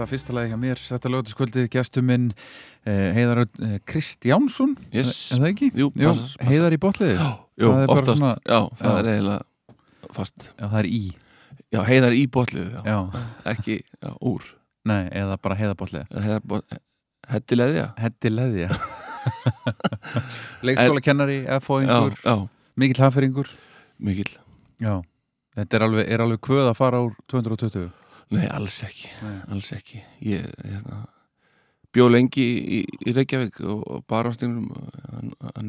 þetta 0.00 0.10
fyrsta 0.10 0.34
lagi 0.36 0.50
hjá 0.52 0.58
mér 0.60 0.80
þetta 0.82 1.10
lögatiskvöldið 1.14 1.68
gestur 1.74 2.04
minn 2.06 2.28
eh, 2.88 3.10
Heiðar 3.16 3.42
eh, 3.46 3.76
Kristjánsson 3.88 4.74
Yes. 4.94 5.30
er 5.34 5.42
það 5.44 5.50
ekki? 5.52 5.70
Jú, 5.76 5.90
passar, 5.94 6.22
passar. 6.24 6.46
Heiðar 6.50 6.76
í 6.76 6.80
botliði 6.80 7.16
jú, 7.60 7.72
oftast, 7.86 8.18
svona- 8.18 8.36
já, 8.44 8.60
það 8.80 8.90
Já. 8.90 8.98
er 9.02 9.10
eiginlega 9.14 10.14
fast. 10.16 10.46
Já, 10.56 10.64
það 10.66 10.78
er 10.80 10.88
í. 10.90 11.02
Já, 11.70 11.80
heiðar 11.86 12.16
í 12.18 12.22
botlið, 12.26 12.70
já, 12.74 12.80
Já, 12.82 13.24
ekki 13.52 13.76
úr. 14.26 14.46
Nei, 14.90 15.02
eða 15.20 15.36
bara 15.38 15.58
heiða 15.60 15.76
botliði 15.78 16.22
heiðar 16.24 16.40
bot, 16.50 16.78
Hetti 17.30 17.54
leðja. 17.54 17.84
Heddi 18.00 18.30
leði, 18.32 18.64
já 18.66 18.72
Leikskóla 20.66 21.00
kennari, 21.04 21.44
já, 21.44 22.34
Mikill 22.80 23.02
haferingur 23.04 23.48
mikill. 24.00 24.32
Já, 24.80 25.02
þetta 25.58 25.76
er 25.76 25.84
alveg, 25.84 26.08
er 26.08 26.22
alveg 26.24 26.40
kvöð 26.46 26.70
að 26.70 26.76
fara 26.78 27.02
úr 27.04 27.12
220 27.28 27.90
Nei, 28.30 28.44
alls 28.46 28.76
ekki, 28.86 29.08
Nei. 29.24 29.38
alls 29.50 29.72
ekki. 29.74 30.04
Ég, 30.22 30.46
hérna 30.62 31.00
bjó 31.94 32.06
lengi 32.10 32.44
í, 32.44 32.80
í 32.86 33.14
Reykjavík 33.14 33.60
og, 33.66 33.82
og 33.82 34.04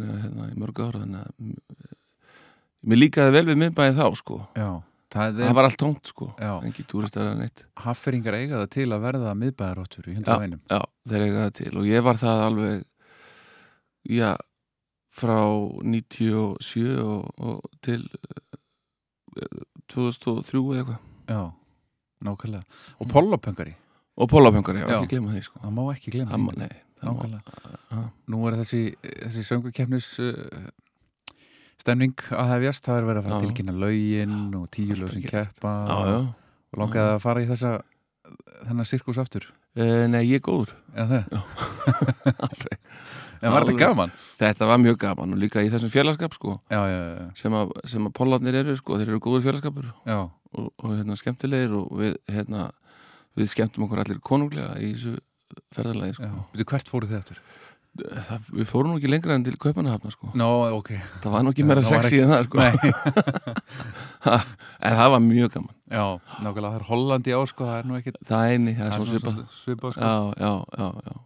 er 0.05 0.21
hérna 0.25 0.49
í 0.51 0.59
mörg 0.61 0.81
ára 0.83 1.01
þannig 1.01 1.23
að 1.23 1.33
mm, 1.41 1.97
mér 2.91 3.01
líkaði 3.01 3.35
vel 3.37 3.45
við 3.49 3.59
miðbæði 3.63 3.95
þá 3.97 4.19
sko. 4.19 4.37
Já, 4.57 4.69
það 5.13 5.39
það 5.39 5.47
er 5.47 5.57
var 5.57 5.69
allt 5.69 5.79
tómt 5.81 6.11
sko. 6.13 6.29
Engi 6.67 6.85
túristar 6.89 7.31
að 7.31 7.41
neitt. 7.41 7.65
Hafferingar 7.85 8.37
eiga 8.37 8.61
það 8.61 8.69
til 8.77 8.87
að 8.89 9.03
verða 9.07 9.35
miðbæðaráttur 9.41 10.11
í 10.11 10.15
já, 10.15 10.21
101 10.21 10.57
já, 10.75 10.79
þeir 11.11 11.25
eiga 11.25 11.43
það 11.43 11.53
til. 11.61 11.73
Og 11.81 11.89
ég 11.89 12.07
var 12.07 12.21
það 12.21 12.45
alveg 12.47 12.85
já, 14.19 14.31
frá 15.21 15.39
97 15.97 16.85
og, 17.01 17.33
og 17.41 17.81
til 17.85 18.03
eh, 19.41 19.57
2003 19.93 20.61
eða 20.61 20.83
eitthvað. 20.83 21.01
Já, 21.31 21.41
nákvæmlega. 22.25 22.63
Og 22.99 23.07
pollapöngari, 23.11 23.73
og 24.17 24.29
pólapöngar, 24.29 24.77
já, 24.81 24.85
Já. 24.87 24.97
ekki 25.01 25.09
glema 25.15 25.31
því 25.33 25.43
sko. 25.47 25.59
Það 25.63 25.73
má 25.77 25.83
ekki 25.95 26.11
glemma 26.15 26.31
það, 26.31 26.43
má- 26.45 26.57
nei, 26.57 26.75
má, 27.01 27.07
nákvæmlega. 27.09 27.75
Ha. 27.91 28.01
nú 28.29 28.41
er 28.47 28.57
þessi, 28.61 28.81
þessi 29.03 29.45
söngukeppnis 29.47 30.09
uh, 30.19 30.67
stemning 31.81 32.13
að 32.31 32.51
hefjast. 32.55 32.85
Það 32.85 32.99
er 33.01 33.07
verið 33.09 33.21
að 33.23 33.29
fara 33.29 33.39
Já. 33.39 33.45
tilkynna 33.47 33.73
lögin 33.81 34.35
og 34.59 34.67
tíu 34.75 34.93
lög 34.99 35.13
sem 35.15 35.23
keppa 35.25 35.73
já, 35.89 35.97
já, 36.11 36.19
og 36.71 36.79
langaði 36.83 37.15
að 37.15 37.23
fara 37.25 37.41
í 37.41 37.49
þessa 37.49 37.73
þennan 38.67 38.85
sirkus 38.87 39.17
aftur. 39.21 39.47
Uh, 39.75 40.05
nei, 40.11 40.25
ég 40.27 40.41
er 40.41 40.45
góður. 40.45 40.75
Eða? 40.95 41.23
Það 41.31 42.41
Alveg. 42.47 42.77
En 43.41 43.55
var 43.55 43.65
þetta 43.67 43.79
gaman? 43.81 44.13
Þetta 44.41 44.69
var 44.69 44.81
mjög 44.81 44.99
gaman 45.01 45.35
og 45.35 45.41
líka 45.41 45.63
í 45.65 45.71
þessum 45.73 45.93
félagskap 45.93 46.37
sko. 46.37 46.57
Já, 46.71 46.81
já, 46.91 46.99
já, 46.99 47.25
sem 47.41 47.57
að, 47.57 47.73
sem 47.93 48.05
að 48.07 48.15
pólarnir 48.17 48.59
eru 48.61 48.75
sko, 48.79 48.99
þeir 48.99 49.13
eru 49.13 49.23
góður 49.23 49.47
félagskapur. 49.47 49.89
Og, 50.11 50.69
og 50.69 50.93
hérna, 50.93 51.17
skemmtilegir 51.19 51.75
og 51.79 51.89
við, 51.99 52.15
hérna, 52.31 52.69
við 53.39 53.51
skemmtum 53.53 53.87
okkur 53.87 54.03
allir 54.03 54.21
konunglega 54.25 54.77
í 54.83 54.93
þessu 54.93 55.17
ferðalagi 55.75 56.19
sko. 56.19 56.31
hvert 56.71 56.91
fóru 56.91 57.09
þið 57.09 57.21
aftur? 57.21 57.41
það, 57.99 58.45
við 58.55 58.67
fórum 58.69 58.93
nú 58.93 58.99
ekki 58.99 59.09
lengra 59.11 59.35
en 59.35 59.43
til 59.45 59.57
Kaupanahafna 59.59 60.13
sko. 60.13 60.31
Nó, 60.37 60.47
ok. 60.77 60.93
Það 61.23 61.33
var 61.33 61.43
nú 61.43 61.51
ekki 61.51 61.65
meira 61.67 61.83
það 61.83 62.05
sexy 62.05 62.21
en 62.23 62.31
það 62.31 62.45
sko. 62.47 62.57
en 64.87 64.95
það 65.01 65.11
var 65.15 65.23
mjög 65.25 65.51
gaman. 65.57 65.75
Já, 65.91 66.05
nákvæmlega, 66.39 66.69
það 66.69 66.77
er 66.79 66.87
Hollandi 66.91 67.35
á 67.35 67.41
sko, 67.51 67.67
það 67.67 67.81
er 67.81 67.89
nú 67.89 67.99
ekkit 67.99 68.21
það 68.29 68.53
er 68.53 68.63
það 68.69 68.85
er 68.85 68.95
svona 68.95 69.11
svipa 69.11 69.35
svipa, 69.35 69.59
svipa 69.63 69.93
sko. 69.95 70.07
já, 70.07 70.15
já, 70.39 70.53
já, 70.79 70.87
já 71.09 71.19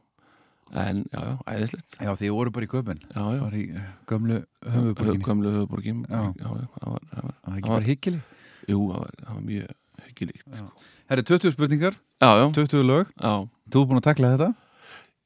en 0.73 1.03
já, 1.13 1.19
já, 1.21 1.35
æðislegt. 1.53 1.95
Já, 2.01 2.09
því 2.17 2.29
voru 2.33 2.51
bara 2.55 2.65
í 2.65 2.69
köpun 2.71 3.01
bara 3.13 3.57
í 3.59 3.65
eh, 3.69 3.89
gömlu 4.09 4.39
höfuborginni 4.65 5.23
gömlu 5.27 5.51
höfuborgin 5.53 5.99
Já. 6.09 6.21
það 6.39 6.49
var, 6.49 6.63
það 6.79 6.91
var, 6.95 7.03
það 7.11 7.25
var 7.25 7.33
ekki 7.35 7.45
Það 7.45 7.69
var- 7.69 7.75
bara 7.75 7.89
hyggili 7.91 8.21
jú, 8.65 8.79
það 8.89 8.99
var, 8.99 9.11
það 9.21 9.33
var 9.35 9.43
mjög 9.45 9.73
hyggilíkt 10.07 10.47
Já. 10.57 10.65
Herri, 11.05 11.23
20 11.29 11.53
spurningar, 11.53 11.93
já, 12.17 12.29
já, 12.41 12.45
20 12.57 12.81
lög. 12.89 13.11
Já. 13.21 13.33
Þú 13.69 13.81
er 13.81 13.89
búin 13.91 13.99
að 14.01 14.07
takla 14.09 14.31
þetta? 14.33 14.49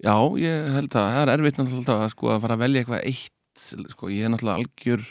Já, 0.03 0.15
ég 0.44 0.68
held 0.75 0.89
að 0.91 1.07
það 1.07 1.21
er 1.24 1.31
erfitt 1.38 1.57
náttúrulega 1.59 1.95
að, 2.03 2.12
sko, 2.13 2.30
að 2.33 2.42
fara 2.44 2.56
að 2.57 2.63
velja 2.65 2.81
eitthvað 2.83 3.06
eitt 3.07 3.63
sko, 3.95 4.09
ég 4.12 4.27
er 4.27 4.31
náttúrulega 4.33 4.59
algjör 4.59 5.06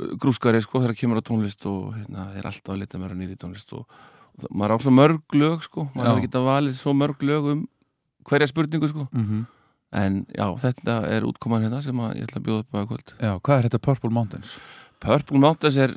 uh, 0.00 0.12
grúskari 0.20 0.60
sko 0.64 0.80
þegar 0.82 0.96
kemur 1.00 1.20
á 1.20 1.28
tónlist 1.28 1.64
og 1.68 1.92
hérna, 1.96 2.26
er 2.36 2.48
alltaf 2.48 2.72
að 2.74 2.80
leta 2.82 3.00
mér 3.00 3.14
að 3.14 3.20
nýri 3.22 3.36
tónlist 3.40 3.72
og, 3.76 3.84
og 3.84 4.42
það, 4.44 4.52
maður 4.62 4.74
á 4.76 4.78
svo 4.84 4.92
mörg 4.96 5.36
lög 5.40 5.64
sko, 5.68 5.86
maður 5.94 6.08
Já. 6.08 6.12
hefur 6.14 6.26
getað 6.28 6.48
valið 6.48 6.76
svo 6.80 6.94
mörg 6.96 7.24
lög 7.28 7.50
um 7.54 7.62
hverja 8.28 8.46
spurningu 8.50 8.88
sko 8.88 9.08
Mm 9.12 9.24
-hmm. 9.24 9.46
en 9.92 10.26
já, 10.36 10.46
þetta 10.60 10.98
er 11.08 11.22
útkoman 11.24 11.62
hérna 11.64 11.82
sem 11.82 11.96
ég 11.96 12.22
ætla 12.28 12.40
að 12.40 12.44
bjóða 12.46 12.60
upp 12.60 12.74
á 12.74 12.86
kvöld 12.86 13.08
Já, 13.20 13.32
hvað 13.40 13.58
er 13.58 13.62
þetta 13.68 13.78
Purple 13.86 14.10
Mountains? 14.10 14.58
Purple 15.00 15.38
Mountains 15.38 15.76
er 15.76 15.94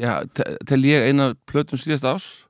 já, 0.00 0.24
te- 0.34 0.56
tel 0.66 0.82
ég 0.84 1.08
eina 1.08 1.34
plötum 1.46 1.78
síðast 1.78 2.04
ás 2.04 2.44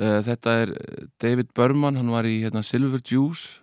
uh, 0.00 0.20
þetta 0.22 0.50
er 0.62 0.68
eh, 0.70 1.06
David 1.20 1.48
Berman, 1.54 1.96
hann 1.96 2.10
var 2.10 2.24
í 2.24 2.42
hérna, 2.42 2.62
Silver 2.62 3.00
Juice 3.04 3.60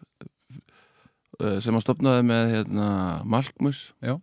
uh, 1.41 1.59
sem 1.59 1.73
hann 1.73 1.81
stopnaði 1.81 2.23
með 2.23 2.49
hérna, 2.55 3.21
Malkmus 3.25 3.93
Já. 4.01 4.15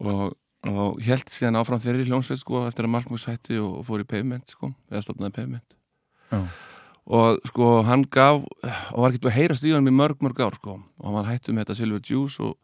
og, 0.00 0.36
og 0.68 1.00
held 1.02 1.28
síðan 1.32 1.56
áfram 1.60 1.80
þeirri 1.82 2.06
hljónsveit 2.08 2.40
sko, 2.40 2.66
eftir 2.68 2.84
að 2.86 2.90
Malkmus 2.94 3.24
hætti 3.28 3.58
og 3.58 3.84
fór 3.86 4.00
í 4.00 4.08
Pavement 4.08 4.48
sko, 4.50 4.72
eða 4.90 5.02
stopnaði 5.02 5.32
Pavement 5.40 5.76
Já. 6.32 6.42
Og 7.08 7.38
sko 7.48 7.68
hann 7.88 8.04
gaf 8.12 8.42
og 8.44 8.98
var 9.00 9.12
ekki 9.12 9.22
búið 9.22 9.30
að 9.30 9.38
heyrast 9.38 9.64
í 9.64 9.72
honum 9.72 9.88
í 9.88 9.96
mörg 9.96 10.20
mörg 10.24 10.42
ár 10.44 10.56
sko. 10.58 10.76
Og 10.76 11.06
hann 11.06 11.16
var 11.16 11.30
hættu 11.30 11.54
með 11.54 11.64
þetta 11.64 11.76
Silver 11.78 12.02
Juice 12.04 12.42
og, 12.44 12.58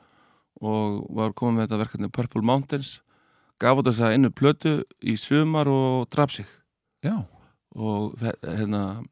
og 0.60 0.98
var 1.16 1.32
komið 1.38 1.56
með 1.56 1.66
þetta 1.66 1.80
verkefni 1.80 2.10
Purple 2.12 2.44
Mountains. 2.44 2.90
Gaf 3.62 3.80
út 3.80 3.88
þess 3.88 4.04
að 4.04 4.16
innu 4.18 4.30
plötu 4.36 4.74
í 5.00 5.16
sumar 5.20 5.70
og 5.72 6.10
draf 6.12 6.34
sig. 6.34 6.48
Já, 7.04 7.22
og 7.74 8.20
hérna 8.20 9.02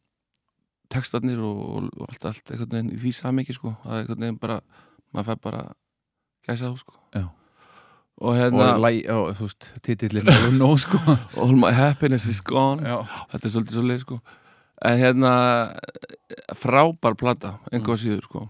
textarnir 0.93 1.40
og, 1.40 1.62
og 1.81 2.11
allt, 2.11 2.26
allt 2.28 2.52
einhvern 2.52 2.75
veginn 2.75 2.93
í 2.93 3.00
því 3.00 3.14
samingi 3.17 3.56
sko. 3.56 3.73
Er 3.87 4.02
einhvern 4.02 4.26
veginn 4.26 4.43
bara, 4.43 4.61
maður 5.14 5.31
fær 5.31 5.40
bara 5.49 5.62
gæsa 6.44 6.69
á 6.69 6.76
sko. 6.76 6.99
Já. 7.17 7.31
og 8.23 8.37
hérna 8.37 8.75
og, 8.75 8.85
læ, 8.85 8.90
og 9.11 9.32
þú 9.38 9.49
veist, 9.49 9.70
titillin 9.82 10.28
er 10.28 10.52
nú 10.61 10.75
sko. 10.78 11.00
All 11.40 11.56
my 11.56 11.73
happiness 11.73 12.28
is 12.28 12.44
gone. 12.44 12.85
Já, 12.85 13.00
þetta 13.32 13.49
er 13.49 13.56
svolítið 13.56 13.81
svolítið 13.81 14.05
sko 14.05 14.20
en 14.84 14.99
hérna 15.00 15.32
frábær 16.58 17.17
plata, 17.19 17.56
einhver 17.73 18.00
síður 18.00 18.26
sko. 18.26 18.46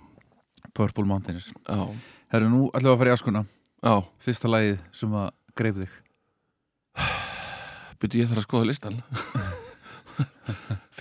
Purple 0.73 1.05
Mountains. 1.05 1.51
Já, 1.69 1.83
Herru, 2.33 2.49
nú 2.49 2.63
ætlum 2.73 2.89
við 2.89 2.95
að 2.95 3.01
fara 3.03 3.13
í 3.13 3.17
askuna 3.17 3.43
já, 3.83 3.95
Fyrsta 4.25 4.49
lagið 4.49 4.79
sem 4.97 5.19
að 5.21 5.29
greip 5.59 5.83
þig. 5.83 5.99
Byrju 8.03 8.23
ég 8.23 8.31
þarf 8.31 8.43
að 8.43 8.49
skoða 8.49 8.71
listan 8.71 9.03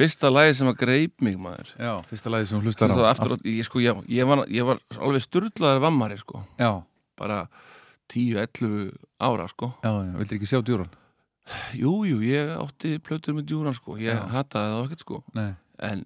fyrsta 0.01 0.31
lagi 0.31 0.55
sem 0.57 0.69
að 0.71 0.79
greip 0.81 1.23
mig 1.23 1.37
maður. 1.39 1.73
Já, 1.79 1.93
fyrsta 2.09 2.31
lagið 2.33 2.51
sem 2.51 2.63
hlustar 2.63 2.93
á. 2.93 2.95
Það 2.95 3.09
aftur, 3.09 3.35
ég, 3.47 3.65
sko, 3.67 3.81
ég, 3.83 4.01
ég, 4.11 4.27
var, 4.27 4.43
ég 4.51 4.67
var 4.67 4.81
alveg 4.97 5.25
sturlaður 5.25 5.83
vammari 5.83 6.17
sko. 6.21 6.43
Já, 6.61 6.71
bara 7.19 7.43
10-11 8.11 8.91
ára 9.21 9.47
sko. 9.51 9.73
Já, 9.83 9.91
já, 9.91 10.13
vildir 10.19 10.39
ekki 10.39 10.49
sjá 10.49 10.61
djúran? 10.65 10.91
Jú, 11.77 11.93
jú, 12.07 12.21
ég 12.25 12.51
átti 12.57 12.95
plötur 13.03 13.37
með 13.37 13.49
djúran 13.51 13.77
sko. 13.77 13.97
Ég 14.01 14.15
Já. 14.17 14.25
hataði 14.31 14.73
það 14.73 14.85
ekkert 14.87 15.05
sko. 15.05 15.21
En, 15.81 16.03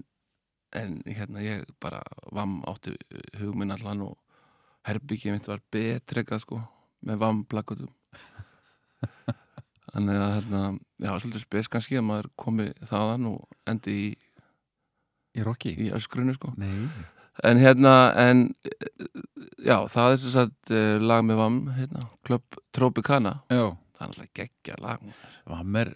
en 0.75 0.97
hérna 1.05 1.43
ég 1.45 1.65
bara 1.83 2.01
vamm 2.35 2.61
átti 2.69 2.95
hugminn 3.39 3.75
allan 3.75 4.05
og 4.09 4.15
herbyggjið 4.85 5.35
mitt 5.37 5.49
var 5.49 5.63
betrekað 5.73 6.43
sko 6.45 6.61
með 7.05 7.21
vammplakutum 7.21 7.91
þannig 9.95 10.19
að 10.19 10.31
hérna, 10.35 10.61
já, 10.99 11.09
svolítið 11.21 11.43
spes 11.45 11.69
kannski 11.71 11.99
að 11.99 12.07
maður 12.09 12.29
komi 12.39 12.67
þaðan 12.83 13.27
og 13.31 13.59
endi 13.69 13.95
í, 13.95 14.07
í 15.39 15.45
Rocky? 15.45 15.71
í 15.87 15.91
öskrunu 15.95 16.35
sko. 16.35 16.51
Nei. 16.59 16.89
En 17.47 17.59
hérna, 17.59 17.93
en 18.19 18.45
já, 19.63 19.77
það 19.91 20.11
er 20.11 20.19
sem 20.21 20.33
sagt 20.33 20.71
eh, 20.71 20.95
lag 21.03 21.23
með 21.27 21.39
vamm, 21.41 21.61
hérna, 21.75 22.05
Club 22.27 22.59
Tropicana. 22.75 23.37
Já, 23.51 23.73
það 23.95 24.01
er 24.05 24.09
alltaf 24.09 24.31
geggja 24.39 24.75
lag 24.83 25.05
Vam 25.51 25.77
er, 25.81 25.91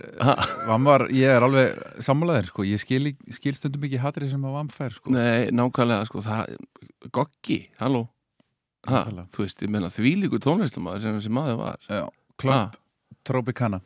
Vam 0.70 0.88
var, 0.90 1.06
ég 1.16 1.34
er 1.36 1.46
alveg 1.46 1.82
sammálaðir 2.06 2.50
sko, 2.52 2.66
ég 2.68 2.82
skil, 2.82 3.12
skil 3.36 3.56
stundum 3.58 3.88
ekki 3.88 4.02
hatrið 4.02 4.34
sem 4.36 4.46
að 4.46 4.56
Vam 4.60 4.72
fær 4.74 4.96
sko. 4.96 5.14
Nei, 5.16 5.50
nákvæmlega, 5.56 6.08
sko, 6.10 6.24
það 6.26 6.56
Goggi, 7.16 7.60
halló. 7.80 8.06
Ha. 8.88 9.04
Þú 9.34 9.44
veist, 9.44 9.62
ég 9.66 9.72
meina 9.74 9.90
þvílíku 9.92 10.40
tónlistamæður 10.44 11.04
sem 11.04 11.18
þessi 11.18 11.32
maður 11.36 11.60
var. 11.64 11.84
Já, 11.90 12.06
Club 12.40 12.56
Ha, 12.56 12.66
Tropicana 13.28 13.82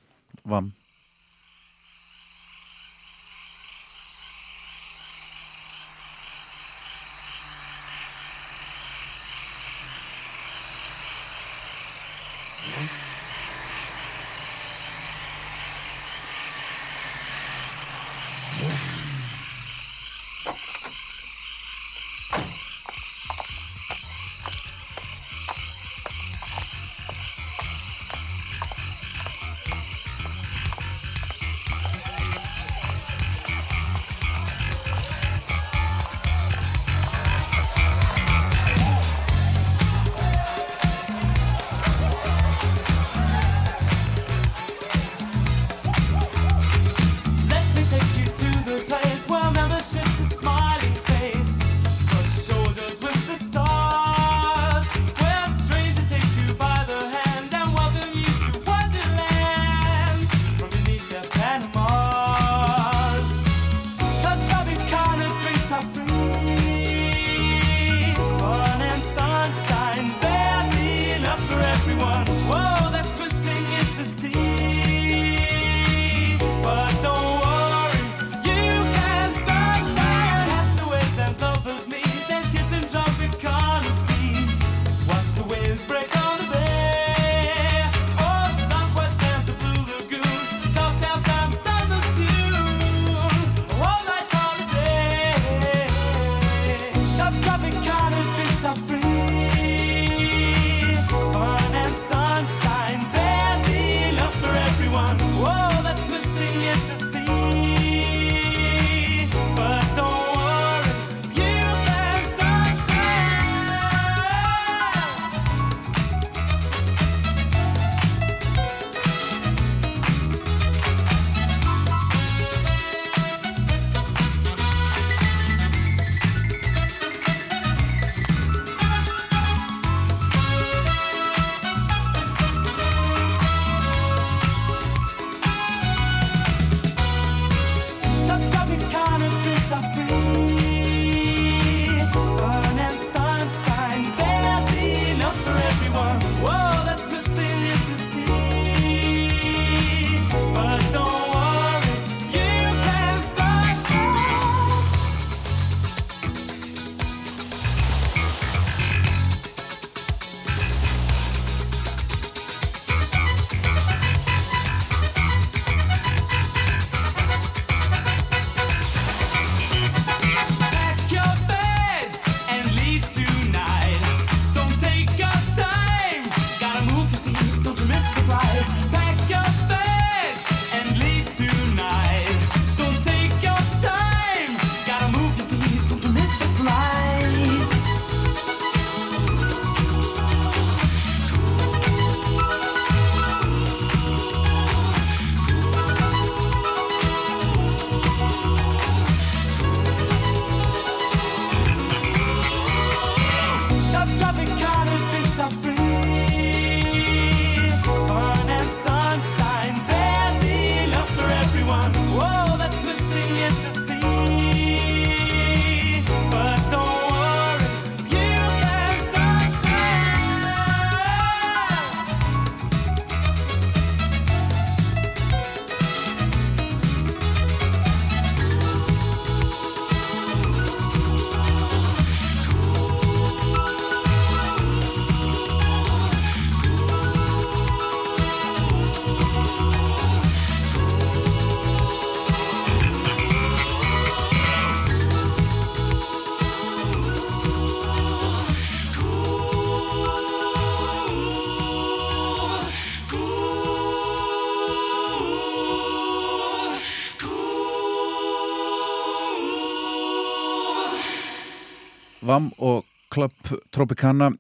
Vam 262.34 262.50
og 262.66 262.82
Club 263.14 263.34
Tropicana. 263.74 264.32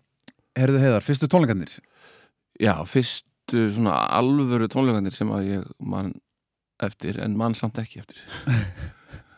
Herðu 0.57 0.79
heiðar, 0.81 1.03
fyrstu 1.05 1.27
tónleikarnir? 1.29 1.75
Já, 2.61 2.73
fyrstu 2.89 3.67
svona 3.75 3.99
alvöru 4.17 4.65
tónleikandir 4.71 5.13
sem 5.13 5.29
að 5.33 5.45
ég 5.51 5.67
mann 5.81 6.09
eftir 6.81 7.19
en 7.21 7.35
mann 7.37 7.53
samt 7.57 7.77
ekki 7.81 8.01
eftir. 8.01 8.17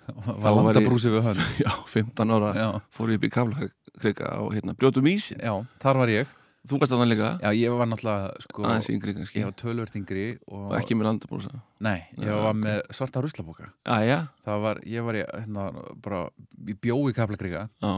Var 0.06 0.38
ég- 0.40 0.58
landabrúsi 0.70 1.12
við 1.12 1.24
hönd? 1.26 1.44
Já, 1.66 1.72
15 1.90 2.32
ára 2.36 2.50
Já, 2.56 2.68
fór 2.94 3.12
ég 3.12 3.20
upp 3.20 3.24
í 3.28 3.30
kaflakrika 3.34 4.28
á 4.38 4.44
hérna, 4.54 4.76
brjótum 4.78 5.08
ísin 5.10 5.40
já, 5.42 5.54
þar 5.82 6.00
var 6.04 6.12
ég. 6.14 6.34
Þú 6.66 6.78
varst 6.82 6.94
að 6.94 7.02
það 7.02 7.10
líka, 7.12 7.30
Já, 7.42 7.50
ég 7.58 7.74
var 7.80 7.90
náttúrulega 7.90 8.44
sko, 8.46 8.66
aðeins 8.70 8.90
yngri 8.94 9.16
kannski. 9.18 9.42
Ég 9.42 9.48
var 9.50 9.56
tölvört 9.60 9.98
yngri 9.98 10.26
og, 10.46 10.68
og 10.70 10.76
ekki 10.78 10.96
með 11.00 11.10
landabrúsa? 11.10 11.52
Nei, 11.86 11.98
ég 12.22 12.30
Já, 12.30 12.36
var 12.38 12.54
ok. 12.54 12.62
með 12.62 12.80
svarta 13.00 13.24
ruslaboka 13.26 13.68
Já, 13.72 13.98
já, 14.06 14.20
Það 14.46 14.64
var, 14.68 14.84
ég 14.94 15.08
var 15.10 15.20
í, 15.20 15.26
hérna, 15.34 15.66
bara 16.06 16.22
Ég 16.70 16.80
bjó 16.86 17.00
í 17.10 17.18
Kaplakriga 17.18 17.66
já, 17.82 17.94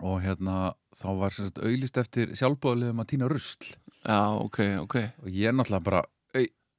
og 0.00 0.20
hérna, 0.24 0.74
þá 0.96 1.08
var 1.20 1.34
sagt 1.36 1.60
auðlist 1.62 1.98
eftir 2.00 2.34
sjálfbóðulegum 2.36 3.02
að 3.02 3.10
týna 3.14 3.30
rusl. 3.32 3.72
Já, 4.06 4.20
ok, 4.38 4.60
ok. 4.84 4.96
Og 5.24 5.32
ég 5.32 5.50
er 5.50 5.56
náttúrulega 5.56 5.86
bara 5.88 6.04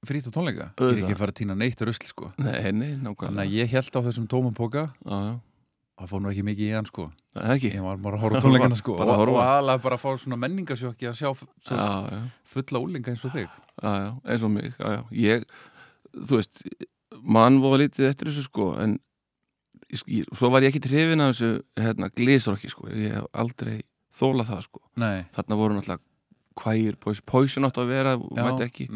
frýtt 0.08 0.30
á 0.30 0.32
tónleika, 0.32 0.70
ég 0.78 0.94
er 0.94 1.04
ekki 1.04 1.18
fara 1.18 1.34
að 1.34 1.40
týna 1.42 1.56
neitt 1.58 1.82
rusl 1.84 2.06
sko, 2.06 2.32
Nei, 2.38 2.54
nei, 2.54 2.62
þannig 2.68 2.92
nákvæmlega 3.04 3.44
að 3.44 3.56
ég 3.58 3.72
held 3.74 3.98
á 3.98 4.02
þessum 4.06 4.28
tómum 4.30 4.54
póka 4.56 4.84
það 5.98 6.12
fór 6.12 6.22
nú 6.22 6.30
ekki 6.32 6.44
mikið 6.46 6.68
í 6.68 6.76
hann 6.76 6.88
sko. 6.88 7.08
Ekki. 7.38 7.72
Ég 7.74 7.86
var 7.86 7.98
bara 8.02 8.20
að 8.20 8.26
horfa 8.26 8.42
tónleikana 8.46 8.78
sko. 8.78 8.98
Bara 9.02 9.16
að 9.18 9.32
og, 9.32 9.40
aðalega 9.42 9.84
bara 9.86 9.98
að 9.98 10.04
fá 10.04 10.22
svona 10.22 10.38
menningarsjóki 10.44 11.10
að 11.10 11.18
sjá 11.18 11.32
Já, 11.32 11.88
já, 12.12 12.20
fulla 12.54 12.82
úlinga 12.84 13.14
eins 13.14 13.26
og 13.26 13.34
þig. 13.34 13.58
Já, 13.82 13.90
já, 14.04 14.12
eins 14.26 14.46
og 14.46 14.54
mig 14.54 14.70
Já, 14.78 14.88
já, 14.94 15.02
ég, 15.24 15.48
þú 16.14 16.40
veist 16.40 16.64
mann 17.38 17.60
voru 17.64 17.82
lítið 17.82 18.12
eftir 18.12 18.30
þessu 18.30 18.46
sko 18.46 18.70
en 18.82 18.98
ég, 19.94 20.25
svo 20.36 20.50
var 20.51 20.62
ég 20.65 20.74
ekki 20.74 20.82
trefin 20.84 21.22
af 21.24 21.34
þessu 21.36 21.62
hérna, 21.79 22.10
glísrokki 22.15 22.70
sko. 22.74 22.88
Ég 22.91 23.13
hef 23.17 23.27
aldrei 23.34 23.82
þólað 24.17 24.50
það 24.51 24.62
sko. 24.67 24.82
Nei, 24.98 25.24
þarna 25.36 25.58
voru 25.60 25.77
náttúrulega 25.77 26.03
hvægir 26.58 26.96
Poison 27.25 27.67
átt 27.67 27.77
að 27.77 27.88
vera, 27.91 28.17
já, 28.17 28.44
mætti 28.44 28.65
ekki. 28.67 28.88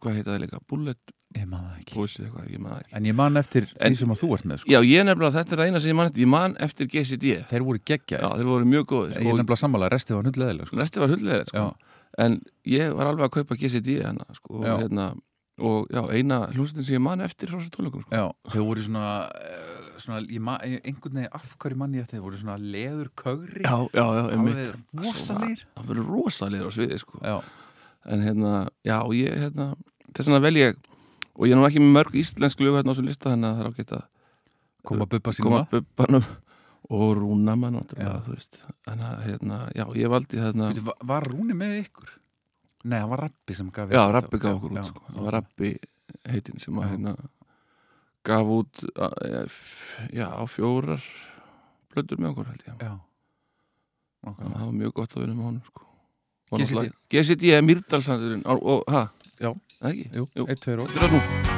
hvað 0.00 0.16
heita 0.16 0.32
það 0.32 0.40
líka, 0.44 0.60
Bullet 0.68 1.12
ég 1.36 1.46
man 1.50 1.64
það 1.66 1.80
ekki. 1.80 1.94
maður 2.62 2.80
ekki. 2.80 2.92
En 2.96 3.04
ég 3.04 3.14
man 3.14 3.36
eftir 3.36 3.66
En- 3.80 3.92
því 3.92 3.98
sem 3.98 4.08
að 4.14 4.20
þú 4.22 4.28
ert 4.36 4.44
með 4.46 4.58
sko. 4.62 4.70
Já, 4.72 4.78
ég 4.86 5.04
nefnilega, 5.04 5.34
þetta 5.36 5.52
er 5.52 5.64
eina 5.66 5.80
sem 5.80 5.90
ég 5.90 5.96
man 5.96 6.06
eftir. 6.06 6.22
Ég 6.24 6.28
man 6.32 6.56
eftir 6.60 6.86
GCD 6.86 7.24
Já, 7.34 7.42
Þeir 7.50 7.62
voru 7.66 7.78
geggja, 7.84 8.18
þeir 8.22 8.44
voru 8.46 8.64
mjög 8.64 8.86
góðir 8.86 9.12
ég 9.12 9.26
er 9.26 9.34
nefnilega 9.42 9.60
sammála 9.60 9.90
restið 9.92 10.14
var 10.16 10.24
hundleðilega 10.30 10.66
sko. 10.66 10.76
Resti 10.80 11.00
var 11.02 11.08
hundlega 11.08 11.46
sko. 11.46 11.56
Já, 11.58 11.74
en 12.18 12.40
ég 12.64 12.94
var 12.96 13.06
alveg 13.10 13.26
að 13.28 13.34
kaupa 13.36 13.56
GCD 13.60 14.02
hana, 14.04 14.24
sko, 14.32 14.54
og, 14.62 14.64
Já. 14.64 14.76
hérna, 14.86 15.14
og 15.56 15.86
já, 15.88 16.02
eina 16.12 16.42
hlústin 16.52 16.84
sem 16.84 16.98
ég 16.98 17.02
man 17.02 17.22
eftir 17.24 17.48
frá 17.48 17.56
þessu 17.60 17.72
tónleikum 17.72 18.02
sko. 18.04 18.12
já, 18.12 18.26
þau 18.52 18.64
voru 18.66 18.82
svona, 18.84 19.12
eh, 19.40 19.86
svona 20.02 20.40
man, 20.40 20.58
einhvern 20.60 21.20
veginn 21.20 21.32
af 21.32 21.54
hverju 21.56 21.76
mann 21.80 21.94
ég 21.96 22.04
eftir, 22.04 22.18
þeir 22.18 22.26
voru 22.26 22.40
svona 22.42 22.58
leður 22.60 23.08
kögri? 23.16 23.62
Já, 23.64 23.88
já, 23.96 24.06
já, 24.18 24.24
einmitt. 24.34 24.74
það 24.92 25.88
verður 25.88 26.10
rosalegir 26.12 26.68
á 26.68 26.72
sviði 26.76 26.98
sko. 27.00 27.20
Já, 27.24 27.40
en 28.04 28.26
hérna, 28.26 28.52
já, 28.84 28.98
ég 29.16 29.38
hérna, 29.46 29.70
þess 30.12 30.28
vegna 30.28 30.42
vel 30.44 30.60
ég 30.60 30.76
og 31.36 31.46
ég 31.46 31.52
er 31.56 31.60
nú 31.60 31.68
ekki 31.68 31.80
með 31.80 31.94
mörg 31.96 32.18
íslensk 32.20 32.60
lög 32.60 32.78
hérna 32.78 32.92
á 32.92 32.94
þessum 32.94 33.08
lista 33.08 33.32
þannig 33.32 33.48
að 33.48 33.56
það 33.56 33.64
er 33.64 33.72
ágætt 33.72 33.96
að 33.96 34.04
koma 34.86 35.08
bubba 35.10 35.34
síma 35.36 35.48
koma 35.48 35.64
bubbanum 35.72 36.28
og 36.96 37.08
rúna 37.18 37.56
mann 37.58 37.80
þannig 37.88 39.08
að, 39.08 39.18
hérna, 39.24 39.64
já, 39.74 39.84
ég 39.98 40.12
valdi 40.12 40.40
hérna 40.40 40.70
Var 41.02 41.28
Rúni 41.32 41.56
með 41.56 41.80
ykkur? 41.82 42.12
Nei, 42.86 42.98
það 43.02 43.08
var 43.12 43.20
Rappi 43.26 43.54
sem 43.58 43.70
gaf 43.74 43.90
já, 43.96 44.02
Rappi 44.14 44.38
gaf 44.42 44.58
okkur 44.60 44.74
út, 44.76 44.86
sko. 44.90 45.02
það 45.10 45.24
var 45.26 45.36
Rappi 45.40 45.70
heitin 46.30 46.60
sem 46.62 46.78
að 46.78 46.88
hérna 46.92 47.16
gaf 48.26 48.52
út 48.56 48.84
að, 48.94 49.16
ja, 49.32 49.42
f- 49.46 50.06
já, 50.14 50.26
á 50.30 50.42
fjórar 50.50 51.02
blöður 51.94 52.22
með 52.22 52.30
okkur 52.32 52.50
held 52.52 52.62
ég 52.66 52.86
Já, 52.86 52.92
nákvæmlega. 54.26 54.54
það 54.56 54.64
var 54.66 54.78
mjög 54.80 54.94
gott 55.00 55.16
að 55.16 55.24
vinna 55.26 55.34
með 55.40 55.48
honum 55.50 55.66
sko. 55.66 55.82
Náttúrulega- 56.52 56.94
GCD 57.10 57.52
er 57.56 57.62
Mýrdalsandurinn 57.66 58.46
og, 58.46 58.62
og, 58.62 58.84
hæ? 58.86 59.04
Já. 59.40 59.52
Það 59.80 59.90
ekki? 59.92 60.08
Jú, 60.16 60.28
eitt, 60.46 60.60
tveir 60.62 60.80
og 60.80 60.88
Þetta 60.88 61.04
er 61.04 61.10
það 61.10 61.16
nú 61.16 61.55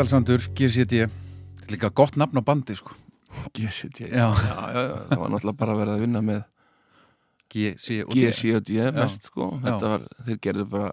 Myrdalsandur, 0.00 0.40
GCD 0.56 1.10
líka 1.68 1.90
gott 1.92 2.14
nafn 2.16 2.40
á 2.40 2.42
bandi 2.42 2.72
sko. 2.72 2.94
GCD 3.52 4.08
Já. 4.08 4.32
já, 4.32 4.54
já, 4.72 4.96
það 5.10 5.18
var 5.20 5.28
náttúrulega 5.34 5.58
bara 5.60 5.74
verið 5.76 5.92
að 5.92 6.00
vinna 6.00 6.22
með 6.24 6.40
GCD 7.52 8.78
mest 8.96 9.28
sko. 9.28 9.50
Þetta 9.60 9.90
var, 9.92 10.06
þeir 10.24 10.38
gerðu 10.46 10.64
bara 10.72 10.88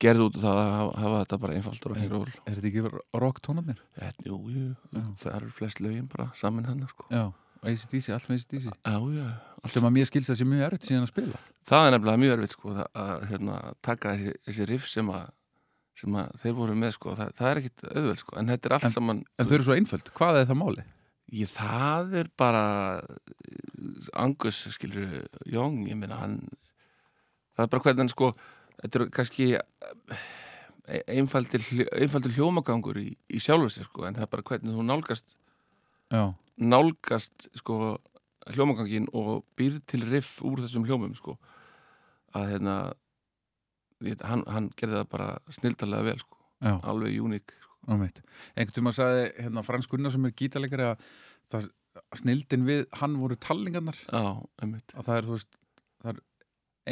gerðu 0.00 0.30
út 0.30 0.38
af 0.40 0.46
það 0.46 0.60
að 0.62 0.72
hafa, 1.02 1.20
þetta 1.20 1.40
bara 1.44 1.58
einfalt 1.58 1.84
og 1.84 1.92
ról 1.92 2.32
Er 2.48 2.56
þetta 2.56 2.70
ekki 2.72 2.86
rock 3.26 3.44
tónarnir? 3.44 3.84
Jú, 4.24 4.40
jú, 4.56 4.72
það 5.20 5.36
eru 5.36 5.52
flest 5.60 5.84
lögin 5.84 6.08
bara 6.08 6.30
saman 6.40 6.64
hann 6.64 6.80
sko. 6.88 7.04
Já, 7.12 7.26
og 7.28 7.68
ACDC, 7.74 8.08
allt 8.16 8.32
með 8.32 8.40
ACDC 8.40 8.72
Sem 9.68 9.84
að 9.84 9.96
mér 9.98 10.08
skilst 10.08 10.32
það 10.32 10.40
sé 10.40 10.48
mjög 10.48 10.66
erfitt 10.70 10.88
síðan 10.88 11.04
að 11.04 11.12
spila. 11.12 11.44
Það 11.68 11.86
er 11.90 11.98
nefnilega 11.98 12.24
mjög 12.24 12.36
erfitt 12.38 12.56
sko 12.56 12.74
að 12.88 13.28
hérna, 13.34 13.60
taka 13.84 14.16
þessi, 14.16 14.38
þessi 14.48 14.72
riff 14.72 14.88
sem 14.88 15.12
að, 15.12 15.28
sem 15.98 16.18
þeir 16.42 16.56
voru 16.58 16.74
með 16.78 16.96
sko 16.96 17.14
það, 17.18 17.32
það 17.38 17.50
er 17.50 17.60
ekkit 17.62 17.84
auðveld 17.90 18.20
sko, 18.20 18.36
en 18.40 18.52
þetta 18.52 18.68
er 18.68 18.76
allt 18.78 18.94
saman 18.94 19.22
En 19.38 19.48
þau 19.48 19.56
eru 19.56 19.66
svo 19.68 19.76
einföld, 19.78 20.10
hvað 20.18 20.40
er 20.40 20.48
það 20.50 20.60
máli? 20.60 20.86
ég, 21.34 21.50
það 21.50 22.16
er 22.20 22.30
bara 22.38 22.64
Angus 24.20 24.60
skilur 24.74 25.20
Jóng, 25.50 25.84
ég 25.88 25.98
meina 25.98 26.20
hann 26.20 26.38
það 27.54 27.66
er 27.66 27.70
bara 27.72 27.84
hvernig 27.86 28.04
hann 28.04 28.12
sko 28.12 28.32
þetta 28.82 29.00
er 29.00 29.12
kannski 29.14 29.48
eh, 29.54 31.04
einfaldir, 31.14 31.64
einfaldir 31.94 32.34
hljómagangur 32.36 32.98
í, 33.00 33.12
í 33.30 33.42
sjálfu 33.42 33.70
sér 33.72 33.88
sko, 33.88 34.04
en 34.08 34.18
það 34.18 34.26
er 34.26 34.32
bara 34.34 34.48
hvernig 34.50 34.76
þú 34.76 34.88
nálgast 34.90 35.36
Já, 36.12 36.34
nálgast 36.60 37.48
sko 37.58 37.96
hljómagangin 38.52 39.06
og 39.16 39.44
býr 39.56 39.78
til 39.88 40.04
riff 40.10 40.42
úr 40.44 40.60
þessum 40.64 40.84
hljómum 40.84 41.14
sko. 41.16 41.38
Að 42.36 42.50
hérna 42.52 42.74
ég, 44.02 44.20
hann, 44.26 44.44
hann 44.50 44.70
gerði 44.78 45.00
það 45.00 45.08
bara 45.14 45.28
snildarlega 45.58 46.08
vel 46.10 46.18
sko, 46.22 46.40
já, 46.60 46.74
alveg 46.82 47.20
uník 47.22 47.54
sko. 47.54 47.72
á 47.84 47.92
Einhvern 48.56 48.76
tíma 48.78 48.92
sagði 48.96 49.24
hérna 49.38 49.64
Frans 49.66 49.88
Gunnar 49.90 50.14
sem 50.14 50.24
er 50.28 50.34
gítarleikari 50.38 50.86
að 50.90 51.08
það, 51.52 51.68
snildin 52.20 52.64
við 52.68 52.86
hann 53.00 53.18
voru 53.20 53.36
einmitt. 54.62 54.94
Að 54.96 55.10
það 55.10 55.18
er, 55.20 55.28
veist, 55.34 55.60
það 56.02 56.14
er 56.14 56.22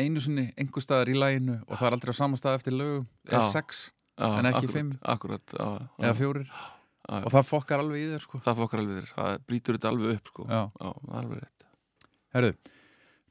einu 0.03 0.23
sinni 0.25 0.47
einhver 0.57 0.85
staðar 0.85 1.11
í 1.12 1.17
læginu 1.19 1.59
og 1.67 1.75
það 1.79 1.88
er 1.88 1.97
aldrei 1.99 2.12
á 2.12 2.21
sama 2.21 2.41
stað 2.41 2.61
eftir 2.61 2.77
lögum. 2.77 3.09
Er 3.29 3.49
sex 3.53 3.91
En 4.23 4.47
ekki 4.47 4.69
akkurat, 4.69 4.77
fimm? 4.77 4.93
akkurat, 5.09 5.55
já, 5.57 5.65
já, 5.65 6.05
eða 6.05 6.15
fjórir. 6.19 6.47
Já. 6.53 7.17
og 7.19 7.33
það 7.33 7.47
fokkar 7.49 7.81
alveg 7.83 8.03
í 8.03 8.09
þér 8.12 8.25
sko. 8.27 8.41
Það 8.45 8.59
fokkar 8.61 8.83
alveg 8.83 8.99
þér, 8.99 9.12
það 9.17 9.38
brýtur 9.49 9.79
þetta 9.79 9.91
alveg 9.91 10.19
upp 10.19 10.31
sko, 10.31 10.45
alveg 11.19 11.41
rétt. 11.41 11.65
Herru, 12.37 12.51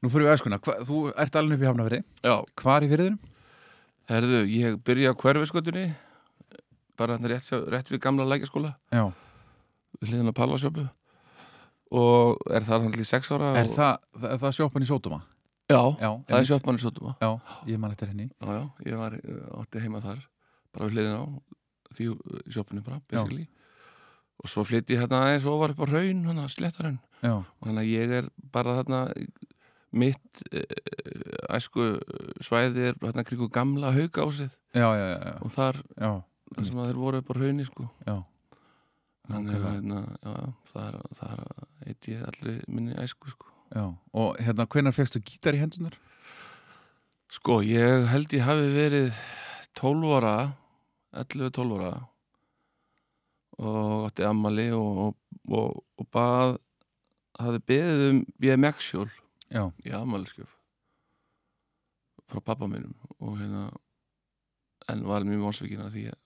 nú 0.02 0.10
fyrir 0.12 0.28
við 0.28 0.58
Hva, 0.66 0.74
þú 0.90 0.98
ert 1.24 1.38
alveg 1.40 1.56
upp 1.56 1.64
í 1.64 1.70
Hafnafri, 1.70 2.00
já, 2.26 2.34
hvar 2.62 2.84
í 2.84 2.90
fyrirðinum? 2.90 3.31
Herðu, 4.10 4.40
ég 4.50 4.78
byrja 4.86 5.12
á 5.12 5.20
hverfiskötunni 5.20 5.84
bara 6.98 7.16
hérna 7.16 7.30
rétt, 7.32 7.50
rétt 7.72 7.92
við 7.92 8.02
gamla 8.04 8.26
lækjaskóla. 8.28 8.74
Já, 8.92 9.04
við 10.00 10.12
hliðin 10.12 10.32
á 10.32 10.34
Pallasjópu. 10.36 10.88
Og 11.92 12.40
er 12.48 12.64
það 12.64 12.86
hann 12.86 12.94
til 12.96 13.04
sex 13.04 13.28
ára 13.34 13.52
er 13.60 13.68
og, 13.68 13.74
það, 13.76 13.96
það, 14.16 14.36
það 14.40 14.54
sjópan 14.56 14.84
í 14.84 14.88
Sótuma? 14.88 15.18
já, 15.72 15.80
Já, 16.00 16.10
það 16.28 16.38
er 16.38 16.46
sjópmann 16.48 16.78
í 16.78 16.82
Sotuma 16.82 17.12
Já, 17.20 17.28
ég 17.68 17.80
man 17.80 17.92
eftir 17.92 18.10
henni. 18.12 18.28
Já, 18.40 18.48
já, 18.56 18.62
ég 18.88 19.00
var, 19.00 19.16
eh, 19.18 19.42
átti 19.60 19.82
heima 19.82 20.00
þar 20.04 20.22
bara 20.72 20.88
við 20.88 20.96
hliðin 20.96 21.18
á 21.20 21.24
því 21.92 22.06
sjópunni 22.56 22.84
bara, 22.84 23.00
basically. 23.12 23.46
Og 24.42 24.48
svo 24.48 24.64
flytti 24.64 24.96
ég 24.96 25.02
hérna 25.04 25.20
aðeins 25.26 25.46
og 25.46 25.60
var 25.60 25.74
upp 25.74 25.84
á 25.84 25.86
raun 25.92 26.24
hérna, 26.26 26.48
sléttarinn 26.48 26.98
Já, 27.20 27.34
og 27.44 27.62
þannig 27.68 27.82
að 27.84 27.92
ég 27.92 28.14
er 28.22 28.30
bara 28.54 28.78
þarna 28.80 29.02
mitt 29.92 30.42
e, 30.50 30.64
æsku 31.52 31.86
svæði 32.44 32.90
er 32.90 32.98
hérna 33.02 33.24
kringu 33.28 33.48
gamla 33.52 33.92
haugásið. 33.94 34.52
Já, 34.72 34.88
já, 34.96 35.06
já, 35.12 35.18
já, 35.28 35.34
og 35.40 35.52
þar, 35.52 35.80
þar 35.98 36.68
sem 36.68 36.80
að 36.80 36.90
þeir 36.90 37.00
voru 37.02 37.22
upp 37.22 37.32
á 37.32 37.34
raunni 37.38 37.66
sko. 37.68 37.88
Þannig 39.32 39.58
að 39.58 39.66
hérna, 39.68 40.00
það 40.72 40.86
er 41.28 41.42
eitt 41.86 42.08
ég 42.10 42.24
allri 42.26 42.56
minni 42.66 42.96
æsku 42.98 43.30
sko. 43.32 43.52
Já. 43.72 43.84
Og 44.18 44.40
hérna, 44.42 44.66
hvenær 44.68 44.96
fegstu 44.96 45.22
gítar 45.24 45.56
í 45.56 45.62
hendunar? 45.62 45.94
Sko, 47.32 47.62
ég 47.64 48.08
held 48.10 48.34
ég 48.36 48.44
hafi 48.44 48.66
verið 48.74 49.14
12 49.78 50.16
ára 50.18 50.34
11-12 51.22 51.78
ára 51.78 51.92
og 53.62 54.08
átti 54.08 54.24
ammali 54.26 54.68
og, 54.76 55.00
og, 55.06 55.16
og, 55.52 55.80
og 56.00 56.08
bað 56.12 56.58
hafði 57.40 57.62
beðið 57.70 58.04
um 58.08 58.20
BMX 58.40 58.92
hjól 58.92 59.10
Já, 59.52 59.66
í 59.84 59.92
ammaliskjöf 59.92 60.50
frá 62.32 62.40
pappa 62.40 62.68
mínum 62.70 62.94
og 63.20 63.36
hérna 63.36 63.66
en 64.90 65.04
var 65.06 65.26
mjög 65.26 65.42
málsvíkina 65.44 65.90
því 65.92 66.06
að 66.10 66.20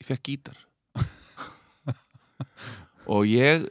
ég 0.00 0.08
fekk 0.08 0.30
gítar. 0.30 0.58
Og 3.14 3.28
ég 3.30 3.68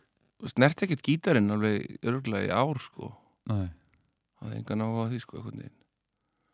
snert 0.47 0.81
ekkert 0.81 1.03
gítarinn 1.05 1.51
alveg 1.51 1.99
örgulega 2.07 2.47
í 2.47 2.53
ár 2.55 2.79
sko. 2.81 3.11
Nei, 3.51 3.67
hafði 4.39 4.61
engan 4.61 4.85
á 4.85 4.87
því 5.11 5.19
sko 5.21 5.43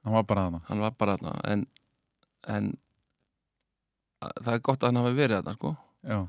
hann 0.01 0.15
var 0.17 0.25
bara 0.25 0.47
þarna. 0.47 0.61
Hann 0.67 0.81
var 0.81 0.97
bara 0.97 1.17
þarna 1.17 1.33
en, 1.51 1.65
en 2.49 2.71
að, 4.21 4.33
það 4.41 4.53
er 4.55 4.63
gott 4.67 4.83
að 4.83 4.89
hann 4.89 5.01
hafi 5.01 5.17
verið 5.19 5.37
þarna 5.37 5.55
sko. 5.57 5.73
Já, 6.01 6.19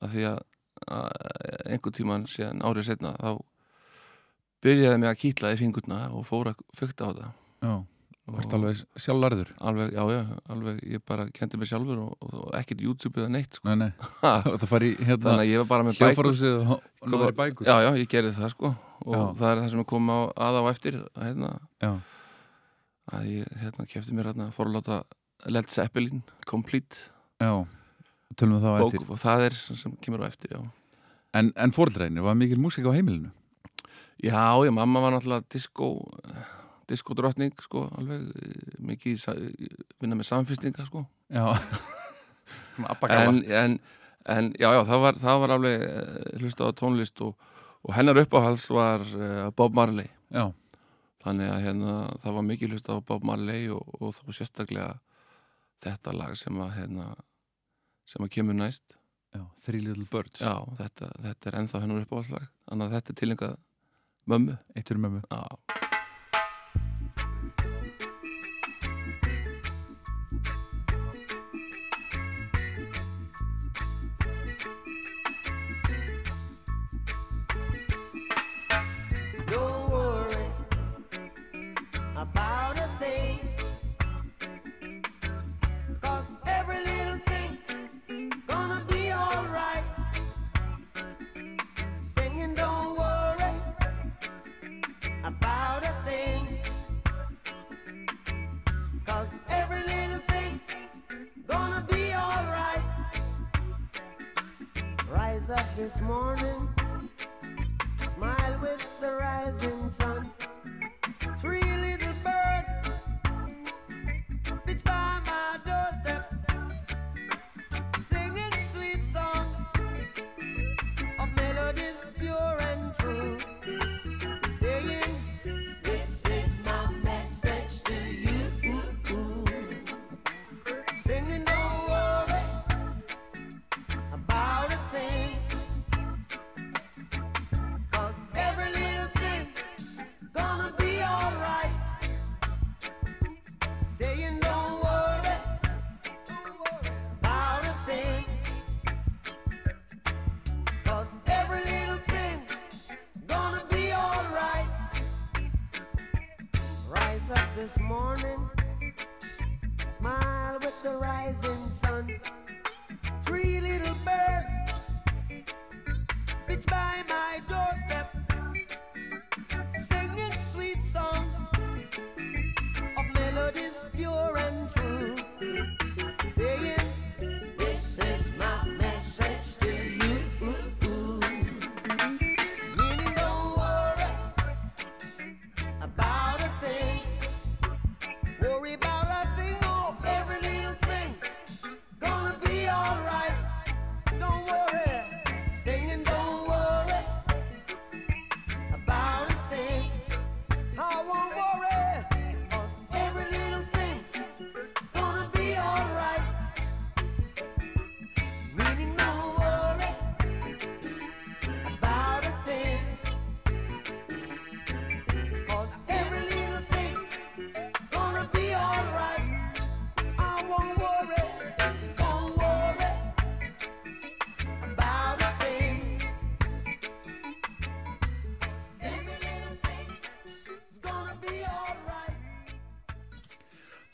af 0.00 0.14
því 0.14 0.26
að, 0.30 0.42
að 0.88 1.08
einhvern 1.66 1.96
tíman 2.00 2.26
síðan 2.30 2.64
árið 2.64 2.88
setna 2.88 3.14
þá 3.20 3.30
byrjaði 4.64 4.98
mig 5.00 5.10
að 5.10 5.20
kýtla 5.22 5.54
í 5.54 5.58
fingurna 5.60 6.02
og 6.16 6.26
fór 6.28 6.52
að 6.52 6.60
fykta 6.76 7.08
á 7.08 7.10
það. 7.10 7.32
Já, 7.60 7.72
og 8.30 8.34
varst 8.36 8.52
alveg 8.54 8.82
sjálflarður 9.02 9.48
alveg, 9.70 9.94
já, 9.96 10.02
já, 10.14 10.20
alveg 10.54 10.76
ég 10.86 11.02
bara 11.08 11.24
kendi 11.34 11.58
mig 11.60 11.70
sjálfur 11.70 11.98
og, 12.04 12.12
og, 12.22 12.34
og 12.44 12.52
ekkert 12.60 12.84
YouTube 12.84 13.20
eða 13.20 13.32
neitt 13.34 13.58
sko. 13.58 13.66
Nei, 13.70 13.86
nei, 13.86 13.90
þetta 14.46 14.68
fari 14.70 14.92
í 14.94 15.08
hérna 15.08 15.24
þannig 15.26 15.42
að 15.46 15.50
ég 15.50 15.62
var 15.64 15.70
bara 15.72 15.86
með 15.88 15.98
bækur. 16.04 16.30
og, 16.30 16.76
og 17.00 17.10
náður 17.14 17.32
í 17.34 17.38
bækur. 17.40 17.70
Já, 17.70 17.76
já, 17.86 17.90
ég 18.02 18.12
gerði 18.12 18.32
það 18.38 18.54
sko. 18.54 18.72
Og 19.00 19.16
Já. 19.16 19.22
það 19.40 19.50
er 19.50 19.60
það 19.62 19.68
sem 19.72 19.80
er 19.82 19.88
komið 19.88 20.12
á, 20.12 20.20
að 20.44 20.60
á 20.60 20.62
eftir 20.70 20.96
hérna, 21.16 21.50
Já, 21.80 21.90
að 23.16 23.28
ég 23.32 23.54
hérna, 23.62 23.86
kefti 23.88 24.16
mér 24.16 24.28
hérna 24.30 24.50
forláta 24.52 25.00
Led 25.48 25.70
Zeppelin 25.72 26.20
Complete. 26.46 27.00
Já, 27.40 27.54
tölum 28.36 28.58
við 28.58 28.66
það 28.68 28.76
á 28.76 28.80
eftir. 28.84 29.06
og 29.08 29.20
það 29.22 29.46
er 29.48 29.56
sem, 29.56 29.78
sem 29.80 29.94
kemur 30.04 30.20
á 30.20 30.28
eftir, 30.28 30.52
já. 30.52 30.60
En, 31.32 31.48
en 31.56 31.72
fóreldræðinu, 31.72 32.26
var 32.26 32.36
mikil 32.36 32.60
músík 32.60 32.84
á 32.84 32.92
heimilinu? 32.92 33.32
Já, 34.20 34.52
já, 34.64 34.70
mamma 34.70 35.00
var 35.00 35.14
náttúrulega 35.14 35.46
disco 35.48 35.94
disco 36.90 37.14
drottning, 37.14 37.54
sko, 37.62 37.86
alveg 37.98 38.26
eh, 38.34 38.76
mikið 38.82 39.24
vinna 40.02 40.18
með 40.18 40.28
samfistinga, 40.32 40.86
sko. 40.88 41.06
Já. 41.30 41.46
En, 42.80 43.42
en, 43.52 43.74
en 44.26 44.46
já, 44.58 44.70
já, 44.74 44.80
það 44.88 45.00
var, 45.02 45.18
það 45.20 45.40
var 45.42 45.52
alveg 45.54 45.82
uh, 45.84 46.38
hlusta 46.40 46.66
á 46.66 46.70
tónlist 46.74 47.20
og, 47.22 47.50
og 47.84 47.92
hennar 47.94 48.18
uppáhals 48.22 48.64
var 48.72 49.04
uh, 49.04 49.50
Bob 49.54 49.76
Marley. 49.76 50.08
Já, 50.32 50.48
þannig 51.22 51.52
að 51.52 51.60
hérna, 51.66 51.94
það 52.22 52.38
var 52.38 52.46
mikið 52.48 52.74
hlusta 52.74 52.96
á 52.96 53.04
Bob 53.06 53.26
Marley 53.28 53.68
og, 53.74 53.84
og 54.00 54.16
þá 54.16 54.32
sérstaklega 54.40 54.88
þetta 55.84 56.16
lag 56.16 56.34
sem 56.40 56.58
að 56.64 56.72
hérna, 56.78 57.06
sem 58.08 58.26
að 58.26 58.32
kemur 58.38 58.58
næst. 58.58 58.96
Já, 59.36 59.44
Three 59.62 59.84
Little 59.84 60.08
Birds. 60.10 60.40
Já, 60.42 60.56
þetta, 60.80 61.12
þetta 61.28 61.52
er 61.52 61.60
ennþá 61.60 61.84
hennar 61.84 62.06
uppáhalslag 62.08 62.48
þannig 62.64 62.88
að 62.88 62.96
þetta 62.96 63.12
er 63.14 63.20
tilengað 63.22 63.58
mömmu. 64.26 64.56
Eitt 64.76 64.88
fyrir 64.88 64.98
mömmu. 65.00 65.22
Já, 65.30 65.48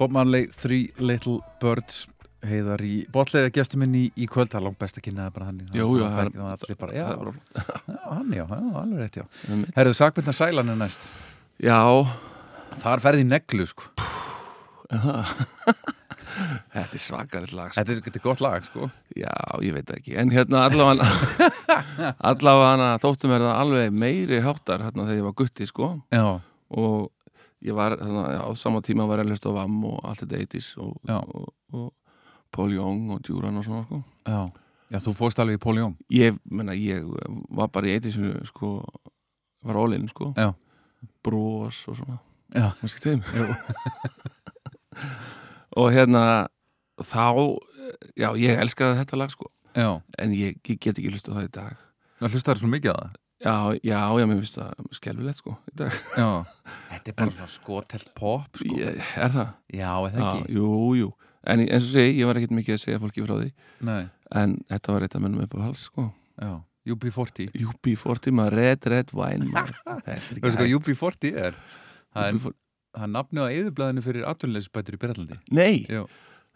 Bob 0.06 0.14
Marley, 0.14 0.46
Three 0.54 0.92
Little 1.02 1.40
Birds 1.58 2.04
heiðar 2.46 2.78
í 2.86 3.00
botlega 3.10 3.50
gestur 3.50 3.80
minn 3.82 3.94
í, 3.98 4.04
í 4.14 4.28
kvöld. 4.30 4.52
Það 4.52 4.60
er 4.60 4.64
langt 4.68 4.78
best 4.78 5.00
að 5.00 5.06
kynna 5.08 5.24
það 5.26 5.32
bara 5.34 5.46
hann 5.48 5.56
Jú, 5.74 5.86
jú, 5.98 6.04
það 6.06 6.20
er- 6.20 6.36
allir 6.52 6.76
bara, 6.78 6.92
já, 6.94 7.06
hann 8.12 8.28
já, 8.36 8.44
alveg 8.52 9.00
rétt, 9.00 9.16
já. 9.18 9.24
Herðu, 9.74 9.94
sakbyrna 9.98 10.34
sælan 10.36 10.70
er 10.70 10.78
næst. 10.84 11.08
Já, 11.58 11.80
Þar 12.76 13.00
ferði 13.02 13.24
neglu, 13.26 13.66
sko. 13.72 13.88
Þetta 16.76 16.92
er 16.92 17.00
svakaritt 17.02 17.54
lag 17.56 17.72
sko. 17.72 17.80
Þetta 17.82 18.14
er, 18.14 18.22
gott 18.28 18.42
lag, 18.44 18.66
sko. 18.68 18.90
Já, 19.16 19.32
ég 19.64 19.74
veit 19.74 19.90
ekki. 19.96 20.14
En 20.20 20.30
hérna 20.30 20.66
allavega 20.68 21.08
allavega 22.30 22.92
þóttum 23.02 23.32
er 23.34 23.42
það 23.48 23.58
alveg 23.64 23.96
meiri 24.06 24.42
háttar 24.44 24.84
hérna 24.86 25.08
þegar 25.08 25.18
ég 25.22 25.26
var 25.30 25.36
gutti 25.42 25.66
sko. 25.72 25.90
Já, 26.14 26.26
og 26.76 27.10
ég 27.66 27.74
var 27.76 27.96
hérna, 27.98 28.22
á 28.46 28.50
sama 28.58 28.82
tíma 28.84 29.06
var 29.08 29.20
ég 29.20 29.26
að 29.26 29.30
hlusta 29.34 29.50
á 29.50 29.56
VAM 29.58 29.76
og 29.88 29.96
allt 30.06 30.22
þetta 30.22 30.42
80s 30.44 30.68
og, 30.82 30.92
og, 31.10 31.48
og 31.74 31.88
Paul 32.54 32.70
Young 32.74 33.10
og 33.14 33.18
Duran 33.26 33.58
og 33.58 33.66
svona 33.66 33.82
sko. 33.86 33.98
Já. 34.26 34.40
Já, 34.86 34.98
þú 35.02 35.16
fórst 35.18 35.40
alveg 35.42 35.58
í 35.58 35.62
Póli 35.64 35.82
Jón 35.82 35.96
ég, 36.14 36.36
menna, 36.46 36.76
ég 36.78 37.02
var 37.50 37.72
bara 37.74 37.90
í 37.90 37.96
80s 37.98 38.46
sko, 38.52 38.76
var 39.66 39.76
all-in 39.82 40.06
sko. 40.12 40.30
Já. 40.38 40.52
bros 41.26 41.82
og 41.90 41.94
svona. 41.98 42.20
Já, 42.54 42.70
kannski 42.78 43.02
þeim 43.02 43.20
og 45.80 45.90
hérna 45.92 46.22
þá, 47.02 47.26
já, 48.16 48.30
ég 48.38 48.62
elskaði 48.62 49.00
þetta 49.02 49.18
lag 49.20 49.30
sko. 49.34 49.50
Já. 49.76 49.90
En 50.22 50.30
ég, 50.32 50.56
ég 50.62 50.78
get 50.78 50.96
ekki 50.96 51.10
hlusta 51.10 51.34
það 51.34 51.48
í 51.48 51.52
dag. 51.58 51.74
Það 52.22 52.36
hlustaður 52.36 52.62
svo 52.62 52.70
mikið 52.72 52.94
á 52.94 52.96
það 53.02 53.10
já, 53.44 53.54
já, 53.82 54.00
já, 54.20 54.26
mér 54.26 54.40
finnst 54.42 54.58
það 54.60 54.90
skelfilegt 54.98 55.40
sko 55.42 55.56
í 55.70 55.76
dag. 55.82 55.96
Já. 56.16 56.28
Þetta 56.92 57.12
er 57.12 57.18
bara 57.20 57.34
svona 57.36 57.50
skotelt 57.52 58.12
pop, 58.16 58.60
sko. 58.60 58.76
Ég, 58.80 59.00
er 59.16 59.34
það? 59.34 59.50
Já, 59.72 59.90
eða 60.10 60.22
Já, 60.22 60.28
ekki? 60.30 60.56
Jú, 60.56 60.70
jú, 61.00 61.10
en 61.46 61.66
eins 61.66 61.82
og 61.88 61.92
segi, 61.92 62.14
ég 62.20 62.30
var 62.30 62.40
ekkert 62.40 62.56
mikið 62.60 62.78
að 62.78 62.84
segja 62.84 63.02
fólki 63.02 63.26
frá 63.26 63.36
því. 63.42 63.50
Nei, 63.90 64.00
en 64.42 64.56
þetta 64.72 64.96
var 64.96 65.06
eitt 65.06 65.18
að 65.18 65.26
minnum 65.26 65.44
upp 65.46 65.58
á 65.58 65.60
hals 65.68 65.84
sko. 65.90 66.08
Já 66.40 66.54
UB40 66.86 67.50
UB40 67.66 68.34
maður, 68.36 68.56
red, 68.60 68.86
red 68.92 69.10
wine 69.16 69.48
maður. 69.50 69.74
þetta 70.06 70.12
er 70.12 70.22
ekki 70.22 70.42
hvað 70.44 70.60
hægt. 70.60 70.76
UB40 70.78 71.40
er? 71.42 71.58
Það 72.14 72.28
er, 72.28 72.38
UB40 72.38 72.56
það 72.96 73.06
er 73.06 73.12
nafnið 73.12 73.42
á 73.42 73.48
eðublaðinu 73.58 74.04
fyrir 74.06 74.26
atvinnuleysbætur 74.30 74.96
í 74.96 75.00
Breitlandi 75.02 75.38
Nei, 75.56 75.82
Jú. 75.92 76.06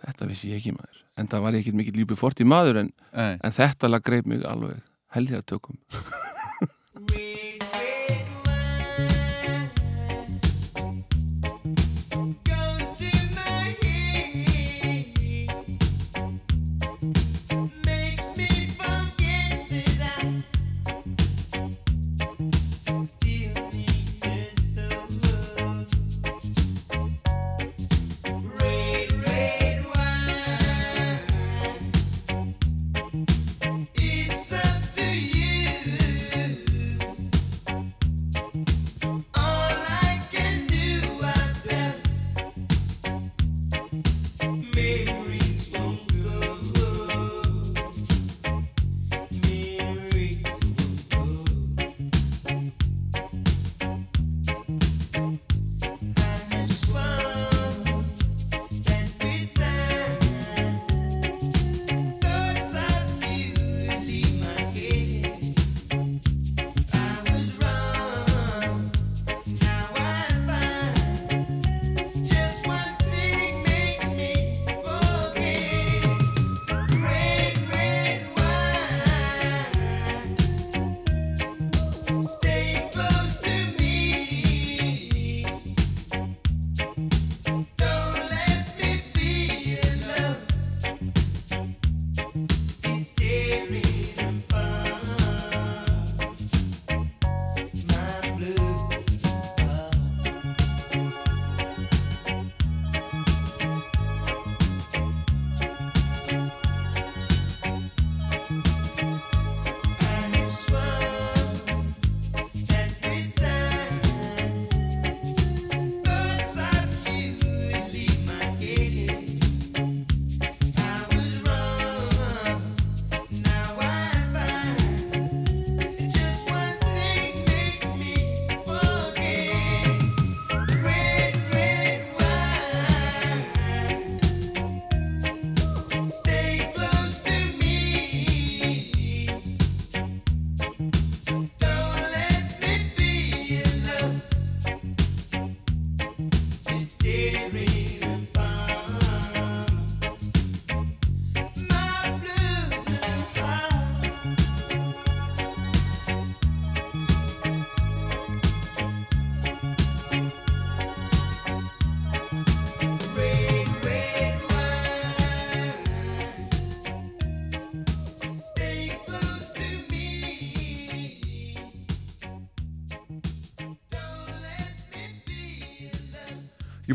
þetta 0.06 0.28
vissi 0.30 0.52
ég 0.52 0.62
ekki 0.62 0.76
maður. 0.76 1.02
En 1.20 1.28
það 1.30 1.44
var 1.44 1.58
ekkert 1.58 1.80
mikill 1.80 2.04
UB40 2.06 2.48
maður 2.48 2.82
en, 2.84 2.92
en 3.12 3.56
þetta 3.56 3.90
lag 3.90 4.06
greip 4.06 4.30
mig 4.30 4.46
alveg 4.48 4.78
helgja 5.16 5.42
tökum 7.06 7.29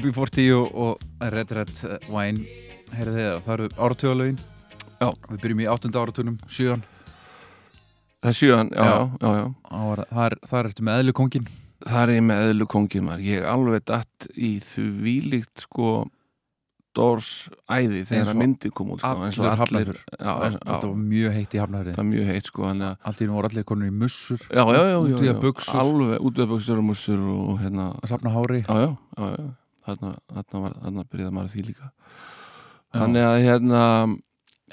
UB40 0.06 0.50
og, 0.56 1.06
Red 1.36 1.54
Red 1.58 1.74
Wine 2.12 2.46
heyrðu 2.96 3.16
þið 3.16 3.30
það, 3.46 3.54
eru 3.56 3.70
áratugalögin 3.76 4.42
Já. 4.96 5.10
Við 5.30 5.40
byrjum 5.44 5.62
í 5.62 5.68
áttunda 5.68 6.02
áratugnum, 6.02 6.36
sjöan. 6.48 6.84
Það 8.24 8.32
er 8.32 8.38
sjöan, 8.40 8.70
já, 8.72 8.86
Já. 8.86 8.96
já, 8.96 9.28
já, 9.28 9.32
já. 9.36 9.48
Það 10.10 10.26
er, 10.26 10.36
það 10.50 10.60
er 10.60 10.70
eftir 10.72 10.88
með 10.88 11.00
eðlu 11.02 11.16
kongin 11.20 11.50
Það 11.86 12.02
er 12.02 12.12
ég 12.16 12.24
með 12.26 12.44
eðlu 12.50 12.68
kongin 12.72 13.06
maður. 13.06 13.26
Ég 13.28 13.48
alveg 13.52 13.84
datt 13.86 14.28
í 14.34 14.52
þvílíkt 14.64 15.66
sko 15.68 15.90
Dors 16.96 17.50
æði 17.68 18.06
þegar 18.08 18.30
að 18.32 18.38
myndi 18.40 18.70
kom 18.72 18.94
út 18.96 19.02
sko, 19.04 19.26
eins 19.26 19.40
og 19.42 19.64
allir 19.66 19.90
já, 20.16 20.32
eins, 20.46 20.56
Þetta 20.62 20.88
var 20.88 21.02
mjög 21.02 21.34
heitt 21.36 21.56
í 21.56 21.60
hafnafjörði 21.60 21.96
það 21.98 22.04
er 22.06 22.10
mjög 22.14 22.30
heitt 22.32 22.50
sko 22.52 22.70
nú 22.72 23.36
voru 23.36 23.50
allir 23.50 23.68
konur 23.68 23.90
í 23.90 23.96
mussur 24.04 24.46
Já, 24.48 24.64
já, 24.64 24.80
já, 24.80 24.96
já, 25.12 25.18
já, 25.28 25.36
alveg 25.82 26.24
útvíðaböksur 26.30 26.80
og 26.80 26.88
mussur 26.88 27.26
og 27.36 27.60
hérna 27.60 27.90
að 28.00 28.14
safna 28.14 28.32
hári. 28.32 28.62
Já, 28.64 28.80
já, 28.80 28.90
já, 29.20 29.28
já. 29.36 29.50
Þarna, 29.86 30.14
þarna, 30.34 31.06
byrjaði 31.12 31.36
maður 31.36 31.52
því 31.54 31.66
líka. 31.70 31.92
Þannig 32.96 33.28
að 33.28 33.38
hérna 33.44 33.82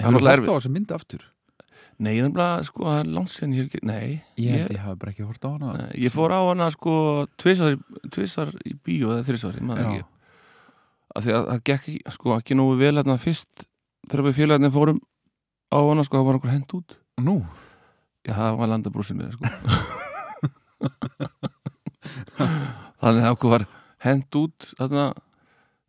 Hefur 0.01 0.23
þú 0.23 0.29
hort 0.29 0.49
á 0.49 0.55
þessu 0.57 0.71
mynd 0.73 0.93
aftur? 0.95 1.23
Nei, 2.01 2.15
ég 2.15 2.23
er 2.23 2.29
nefnilega, 2.31 2.63
sko, 2.65 2.87
það 2.87 2.99
er 3.03 3.59
ekki, 3.63 3.79
nei 3.85 4.07
Ég 4.41 4.55
held 4.55 4.71
ég 4.73 4.81
hafi 4.81 4.97
bara 5.03 5.11
ekki 5.13 5.27
hort 5.27 5.45
á 5.45 5.49
hana. 5.51 5.73
Nei, 5.77 5.91
ég 6.01 6.13
fór 6.13 6.33
á 6.33 6.41
hana 6.41 6.69
sko 6.73 6.93
tvisar, 7.37 7.77
tvisar 8.09 8.49
í 8.65 8.73
bíó 8.73 9.13
eða 9.13 9.27
þrisvar, 9.27 9.59
ég 9.59 9.67
maður 9.67 9.91
ekki. 9.91 10.07
Að 11.13 11.27
því 11.27 11.35
að 11.37 11.45
það 11.51 11.61
gekk 11.69 11.75
ekki, 11.77 12.15
sko, 12.15 12.33
ekki 12.39 12.57
nógu 12.57 12.79
vel 12.81 12.95
hérna 12.97 13.19
fyrst 13.21 13.67
þegar 14.09 14.25
við 14.25 14.39
félagarnir 14.39 14.73
fórum 14.73 14.99
á 15.69 15.77
hana, 15.77 16.07
sko, 16.07 16.17
það 16.17 16.27
var 16.31 16.39
okkur 16.39 16.53
hend 16.55 16.75
út. 16.79 16.97
Nú, 17.21 17.37
Já, 18.23 18.31
það 18.37 18.57
var 18.61 18.69
landabrúsin 18.71 19.19
með, 19.19 19.33
sko. 19.35 19.43
Þannig 23.03 23.25
að 23.27 23.33
okkur 23.35 23.51
var 23.51 23.65
hend 24.03 24.39
út 24.39 24.69
þarna 24.79 25.07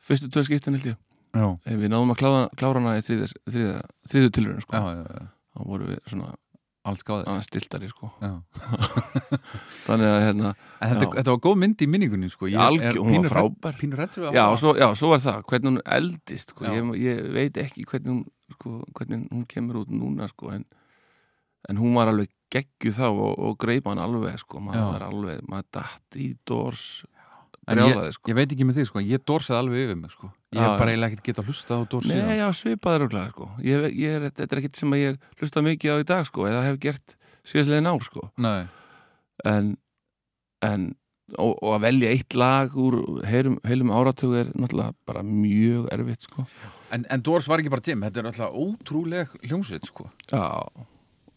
fyrstu 0.04 0.30
tvö 0.30 0.44
skiptin 0.46 0.78
held 0.78 0.92
ég 0.92 0.98
já, 1.34 1.46
Ef 1.66 1.78
við 1.80 1.90
náðum 1.90 2.14
að 2.14 2.20
klára, 2.22 2.42
klára 2.58 2.80
hana 2.82 2.96
í 3.00 3.04
þriðja, 3.06 3.30
þriðja, 3.50 3.78
þriðju 4.10 4.32
tilurinn 4.38 4.64
sko. 4.64 4.78
já, 4.78 4.98
já, 5.00 5.04
já. 5.18 5.28
þá 5.54 5.64
vorum 5.70 5.90
við 5.90 6.02
svona 6.12 6.34
aðeins 6.84 7.46
stiltari 7.48 7.88
sko. 7.88 8.10
Já. 8.20 8.32
þannig 9.86 10.10
að 10.10 10.18
hérna 10.26 10.50
En 10.52 10.90
þetta, 10.90 11.06
Já. 11.06 11.12
þetta 11.16 11.32
var 11.32 11.40
góð 11.46 11.56
mynd 11.62 11.80
í 11.84 11.88
minningunni 11.88 12.28
sko. 12.28 12.48
Ég 12.52 12.60
Algjör- 12.60 12.98
hún 13.00 13.22
var 13.24 13.30
frábær. 13.32 13.78
Rættur 14.00 14.26
já, 14.36 14.44
svo, 14.60 14.74
já, 14.76 14.86
svo 15.00 15.08
var 15.14 15.22
það, 15.24 15.38
hvernig 15.48 15.70
hún 15.70 15.80
eldist 15.96 16.52
sko. 16.52 16.66
Já. 16.66 16.74
ég, 16.76 16.90
ég 17.00 17.22
veit 17.32 17.60
ekki 17.64 17.86
hvernig 17.88 18.12
hún 18.12 18.22
sko, 18.52 18.74
hvernig 18.98 19.24
hún 19.32 19.46
kemur 19.48 19.80
út 19.80 19.94
núna 19.96 20.28
sko, 20.28 20.52
en, 20.52 20.66
en 21.70 21.80
hún 21.80 21.96
var 21.96 22.12
alveg 22.12 22.28
geggju 22.52 22.92
þá 22.92 23.06
og, 23.08 23.32
og 23.48 23.56
greip 23.64 23.88
hann 23.88 24.02
alveg 24.04 24.36
sko. 24.44 24.60
maður 24.60 24.82
Já. 24.82 24.90
var 24.92 25.06
alveg, 25.08 25.40
maður 25.48 25.70
datt 25.80 26.20
í 26.20 26.34
dors 26.44 26.84
En 27.64 27.80
ég, 27.80 27.90
brjálaði 27.90 28.14
sko. 28.16 28.30
ég 28.30 28.38
veit 28.38 28.50
ekki 28.54 28.66
með 28.68 28.78
þig, 28.80 28.88
sko. 28.90 29.02
ég 29.04 29.22
dorsaði 29.24 29.58
alveg 29.60 29.84
yfir 29.84 30.00
mig 30.00 30.12
sko. 30.12 30.30
Ég 30.54 30.60
hef 30.60 30.74
bara 30.80 30.92
eiginlega 30.92 31.14
ekkert 31.14 31.28
getað 31.30 31.48
hlustað 31.48 31.80
á 31.80 31.84
dors 31.94 32.08
Nei, 32.10 32.34
já, 32.38 32.46
svipaður 32.58 33.06
og 33.06 33.14
sko. 33.30 33.48
ég, 33.64 33.86
ég 33.96 34.18
er, 34.18 34.26
þetta 34.28 34.50
er 34.50 34.60
ekkit 34.62 34.80
sem 34.82 34.96
að 34.96 35.02
ég 35.04 35.30
hlusta 35.40 35.64
mikið 35.64 35.94
á 35.94 35.96
í 35.96 36.08
dag 36.10 36.28
sko, 36.28 36.44
eða 36.50 36.66
hef 36.68 36.76
gert 36.82 37.16
síðastlegin 37.48 37.88
ár 37.88 38.04
sko. 38.04 38.28
Nei, 38.44 38.66
en, 39.48 39.72
en 40.64 40.86
og, 41.38 41.52
og 41.56 41.70
að 41.78 41.84
velja 41.86 42.12
eitt 42.12 42.36
lag 42.36 42.74
úr 42.76 42.98
heilum, 43.28 43.58
heilum 43.64 43.92
áratug 43.96 44.36
er 44.42 44.50
náttúrulega 44.52 44.96
bara 45.08 45.24
mjög 45.24 45.88
erfitt 45.94 46.28
sko. 46.28 46.44
en, 46.92 47.06
en 47.08 47.24
Dors 47.24 47.48
var 47.48 47.62
ekki 47.62 47.72
bara 47.72 47.84
tím 47.84 48.04
Þetta 48.04 48.20
er 48.20 48.28
alltaf 48.30 48.58
ótrúleg 48.60 49.32
hljómsveit 49.42 49.88
sko. 49.88 50.10
Já, 50.28 50.68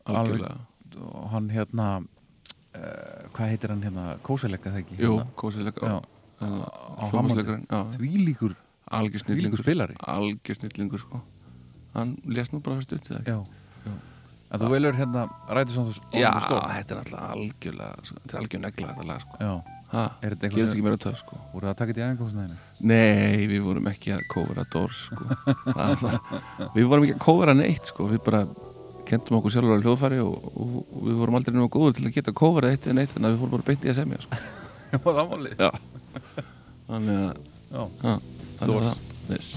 algjörlega 0.08 0.58
og 0.98 1.28
hann 1.30 1.50
hérna 1.54 1.88
uh, 2.02 3.26
hvað 3.36 3.52
heitir 3.52 3.74
hann 3.74 3.84
hérna 3.86 4.06
Kósalegga 4.26 4.74
það 4.74 4.84
ekki 4.84 5.00
Jú, 5.02 5.18
hérna, 5.22 6.00
því 6.38 8.12
líkur, 8.28 8.54
því 8.88 9.40
líkur 9.42 9.64
spilari 9.64 9.98
algjör 10.00 10.60
snillingur 10.60 11.02
sko. 11.02 11.22
hann 11.96 12.18
lést 12.26 12.54
nú 12.54 12.62
bara 12.62 12.78
fyrir 12.78 13.02
stutt 13.02 13.10
já, 13.26 13.40
já. 13.86 13.96
en 14.52 14.62
þú 14.62 14.70
velur 14.76 14.94
hérna 14.98 15.26
þú 15.50 15.96
Já, 16.14 16.30
þetta 16.38 16.94
er 16.94 17.02
náttúrulega 17.02 17.26
algjörlega 17.34 18.06
sko, 18.06 18.20
þetta 18.22 18.38
er 18.38 18.42
algjör 18.44 18.64
negla 18.68 18.94
þetta 18.94 19.08
lag 19.10 19.26
sko. 19.26 19.42
er 20.22 20.36
þetta 20.36 20.48
eitthvað 20.48 20.72
sem 20.72 20.98
töf 21.08 21.20
sko. 21.24 21.42
voru 21.54 21.66
það 21.66 21.74
að 21.74 21.82
taka 21.82 21.92
þetta 21.92 22.02
í 22.02 22.08
æfingkostnæðinu 22.08 22.58
Nei, 22.94 23.48
við 23.50 23.62
vorum 23.66 23.90
ekki 23.90 24.14
að 24.14 24.26
kóvera 24.30 24.66
Dors 24.70 25.04
sko. 25.08 25.26
Það 25.66 26.02
var, 26.04 26.18
við 26.76 26.90
vorum 26.92 27.08
ekki 27.08 27.16
að 27.18 27.24
kóvera 27.26 27.58
neitt 27.58 27.90
sko. 27.90 28.10
við 28.12 28.22
bara 28.28 28.46
kentum 29.08 29.40
okkur 29.40 29.54
sjálfur 29.56 29.80
á 29.80 29.82
hljóðfæri 29.82 30.20
og, 30.22 30.50
og, 30.52 30.80
og 30.92 31.06
við 31.08 31.22
vorum 31.24 31.38
aldrei 31.40 31.56
nefnum 31.56 31.72
góður 31.72 31.96
til 31.98 32.06
að 32.06 32.18
geta 32.20 32.36
kóvera 32.36 32.74
eitt 32.76 32.86
neitt 32.92 33.16
þannig 33.16 33.30
að 33.30 33.34
við 33.34 33.42
fórum 33.42 33.54
bara 33.56 33.68
beint 33.72 33.88
í 33.88 33.92
að 33.94 34.02
semja 34.02 34.20
sko. 34.26 34.40
já, 34.92 34.98
það 35.00 35.24
máli 35.32 35.54
Já 35.56 35.70
Þannig 36.88 37.18
að 37.24 37.38
já, 37.72 37.84
ha, 38.04 38.14
þannig 38.60 38.76
var 38.76 38.84
það 38.88 38.98
yes. 39.36 39.50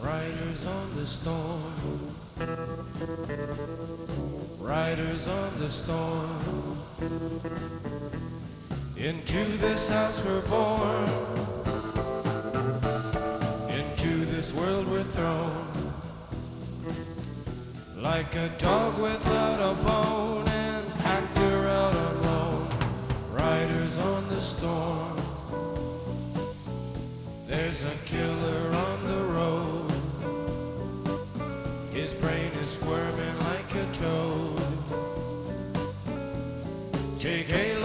Riders 0.00 0.66
on 0.66 0.90
the 0.94 1.06
storm. 1.06 1.72
Riders 4.60 5.26
on 5.28 5.58
the 5.58 5.68
storm. 5.68 6.78
Into 8.96 9.44
this 9.58 9.88
house 9.88 10.24
we're 10.24 10.40
born. 10.42 11.08
Into 13.68 14.24
this 14.26 14.54
world 14.54 14.86
we're 14.86 15.02
thrown. 15.02 15.66
Like 17.96 18.34
a 18.36 18.48
dog 18.58 19.00
without 19.00 19.60
a 19.60 19.74
bone, 19.82 20.48
an 20.48 20.84
actor 21.04 21.68
out 21.68 21.94
alone. 21.94 22.68
Riders 23.32 23.98
on 23.98 24.28
the 24.28 24.40
storm. 24.40 25.07
There's 27.80 27.94
a 27.94 27.98
killer 28.06 28.74
on 28.74 29.06
the 29.06 29.22
road. 29.34 29.92
His 31.92 32.12
brain 32.14 32.50
is 32.60 32.70
squirming 32.70 33.38
like 33.38 33.72
a 33.72 33.86
toad. 33.92 34.60
Take 37.20 37.52
a 37.52 37.78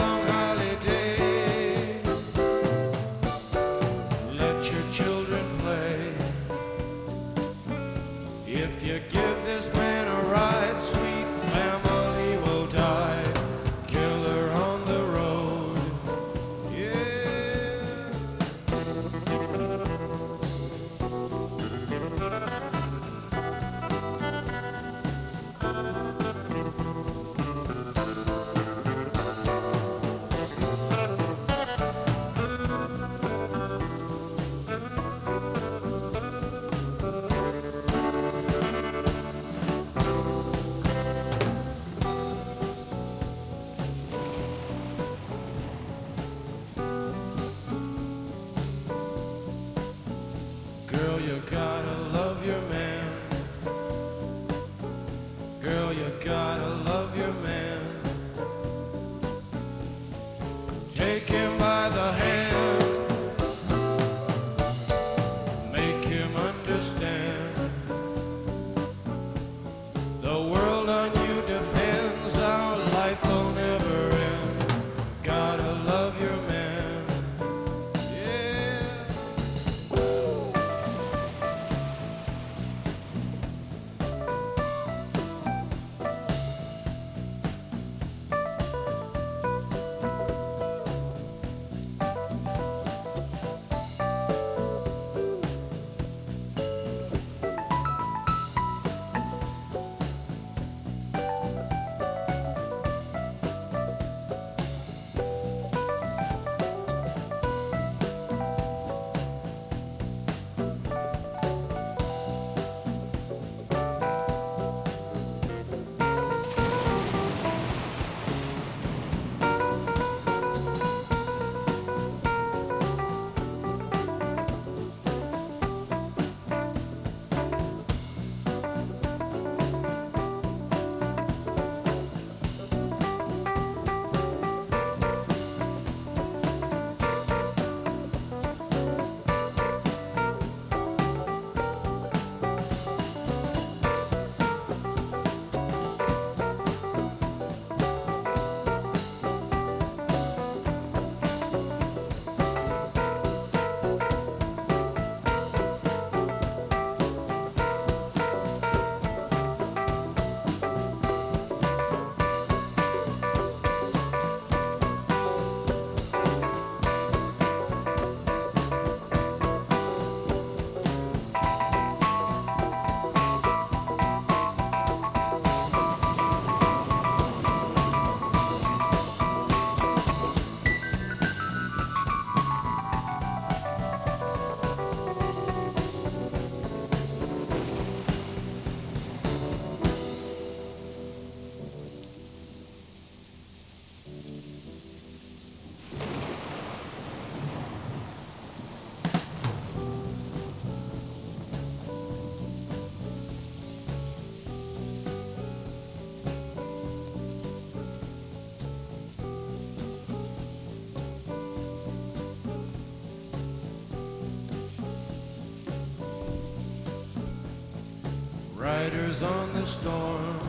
Riders 219.14 219.32
on 219.32 219.54
the 219.54 219.66
storm. 219.68 220.40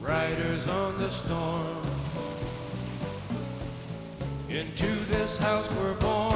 Riders 0.00 0.68
on 0.68 0.96
the 0.96 1.10
storm. 1.10 1.82
Into 4.48 4.86
this 5.10 5.38
house 5.38 5.74
we're 5.74 5.94
born. 5.94 6.31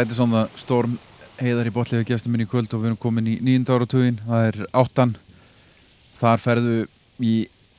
Rætis 0.00 0.20
on 0.22 0.30
the 0.32 0.46
Storm 0.56 0.94
heiðar 1.36 1.68
í 1.68 1.72
botliðu 1.74 2.06
gestum 2.08 2.32
minn 2.32 2.46
í 2.46 2.48
kvöld 2.48 2.72
og 2.72 2.80
við 2.80 2.88
erum 2.88 2.98
komin 3.00 3.26
í 3.28 3.34
nýjunda 3.44 3.74
áratugin 3.76 4.20
það 4.24 4.44
er 4.46 4.58
áttan. 4.80 5.10
Þar 6.16 6.40
ferðu 6.40 6.76
í 7.20 7.32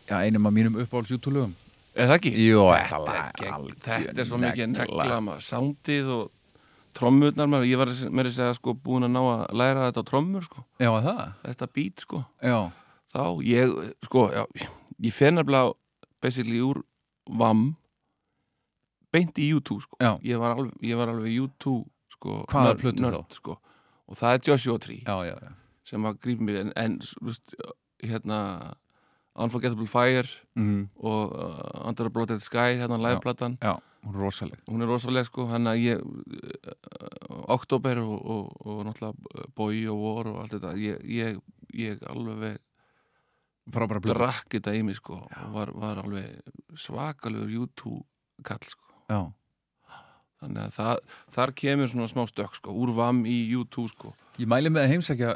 já, 0.05 0.19
einum 0.22 0.45
af 0.45 0.53
mínum 0.53 0.76
uppáhalds 0.84 1.09
YouTube-lögum. 1.15 1.55
Er 1.97 2.11
það 2.11 2.13
ekki? 2.19 2.34
Jú, 2.45 2.59
þetta 2.69 3.15
gegn, 3.39 3.65
þetta 3.88 4.22
er 4.22 4.28
svo 4.30 4.39
mikið 4.41 4.69
negla 4.76 5.17
maður, 5.26 5.41
soundið 5.47 6.11
og 6.13 6.28
trommurnar 6.99 7.49
maður, 7.49 7.69
ég 7.72 7.82
var 7.82 7.91
með 8.13 8.30
að 8.45 8.53
sko 8.59 8.76
búin 8.86 9.07
að 9.07 9.13
ná 9.15 9.22
að 9.24 9.41
læra 9.63 9.88
þetta 9.88 10.03
á 10.05 10.09
trommur 10.11 10.45
sko, 10.45 10.65
Já, 10.78 10.91
það? 11.07 11.24
þetta 11.47 11.69
beat 11.80 12.05
sko. 12.05 12.22
Já, 12.38 12.57
þá, 13.15 13.24
ég, 13.47 13.74
sko, 14.05 14.28
já, 14.36 14.43
ég 15.07 15.15
fer 15.17 15.34
nefnilega 15.34 15.74
basically 16.22 16.61
úr 16.69 16.84
VAM 17.41 17.72
beint 19.11 19.41
í 19.41 19.49
YouTube 19.51 19.82
sko, 19.84 19.97
Já. 19.99 20.13
ég 20.24 20.39
var 20.39 20.53
alveg, 20.55 20.78
ég 20.86 21.01
var 21.01 21.11
alveg 21.11 21.34
YouTube 21.34 21.89
sko, 22.22 22.38
Hvaða 22.51 22.69
nörd- 22.76 22.82
plötur 22.86 23.01
nörd, 23.09 23.34
sko, 23.34 23.57
og 24.07 24.15
það 24.22 24.38
er 24.38 24.45
Joshua 24.51 24.78
Tree 24.86 25.01
já, 25.01 25.17
já, 25.26 25.36
já. 25.41 25.51
sem 25.89 26.05
að 26.05 26.19
grípa 26.22 26.45
mig 26.45 26.59
en, 26.61 26.72
en 26.78 26.99
veist, 27.26 27.55
hérna 28.05 28.39
Unforgettable 29.41 29.88
Fire 29.88 30.28
Mm, 30.59 30.89
og 30.99 31.32
uh, 31.32 31.88
Under 31.88 32.05
a 32.05 32.11
Blooded 32.11 32.41
Sky 32.43 32.76
hérna 32.78 32.97
liveplatan, 32.99 33.57
já 33.63 33.78
hún 34.03 34.15
er 34.17 34.19
rosaleg. 34.26 34.59
Hún 34.67 34.82
er 34.82 34.88
rosalega 34.89 35.26
sko 35.30 35.45
hann 35.47 35.69
að 35.72 35.78
ég 35.80 36.01
uh, 36.01 36.74
Oktober 37.53 37.99
og, 38.03 38.17
og, 38.17 38.65
og 38.65 38.82
náttúrulega 38.88 39.47
Boy 39.55 39.84
og 39.93 40.01
War 40.03 40.28
og 40.34 40.39
allt 40.41 40.55
þetta 40.57 40.74
ég, 40.82 40.99
ég, 41.05 41.39
ég 41.78 42.01
alveg 42.09 42.57
drakk 43.72 44.49
þetta 44.57 44.74
í 44.76 44.82
mig 44.84 44.97
sko 44.99 45.19
og 45.22 45.53
var, 45.53 45.72
var 45.78 46.01
alveg 46.01 46.41
svakalegur 46.82 47.51
YouTube 47.53 48.03
kall 48.43 48.63
sko. 48.65 48.89
Já, 49.11 49.22
þannig 50.42 50.64
að 50.66 50.76
það, 50.78 51.02
þar 51.38 51.54
kemur 51.62 51.92
svona 51.92 52.10
smá 52.12 52.24
stökk 52.30 52.58
sko 52.60 52.76
úr 52.84 52.94
vam 52.98 53.24
í 53.30 53.38
YouTube 53.52 53.92
sko. 53.92 54.14
Ég 54.42 54.50
mæli 54.50 54.72
með 54.74 54.88
að 54.88 54.94
heimsækja 54.96 55.34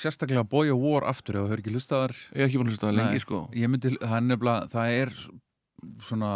sérstaklega 0.00 0.46
Boy 0.48 0.72
of 0.74 0.80
War 0.82 1.06
aftur 1.08 1.38
ef 1.38 1.44
þú 1.44 1.50
hefur 1.52 1.62
ekki 1.62 1.74
lustaðar 1.74 2.16
ég 2.16 2.40
hef 2.40 2.48
ekki 2.48 2.62
búin 2.62 2.70
að 2.70 2.74
hlusta 2.74 2.88
það 2.88 2.98
lengi 2.98 3.22
sko. 3.22 3.44
Ég 3.54 3.70
myndi, 3.70 3.94
það 4.00 4.16
er 4.18 4.26
nefnilega, 4.32 4.72
það 4.72 4.96
er 4.96 5.14
svona 6.08 6.32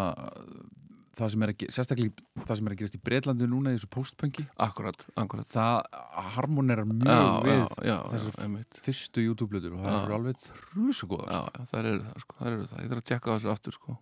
það 1.17 1.33
sem 1.33 1.45
er 1.45 1.53
að, 1.53 1.65
sérstaklega 1.75 2.45
það 2.47 2.59
sem 2.59 2.69
er 2.69 2.75
að 2.75 2.79
gerast 2.81 2.97
í 2.97 3.01
Breitlandi 3.09 3.49
núna 3.51 3.73
í 3.73 3.77
þessu 3.77 3.89
postpunki 3.93 4.45
akkurat, 4.65 5.05
akkurat. 5.21 5.49
Það 5.51 5.99
harmonerar 6.37 6.89
mjög 6.89 7.11
já, 7.11 7.27
við 7.47 7.59
já, 7.59 7.67
já, 7.91 7.97
þessar 8.13 8.87
fyrstu 8.87 9.27
YouTube-blöður 9.27 9.77
og 9.77 9.85
það 9.85 9.99
eru 9.99 10.17
alveg 10.19 10.47
þrjusu 10.47 11.11
góðar 11.11 11.35
já, 11.35 11.43
já, 11.43 11.67
það 11.73 11.91
eru 11.91 12.07
það 12.07 12.25
sko, 12.25 12.39
það 12.39 12.53
eru 12.53 12.71
það, 12.71 12.81
ég 12.85 12.93
þarf 12.93 13.03
að 13.03 13.11
tjekka 13.11 13.35
þessu 13.37 13.53
aftur 13.53 13.77
sko. 13.77 13.99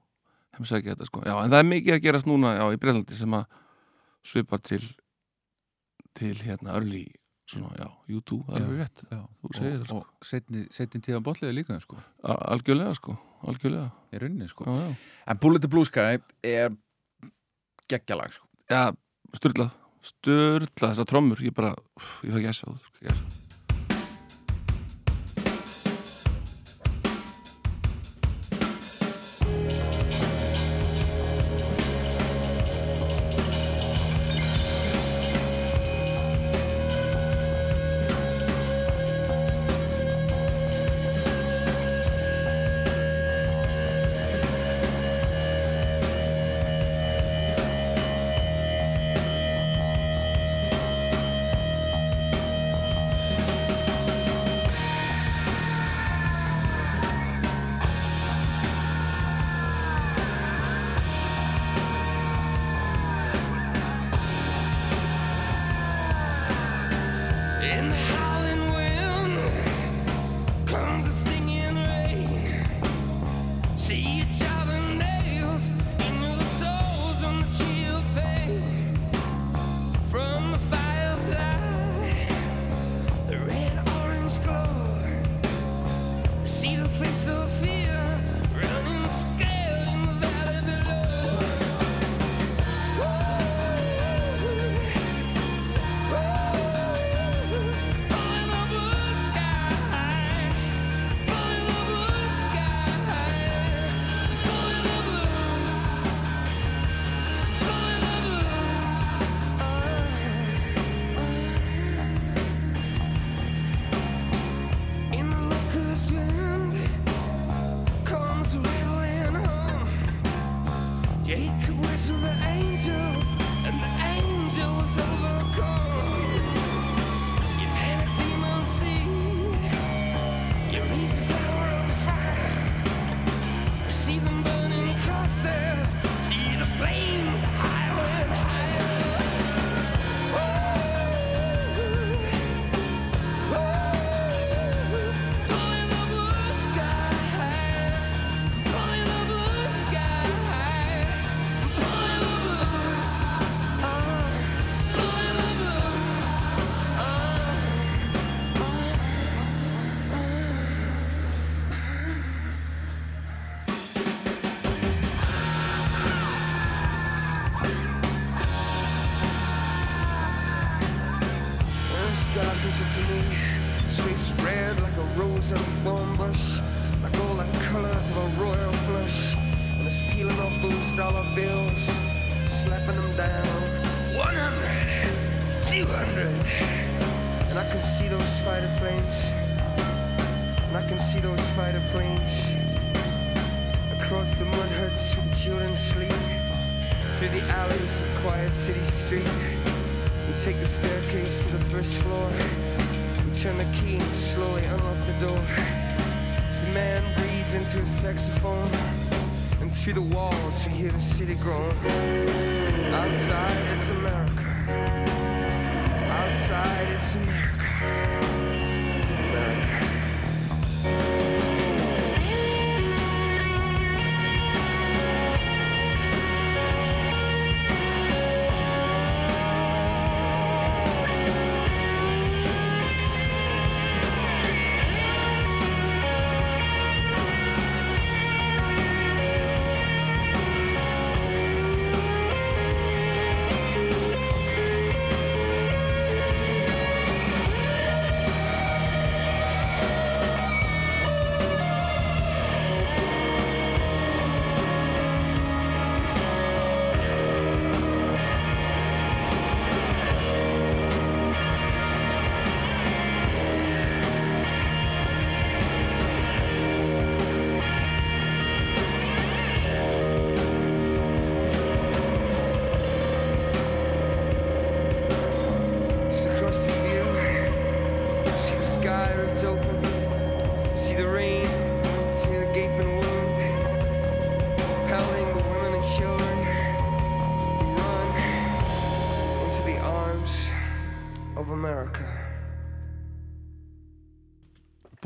Heimsækja 0.58 0.94
þetta 0.94 1.10
sko, 1.10 1.24
já, 1.26 1.34
en 1.40 1.52
það 1.54 1.64
er 1.64 1.68
mikið 1.72 1.96
að 1.96 2.06
gerast 2.06 2.30
núna 2.30 2.54
já, 2.58 2.64
í 2.70 2.80
Breitlandi 2.84 3.18
sem 3.18 3.38
að 3.40 3.58
svipa 4.26 4.58
til 4.58 4.84
til 6.18 6.34
hérna 6.42 6.74
örli 6.76 7.04
svona, 7.50 7.70
já, 7.78 7.88
YouTube, 8.10 8.44
það 8.46 8.66
er 8.66 8.78
rétt 8.80 9.02
Já, 9.10 9.20
Þú 9.42 9.50
segir 9.56 9.72
það, 9.72 9.80
og, 9.80 9.86
sko. 9.86 9.98
og 10.00 10.26
setni, 10.30 10.62
setni 10.74 11.00
tíðan 11.06 11.24
botliði 11.26 11.56
líka 11.56 11.78
sko, 11.82 11.98
algjörlega 12.24 12.94
sko, 12.98 13.16
algjörlega 13.50 13.90
í 14.14 14.22
rauninni 14.22 14.48
sko. 14.50 14.66
já, 14.70 14.94
en 15.26 15.40
Bullet 15.42 15.62
the 15.64 15.70
Blue 15.70 15.86
Sky 15.88 16.18
er 16.46 16.70
geggjalag 17.90 18.34
sko. 18.36 18.46
já 18.70 18.90
styrlað, 19.38 19.74
styrlað 20.02 20.90
þessar 20.92 21.10
trommur, 21.10 21.42
ég 21.42 21.54
bara, 21.54 21.74
úff, 21.98 22.20
ég 22.26 22.34
fæ 22.34 22.42
gæsa 22.46 22.66
á 22.66 22.74
það 22.74 23.49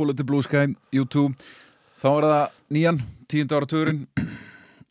Bullet 0.04 0.18
the 0.20 0.24
Blue 0.28 0.42
Sky, 0.44 0.66
YouTube. 0.92 1.32
Þá 1.96 2.08
er 2.12 2.24
það 2.28 2.56
nýjan, 2.76 2.98
tíund 3.32 3.52
ára 3.56 3.68
törun 3.70 4.00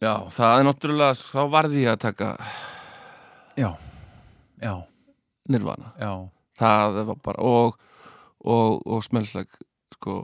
Já, 0.01 0.14
það 0.34 0.53
er 0.57 0.64
náttúrulega, 0.66 1.18
þá 1.30 1.41
varði 1.53 1.84
ég 1.84 1.91
að 1.93 1.99
taka 2.01 2.30
Já, 3.61 3.68
já, 4.64 4.72
nirvana. 5.53 5.91
Já. 6.01 6.09
Það 6.57 6.97
var 7.11 7.20
bara 7.30 7.45
og, 7.45 7.78
og, 8.41 8.82
og 8.89 9.03
smelsleg 9.05 9.53
sko, 9.99 10.16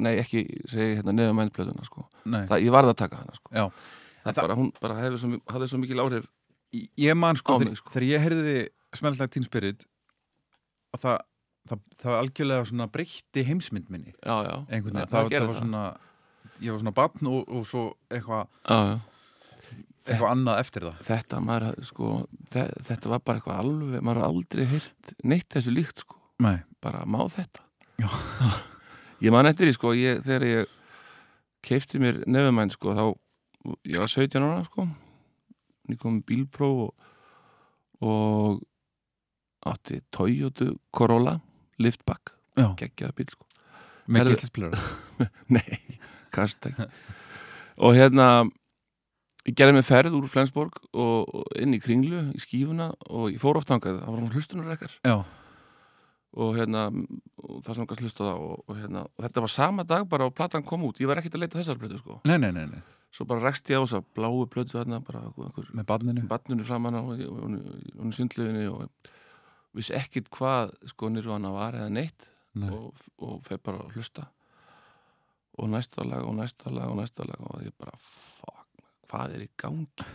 nei 0.00 0.14
ekki 0.22 0.46
segi 0.72 0.96
hérna 1.02 1.12
neðum 1.18 1.36
mændplötuna 1.42 1.84
sko. 1.84 2.06
Það, 2.24 2.56
ég 2.64 2.72
varð 2.72 2.94
að 2.94 2.98
taka 3.02 3.20
hana 3.20 3.36
sko. 3.36 3.52
það 3.52 4.32
það- 4.32 4.40
bara, 4.40 4.56
hún 4.62 4.72
bara 4.80 4.96
hefði 5.02 5.20
svo, 5.20 5.40
hafði 5.52 5.68
svo 5.74 5.82
mikil 5.84 6.00
áhrif 6.06 6.30
Ég 6.98 7.14
man 7.14 7.36
sko, 7.36 7.58
þegar, 7.60 7.70
mig, 7.70 7.78
sko. 7.78 7.92
þegar 7.92 8.08
ég 8.08 8.24
heyrði 8.24 8.56
smeltlag 8.96 9.30
Teen 9.36 9.44
Spirit 9.46 9.84
og 10.96 11.04
það, 11.04 11.20
það, 11.70 11.82
það 12.02 12.18
algjörlega 12.18 12.68
svona 12.70 12.88
breytti 12.92 13.46
heimsmynd 13.48 13.90
minni. 13.92 14.14
Já, 14.20 14.36
já, 14.46 14.54
einhvern 14.68 15.00
veginn, 15.00 15.10
það, 15.10 15.16
það, 15.16 15.34
það, 15.34 15.48
var 15.50 15.60
svona 15.62 15.84
ég 16.60 16.70
var 16.70 16.82
svona 16.82 16.94
batn 16.96 17.30
og, 17.30 17.50
og 17.50 17.66
svo 17.68 17.84
eitthvað 18.12 18.46
eitthvað 20.04 20.28
annað 20.30 20.60
eftir 20.60 20.86
það. 20.88 21.00
Þetta, 21.08 21.40
maður, 21.44 21.80
sko, 21.88 22.10
þe 22.52 22.66
þetta 22.88 23.12
var 23.14 23.24
bara 23.24 23.40
eitthvað 23.40 23.62
alveg, 23.64 24.04
maður 24.04 24.22
hafði 24.22 24.42
aldrei 24.42 24.68
heyrt 24.74 25.14
neitt 25.24 25.48
þessu 25.54 25.74
líkt 25.74 26.04
sko, 26.04 26.20
Nei, 26.44 26.58
bara 26.84 27.04
má 27.08 27.22
þetta? 27.32 27.64
Ég 29.24 29.32
man 29.32 29.48
eftir 29.48 29.70
því 29.70 29.76
sko 29.76 29.92
ég, 29.96 30.18
þegar 30.24 30.44
ég 30.44 30.72
keifti 31.64 32.00
mér 32.02 32.18
nefumæn 32.28 32.72
sko 32.74 32.92
þá, 32.92 33.04
ég 33.88 34.02
var 34.02 34.10
17 34.10 34.44
ára 34.44 34.64
sko. 34.66 34.84
Ég 35.88 36.00
kom 36.00 36.18
með 36.18 36.26
bílpróf 36.28 36.82
og, 36.84 37.06
og 38.04 38.58
átti 39.70 40.02
Toyota 40.12 40.68
Corolla 40.92 41.38
liftback, 41.82 42.34
geggjaða 42.80 43.16
bíl 43.18 43.30
sko 43.32 43.48
með 44.04 44.34
gíslispilur 44.34 44.74
Nei, 45.54 45.78
kastek 46.34 46.76
Og 47.80 47.96
hérna 47.96 48.44
Ég 49.44 49.56
gerði 49.58 49.76
mig 49.76 49.84
ferð 49.84 50.14
úr 50.16 50.28
Flensborg 50.32 50.76
og, 50.96 51.42
inn 51.60 51.74
í 51.76 51.80
kringlu, 51.82 52.30
í 52.32 52.40
skífuna 52.40 52.88
og 53.10 53.26
ég 53.28 53.40
fór 53.42 53.58
oft 53.60 53.68
þangað, 53.68 53.98
það 54.00 54.14
var 54.14 54.22
hún 54.22 54.32
hlustunar 54.32 54.70
ekkar 54.72 54.94
Já, 55.04 55.18
og 56.40 56.56
hérna 56.56 56.86
og 56.88 57.58
það 57.62 57.76
sem 57.76 57.88
kannski 57.90 58.06
hlusta 58.06 58.24
það 58.24 58.44
og, 58.46 58.62
og, 58.64 58.78
hérna, 58.78 59.02
og 59.04 59.26
þetta 59.26 59.44
var 59.44 59.52
sama 59.52 59.84
dag 59.86 60.06
bara 60.10 60.28
og 60.30 60.34
platan 60.38 60.64
kom 60.66 60.86
út 60.88 61.02
ég 61.02 61.10
var 61.10 61.20
ekkert 61.20 61.36
að 61.36 61.44
leita 61.44 61.60
þessar 61.60 61.80
plötu 61.82 62.00
sko 62.00 62.18
nei, 62.24 62.38
nei, 62.40 62.50
nei, 62.56 62.64
nei 62.72 62.80
svo 63.14 63.26
bara 63.30 63.44
rekst 63.44 63.68
ég 63.70 63.78
á 63.78 63.84
þess 63.84 63.98
að 64.00 64.08
bláu 64.16 64.46
plötu 64.50 64.78
þarna 64.78 65.02
bara 65.04 65.26
einhver 65.28 65.68
með 65.76 65.88
barninu 65.92 66.24
batnunni 66.30 66.66
framan 66.66 66.98
á 66.98 67.02
hún 67.04 67.60
í 67.60 68.16
sundluðinni 68.16 68.66
og 68.72 68.88
vissi 69.74 69.94
ekkert 69.96 70.30
hvað 70.34 70.72
sko 70.90 71.10
nýrvana 71.12 71.50
var 71.54 71.78
eða 71.78 71.90
neitt 71.92 72.28
Nei. 72.54 72.70
og, 72.70 72.94
og 73.22 73.42
feð 73.46 73.62
bara 73.66 73.82
að 73.82 73.98
hlusta. 73.98 74.28
Og 75.58 75.70
næsta 75.70 76.06
lag 76.06 76.26
og 76.26 76.34
næsta 76.38 76.70
lag 76.74 76.90
og 76.90 76.98
næsta 76.98 77.26
lag 77.26 77.42
og 77.50 77.62
ég 77.62 77.74
bara 77.78 77.94
fuck, 78.02 78.64
hvað 79.10 79.36
er 79.36 79.44
í 79.46 79.50
gangi? 79.60 80.08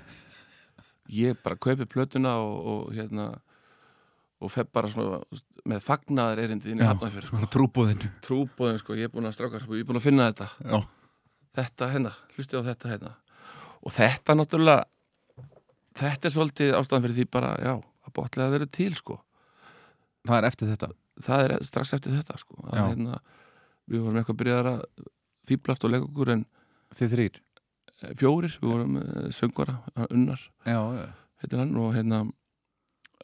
Ég 1.15 1.39
bara 1.43 1.59
kaupi 1.59 1.87
plötuna 1.89 2.37
og, 2.43 2.57
og 2.71 2.91
hérna 2.95 3.31
og 4.39 4.51
feð 4.53 4.69
bara 4.75 4.91
svona 4.91 5.19
með 5.67 5.81
fagnaðar 5.83 6.43
erindið 6.45 6.73
inn 6.73 6.83
í 6.83 6.87
hafnafjörð 6.87 7.27
sko. 7.27 7.35
Svona 7.35 7.51
trúbúðin 7.51 8.05
trúbóðin 8.23 8.79
sko, 8.79 8.95
ég 8.95 9.09
er 9.09 9.13
búin 9.13 9.27
að 9.27 9.35
strákar 9.35 9.65
ég 9.67 9.81
er 9.83 9.89
búin 9.89 9.99
að 9.99 10.05
finna 10.05 10.29
þetta. 10.29 10.47
Já, 10.63 10.77
þetta 11.59 11.89
hérna, 11.91 12.13
hlusti 12.35 12.59
á 12.59 12.61
þetta 12.69 12.93
hérna. 12.93 13.15
Og 13.83 13.95
þetta 13.95 14.35
náttúrulega 14.35 14.85
þetta 15.99 16.29
er 16.29 16.35
svolítið 16.35 16.77
ástæðan 16.77 17.05
fyrir 17.05 17.17
því 17.17 17.25
bara, 17.35 17.51
já, 17.59 17.73
að 17.79 18.15
botlega 18.15 18.55
verið 18.55 18.71
til 18.75 18.93
sko 18.95 19.19
það 20.27 20.37
er 20.37 20.47
eftir 20.49 20.71
þetta. 20.73 20.91
Það 21.23 21.45
er 21.45 21.55
strax 21.67 21.93
eftir 21.97 22.15
þetta 22.15 22.37
sko. 22.39 22.61
Að, 22.69 22.81
hérna, 22.81 23.19
við 23.89 24.05
vorum 24.05 24.21
eitthvað 24.21 24.39
byrjaðar 24.41 24.71
að 24.71 24.81
fýblast 25.49 25.85
og 25.85 25.93
leika 25.93 26.07
okkur 26.09 26.33
en 26.35 26.47
Þið 26.97 27.13
þrýr 27.13 27.39
eh, 27.39 28.13
fjórir, 28.17 28.57
við 28.61 28.73
vorum 28.73 28.99
söngvara, 29.35 29.79
unnar. 30.09 30.43
Já, 30.65 30.79
já, 30.97 31.07
hann 31.53 31.75
og 31.79 31.93
hérna 31.95 32.23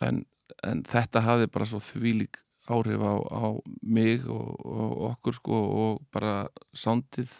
en, 0.06 0.24
en 0.64 0.84
þetta 0.88 1.24
hafði 1.26 1.50
bara 1.54 1.70
svo 1.70 1.82
þvílík 1.84 2.42
áhrif 2.70 3.02
á, 3.02 3.14
á 3.30 3.46
mig 3.86 4.26
og, 4.30 4.54
og 4.66 4.94
okkur 5.12 5.38
sko 5.38 5.58
og 5.80 6.06
bara 6.14 6.48
sándið 6.78 7.34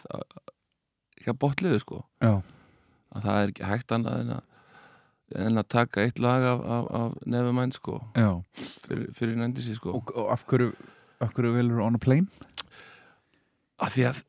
hjá 1.24 1.32
botliðu 1.34 1.80
sko. 1.82 2.02
Já. 2.22 2.42
að 3.16 3.24
það 3.24 3.40
er 3.40 3.52
ekki 3.52 3.70
hægt 3.70 3.94
annað 3.96 4.20
en 4.22 4.34
að, 4.36 4.44
en 5.34 5.58
að 5.58 5.68
taka 5.74 6.04
eitt 6.06 6.20
lag 6.22 6.44
af, 6.46 6.60
af, 6.62 6.86
af 7.00 7.16
nefumæn 7.26 7.72
sko 7.74 7.98
fyrir, 8.86 9.08
fyrir 9.16 9.34
nændisi 9.40 9.74
sko 9.74 9.96
Og, 9.98 10.12
og 10.14 10.30
af 10.32 10.44
hverju, 10.46 10.70
af 11.20 11.32
hverju 11.34 11.56
velur 11.56 11.82
on 11.82 11.98
a 11.98 12.02
plane? 12.02 12.28
að 13.82 13.96
því 13.96 14.06
að, 14.10 14.22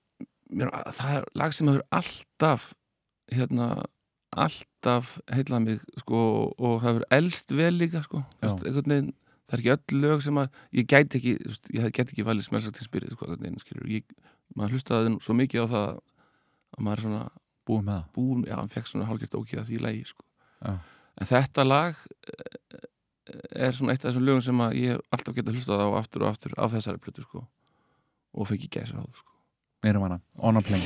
mér, 0.50 0.74
að 0.74 0.98
það 0.98 1.14
er 1.20 1.30
lag 1.40 1.54
sem 1.56 1.70
hefur 1.70 1.86
alltaf 2.00 2.72
hérna 3.32 3.70
alltaf 4.38 5.14
heillað 5.32 5.64
mig 5.64 5.86
sko 6.02 6.20
og 6.58 6.82
það 6.82 6.90
hefur 6.90 7.08
elst 7.16 7.54
vel 7.56 7.74
líka 7.80 8.02
sko. 8.04 8.24
Vist, 8.44 8.66
veginn, 8.66 9.14
það 9.48 9.56
er 9.56 9.64
ekki 9.64 9.74
öll 9.76 10.02
lög 10.04 10.24
sem 10.26 10.42
að 10.42 10.62
ég 10.76 10.90
gæti 10.92 11.22
ekki, 11.22 11.36
ég 11.78 11.92
gæti 11.96 12.12
ekki 12.12 12.28
valið 12.28 12.50
smelsa 12.50 12.74
til 12.76 12.88
spyrið 12.88 13.16
sko 13.16 13.38
maður 14.58 14.78
hlustaði 14.78 15.18
svo 15.22 15.36
mikið 15.38 15.64
á 15.64 15.68
það 15.74 15.88
að 15.88 16.82
maður 16.84 16.98
er 16.98 17.06
svona 17.06 17.26
Búið 17.68 17.84
með 17.84 17.98
það 17.98 18.12
búin, 18.16 18.44
já, 18.48 18.56
hann 18.56 18.72
fekk 18.72 18.88
svona 18.88 19.08
hálfgjört 19.10 19.36
ókið 19.36 19.60
að 19.60 19.70
því 19.70 19.80
lagi 19.84 20.04
sko. 20.08 20.24
Já. 20.62 20.74
en 21.22 21.30
þetta 21.30 21.66
lag 21.68 22.00
eh, 22.32 22.80
er 23.68 23.76
svona 23.76 23.94
eitt 23.94 24.06
af 24.06 24.12
þessum 24.12 24.28
lögum 24.28 24.46
sem 24.46 24.64
að 24.64 24.78
ég 24.80 24.96
hef 24.96 25.18
alltaf 25.18 25.38
getað 25.38 25.58
hlustað 25.58 25.86
á 25.86 25.90
aftur 26.00 26.26
og 26.26 26.32
aftur 26.32 26.58
af 26.58 26.74
þessari 26.74 27.04
plötu 27.04 27.26
sko. 27.26 27.46
Og 28.38 28.50
fekk 28.50 28.68
ég 28.68 28.76
gæsa 28.80 29.00
á 29.00 29.04
það 29.04 29.24
sko 29.24 29.34
Erum 29.86 30.08
hana, 30.08 30.22
on 30.42 30.58
a 30.58 30.62
plane 30.62 30.86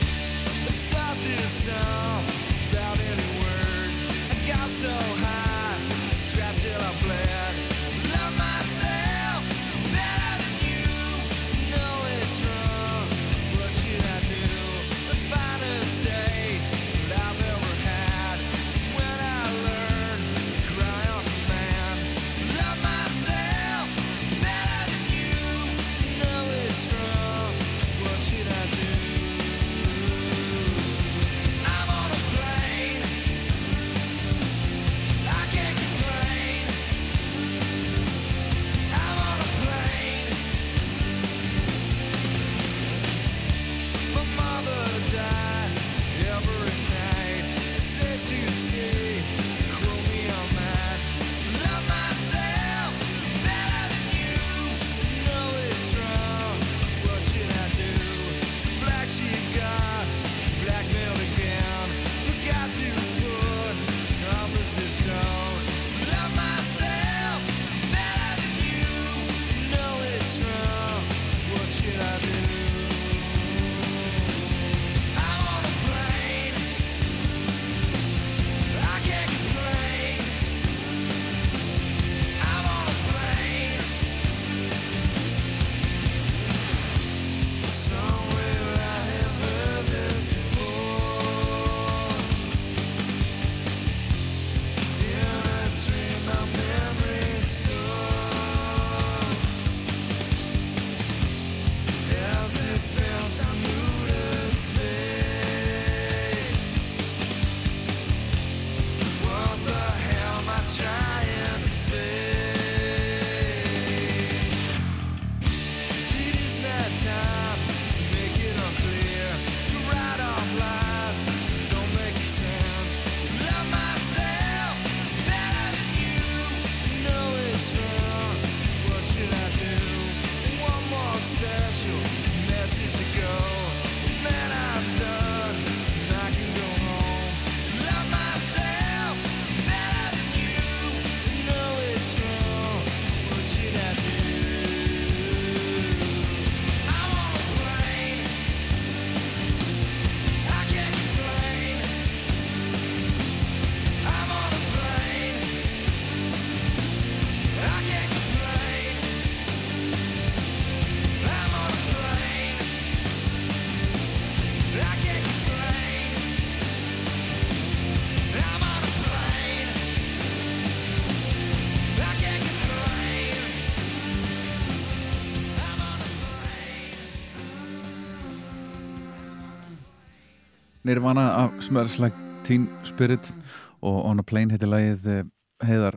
Nirvana 180.92 181.22
af 181.46 181.52
Smells 181.64 182.00
Like 182.00 182.16
Teen 182.44 182.70
Spirit 182.84 183.34
og 183.82 184.06
On 184.06 184.20
a 184.20 184.24
Plane 184.28 184.52
heitir 184.52 184.68
lagið 184.68 185.06
eh, 185.08 185.30
heiðar 185.64 185.96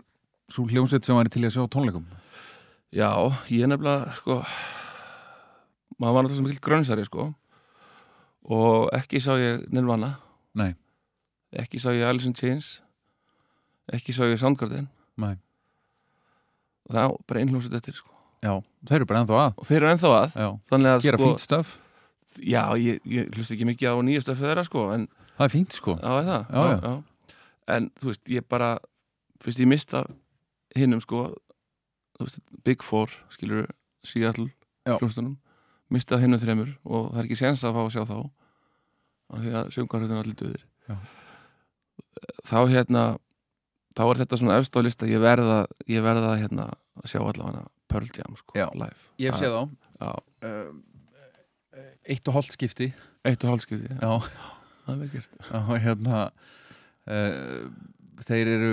svo 0.55 0.69
hljómsveit 0.71 1.03
sem 1.03 1.19
væri 1.19 1.33
til 1.35 1.43
að 1.49 1.57
sjá 1.57 1.65
tónleikum. 1.73 2.05
Já, 2.95 3.11
ég 3.51 3.65
er 3.67 3.73
nefnilega 3.73 4.15
sko 4.15 4.37
maður 5.99 6.15
var 6.15 6.27
náttúrulega 6.29 6.39
svo 6.39 6.47
mikill 6.47 6.63
grönsari 6.69 7.09
sko 7.09 7.27
og 8.47 8.95
ekki 8.95 9.19
sá 9.19 9.33
ég 9.41 9.67
Nirvana. 9.75 10.13
Nei, 10.55 10.71
ekki 11.59 11.83
sá 11.83 11.91
ég 11.91 12.07
Alice 12.07 12.31
in 12.31 12.39
Chains. 12.39 12.77
Ekki 13.91 14.15
sá 14.15 14.29
ég 14.31 14.39
Soundgarden. 14.39 14.87
Nei, 15.19 15.35
og 16.87 16.95
það 16.95 17.09
er 17.09 17.17
bara 17.27 17.43
einhljómsveit 17.43 17.81
eftir 17.83 17.99
sko. 17.99 18.15
Já, 18.47 18.61
þeir 18.87 19.03
eru 19.03 19.11
bara 19.11 19.25
ennþá 19.25 19.43
að. 19.49 19.57
Og 19.59 19.73
þeir 19.73 19.81
eru 19.83 19.97
ennþá 19.97 20.19
að. 20.21 20.43
Að 20.45 21.09
gera 21.09 21.19
sko, 21.19 21.33
fínt 21.33 21.51
stöf 21.51 21.81
já, 22.43 22.63
ég, 22.81 23.01
ég 23.09 23.31
hlust 23.37 23.55
ekki 23.55 23.69
mikið 23.69 23.95
á 23.95 23.97
nýja 24.07 24.25
stöfið 24.25 24.49
þeirra 24.51 24.65
sko 24.67 24.85
en 24.95 25.07
Það 25.35 25.47
er 25.47 25.53
fínt 25.55 25.75
sko 25.75 25.97
er 25.99 26.29
það? 26.29 26.45
Já, 26.51 26.65
já. 26.85 26.93
En 27.75 27.89
þú 27.99 28.11
veist, 28.11 28.29
ég 28.31 28.47
bara 28.49 28.69
fyrst 29.43 29.63
ég 29.63 29.71
mista 29.71 30.05
hinnum 30.77 31.01
sko 31.03 31.25
þú 32.19 32.29
veist, 32.29 32.41
Big 32.67 32.85
Four, 32.87 33.11
skilur 33.35 33.67
Seattle, 34.05 34.51
Já. 34.87 34.99
hljóstunum 35.01 35.37
mista 35.95 36.19
hinnum 36.21 36.41
þremur 36.41 36.73
og 36.85 37.11
það 37.13 37.21
er 37.21 37.29
ekki 37.29 37.39
séns 37.41 37.65
að 37.65 37.77
fá 37.77 37.83
að 37.85 37.93
sjá 37.95 38.03
þá 38.09 38.17
af 39.35 39.41
því 39.43 39.53
að 39.59 39.71
sjöngvarhjöldin 39.75 40.21
allir 40.21 40.39
döðir 40.41 40.65
þá 42.45 42.59
hérna 42.71 43.05
þá 43.95 44.03
er 44.09 44.21
þetta 44.23 44.39
svona 44.41 44.59
efst 44.61 44.77
á 44.77 44.81
lista 44.85 45.09
ég 45.09 45.23
verða, 45.23 45.65
ég 45.91 46.05
verða 46.05 46.35
hérna 46.41 46.69
að 47.01 47.11
sjá 47.13 47.21
allavega 47.23 47.65
Pearl 47.91 48.11
Jam 48.17 48.37
sko, 48.39 48.57
Já. 48.59 48.67
live 48.75 48.99
Ég 49.23 49.35
Já, 49.35 49.39
þá 49.39 50.11
uh, 50.45 50.73
Eitt 52.05 52.29
og 52.29 52.37
hálft 52.37 52.57
skipti. 52.57 52.91
Eitt 53.25 53.45
og 53.47 53.55
hálfskipti 53.55 53.89
Já, 53.97 54.13
það 54.85 55.05
er 55.07 55.13
gert. 55.15 55.39
Og 55.61 55.73
hérna 55.81 56.21
uh, 57.09 57.69
þeir 58.27 58.51
eru 58.53 58.73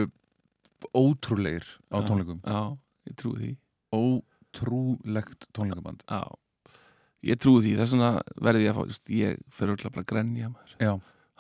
ótrúlegir 0.98 1.68
á 1.94 2.02
Já. 2.02 2.08
tónleikum. 2.10 2.42
Já, 2.44 2.62
ég 3.08 3.18
trúi 3.22 3.38
því. 3.40 3.52
Ótrúlegt 3.96 5.48
tónleikaband. 5.56 6.04
Já, 6.10 6.26
ég 7.32 7.40
trúi 7.40 7.64
því. 7.64 7.76
Þess 7.80 7.96
vegna 7.96 8.12
verði 8.42 8.66
ég 8.66 8.74
að 8.74 8.80
fá, 8.80 8.92
just, 8.92 9.12
ég 9.14 9.42
fer 9.54 9.72
öll 9.72 9.80
að 9.80 9.96
bara 9.96 10.10
grenja 10.12 10.52
maður. 10.52 10.76
Já, 10.82 10.94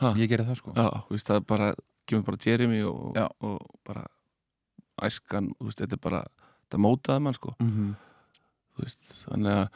ha, 0.03 0.13
ég 0.21 0.31
gerir 0.31 0.47
það 0.47 0.61
sko. 0.61 0.75
Já, 0.77 0.87
veist, 1.09 1.27
það 1.27 1.41
er 1.41 1.47
bara, 1.51 1.71
kemur 2.07 2.27
bara 2.29 2.43
Jeremy 2.45 2.83
og, 2.87 3.03
Já. 3.17 3.27
og 3.43 3.59
bara 3.87 4.05
æskan, 5.01 5.51
þú 5.57 5.67
veist, 5.67 5.81
þetta 5.81 5.97
er 5.97 6.03
bara 6.05 6.23
það 6.71 6.83
mótaði 6.85 7.25
mann, 7.25 7.35
sko, 7.35 7.53
mm 7.59 7.71
-hmm. 7.71 7.91
veist 8.79 9.15
þannig 9.25 9.57
að 9.57 9.67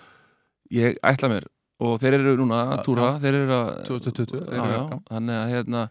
ég 0.71 0.97
ætla 1.03 1.29
mér 1.29 1.47
og 1.85 1.99
þeir 2.01 2.17
eru 2.19 2.35
núna 2.41 2.61
að 2.75 2.83
túra, 2.87 3.11
þeir 3.21 3.37
eru 3.43 3.55
að 3.59 3.69
2020 3.89 4.41
já, 4.41 4.57
eru- 4.57 4.73
já, 4.75 4.99
þannig 5.11 5.39
að 5.41 5.53
hérna 5.53 5.83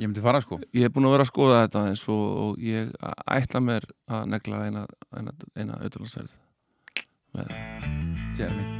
ég 0.00 0.08
myndi 0.08 0.24
fara 0.24 0.40
sko. 0.40 0.60
ég 0.74 0.86
hef 0.88 0.92
búin 0.96 1.08
að 1.10 1.16
vera 1.16 1.26
að 1.28 1.32
skoða 1.32 1.62
þetta 1.66 1.86
eins 1.92 2.04
og, 2.08 2.26
og 2.44 2.58
ég 2.64 2.92
ætla 3.36 3.60
mér 3.64 3.88
að 4.08 4.26
negla 4.34 4.64
eina, 4.66 4.86
eina, 5.16 5.34
eina 5.56 5.80
auðvitaðsverð 5.80 6.36
með 7.36 7.56
Jeremy 8.40 8.79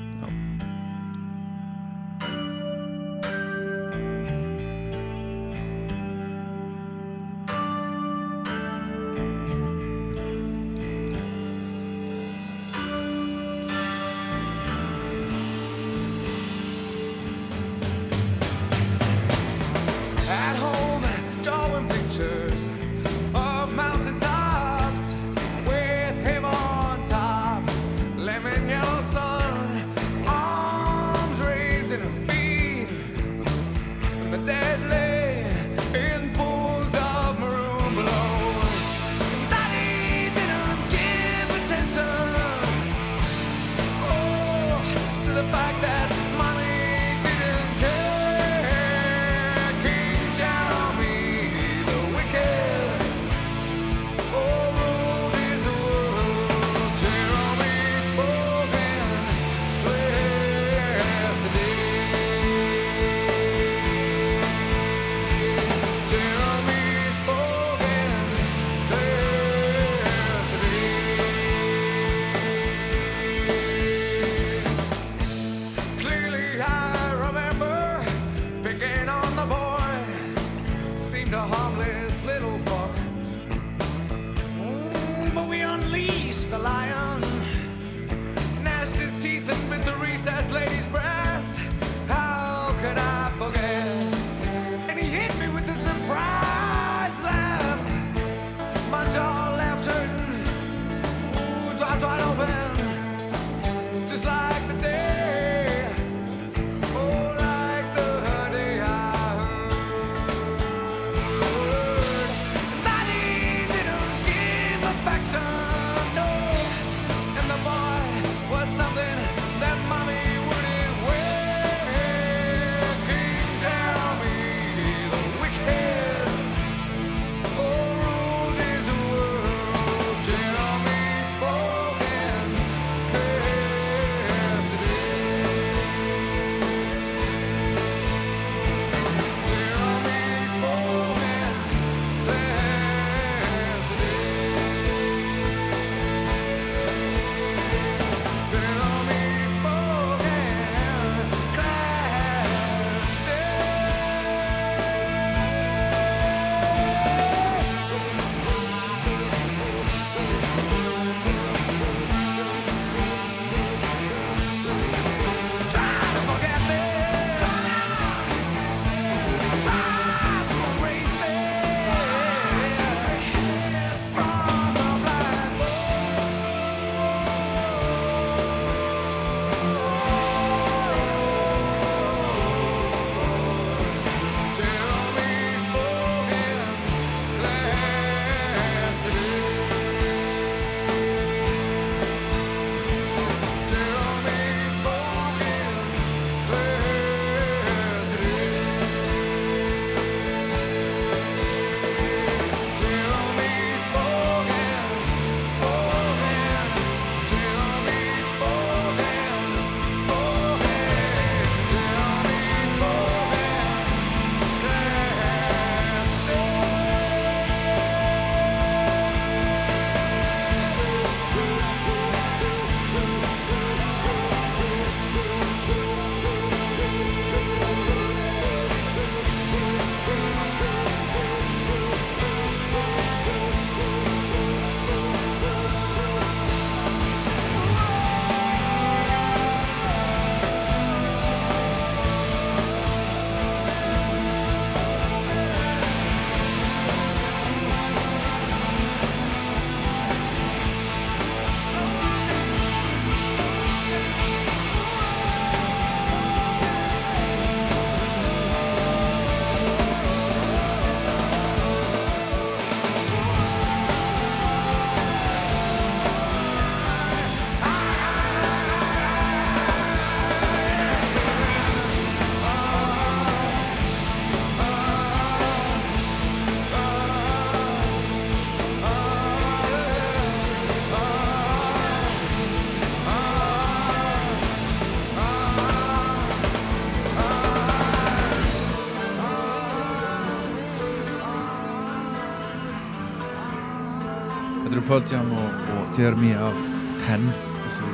Pearl 294.90 295.04
Jam 295.06 295.28
og, 295.38 295.50
og 295.76 295.98
Jeremy 296.00 296.32
af 296.34 296.56
Penn 297.04 297.28
þessi 297.62 297.90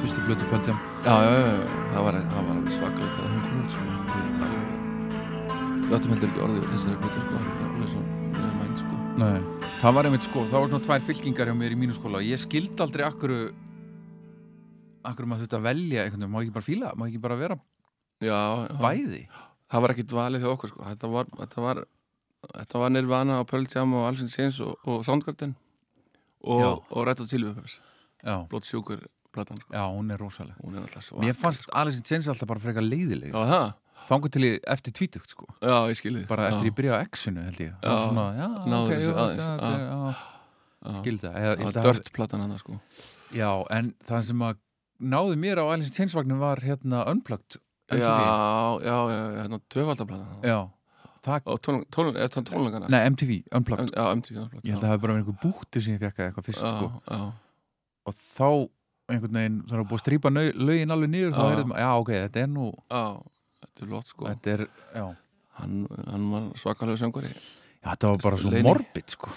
fyrstu 0.00 0.22
blötu 0.24 0.46
Pearl 0.50 0.64
Jam 0.70 0.78
Já, 1.04 1.14
já, 1.24 1.32
já, 1.32 1.50
já, 1.52 1.66
það 1.92 2.04
var, 2.06 2.16
það 2.30 2.46
var 2.46 2.54
alveg 2.56 2.74
svakalegt 2.76 3.14
þegar 3.16 3.30
hún 3.32 3.42
kom 3.44 3.60
út 3.60 3.74
sko. 3.74 3.84
Við 4.10 4.44
alveg- 4.48 5.94
áttum 5.96 6.12
heldur 6.14 6.28
ekki 6.30 6.42
orðið 6.46 6.66
þessari 6.72 6.98
plötu 7.00 7.22
sko, 7.24 7.40
alveg 7.66 7.88
svo 7.92 8.02
neður 8.34 8.56
mæn 8.58 8.74
sko. 8.80 8.98
Nei. 9.20 9.68
Það 9.80 9.94
var 9.96 10.08
einmitt 10.10 10.26
sko, 10.28 10.42
það 10.50 10.58
var 10.64 10.68
svona 10.72 10.84
tvær 10.88 11.04
fylkingar 11.08 11.50
hjá 11.50 11.56
mér 11.60 11.74
í 11.76 11.78
mínu 11.80 11.96
skóla 11.96 12.20
ég 12.24 12.40
skildi 12.42 12.84
aldrei 12.84 13.06
akkur 13.06 13.32
akkur 15.10 15.28
maður 15.30 15.46
þetta 15.46 15.60
velja 15.64 16.04
einhvern 16.04 16.20
veginn, 16.26 16.34
má 16.34 16.42
ekki 16.44 16.54
bara 16.58 16.66
fíla, 16.68 16.92
má 17.00 17.06
ekki 17.08 17.22
bara 17.24 17.38
vera 17.40 17.56
Já, 18.20 18.40
bæði 18.82 19.22
það 19.70 19.84
var 19.86 19.94
ekkit 19.94 20.12
valið 20.18 20.44
hjá 20.44 20.50
okkur 20.52 20.72
sko. 20.74 20.84
Þetta 20.84 21.08
var, 21.14 21.28
þetta 21.40 21.64
var, 21.64 21.80
þetta 22.58 22.82
var 22.84 22.92
Nirvana 22.92 23.40
og 23.40 23.48
Pearl 23.48 23.64
Jam 23.72 23.94
og 23.96 24.04
Alice 24.10 24.26
in 24.26 24.32
Chains 24.32 24.58
og, 24.60 24.74
og 24.84 25.00
Soundgarden. 25.06 25.54
Og, 26.42 26.84
og 26.90 27.26
Chili 27.28 27.50
Peppers 27.50 27.80
Já, 28.20 28.36
Blótt 28.48 28.68
sjúkur 28.68 29.06
platan 29.32 29.56
sko. 29.60 29.72
já, 29.72 29.84
hún 29.88 30.10
er 30.12 30.18
rosaleg. 30.20 30.56
Hún 30.60 30.76
er 30.76 30.88
svo 31.00 31.20
Mér 31.22 31.36
fannst 31.38 31.68
Alice 31.72 31.96
in 31.96 32.04
Chains 32.04 32.28
alltaf 32.28 32.48
bara 32.50 32.60
frekar 32.60 32.84
leiðileg. 32.84 33.32
Já, 33.32 33.46
það? 33.48 33.70
Fangu 34.00 34.30
til 34.32 34.44
ég 34.46 34.58
eftir 34.68 34.92
tvítugt 34.96 35.32
sko. 35.32 35.46
Já, 35.60 35.76
ég 35.88 35.96
skilði 36.00 36.26
bara 36.28 36.48
eftir 36.50 36.68
já. 36.68 36.70
ég 36.72 36.76
byrja 36.76 36.96
á 36.96 36.98
X-inu 37.04 37.44
held 37.44 37.60
ég. 37.60 37.72
Já. 37.84 37.94
svona, 38.08 38.26
já, 38.36 38.48
Náðu 38.64 38.82
ok, 38.82 38.92
þessu 38.92 39.14
aðeins, 39.24 40.26
skildi 41.00 41.32
það. 41.32 41.80
Dört 41.84 42.12
platan 42.16 42.44
hann 42.44 42.60
sko. 42.60 42.78
Já, 43.36 43.50
en 43.76 43.92
það 44.08 44.28
sem 44.30 44.44
að 44.48 44.60
náði 45.00 45.40
mér 45.40 45.60
á 45.60 45.64
Alice 45.72 45.92
in 45.92 45.96
Chains 45.96 46.16
vagnum 46.16 46.40
var 46.40 46.60
hérna 46.64 47.04
Unplugged 47.08 47.60
Já, 47.90 47.96
já, 47.98 48.80
já, 48.84 48.96
já, 49.10 49.22
hérna 49.42 49.58
tvöfaldaplatan 49.72 50.44
Já, 50.46 50.58
það, 51.26 51.48
er 52.16 52.32
það 52.34 52.44
tónleikana? 52.50 52.88
nei, 52.92 53.00
MTV, 53.10 53.36
Unplugged. 53.58 53.92
Já, 53.96 54.04
MTV 54.16 54.34
platan 54.40 54.60
Ég 54.64 54.74
held 54.74 54.78
að 54.78 54.84
það 54.84 54.92
hefði 54.92 55.02
bara 55.04 55.14
verið 55.14 55.22
einhver 55.24 55.40
búti 55.44 55.82
sem 55.84 55.94
ég 55.96 56.02
fekk 56.04 56.22
eitthvað 56.26 56.46
fyrst 56.48 56.64
sko. 56.64 56.90
og 58.10 58.14
þá 58.20 58.48
einhvern 59.10 59.36
veginn 59.40 59.58
þannig 59.66 59.82
að 59.84 59.88
búið 59.90 59.98
að 60.00 60.04
strýpa 60.04 60.32
lögin 60.38 60.94
alveg 60.94 61.10
niður 61.12 61.32
þá 61.34 61.40
Já. 61.42 61.48
heyrðum, 61.50 61.72
já 61.82 61.88
ok, 62.00 62.12
þetta 62.24 62.44
er 62.46 62.50
nú 62.54 62.68
já 62.90 63.02
Þetta 63.60 63.84
er 63.84 63.90
lott 63.92 64.08
sko. 64.08 64.24
Þetta 64.30 64.52
er, 64.54 64.62
já, 64.96 65.06
Hann, 65.60 65.74
hann 66.08 66.22
var 66.32 66.44
svakalega 66.56 66.96
söngari 67.02 67.28
já 67.30 67.88
þetta 67.90 68.10
var 68.14 68.22
bara 68.24 68.38
svo 68.40 68.50
Leini. 68.52 68.64
morbid 68.64 69.12
sko. 69.12 69.32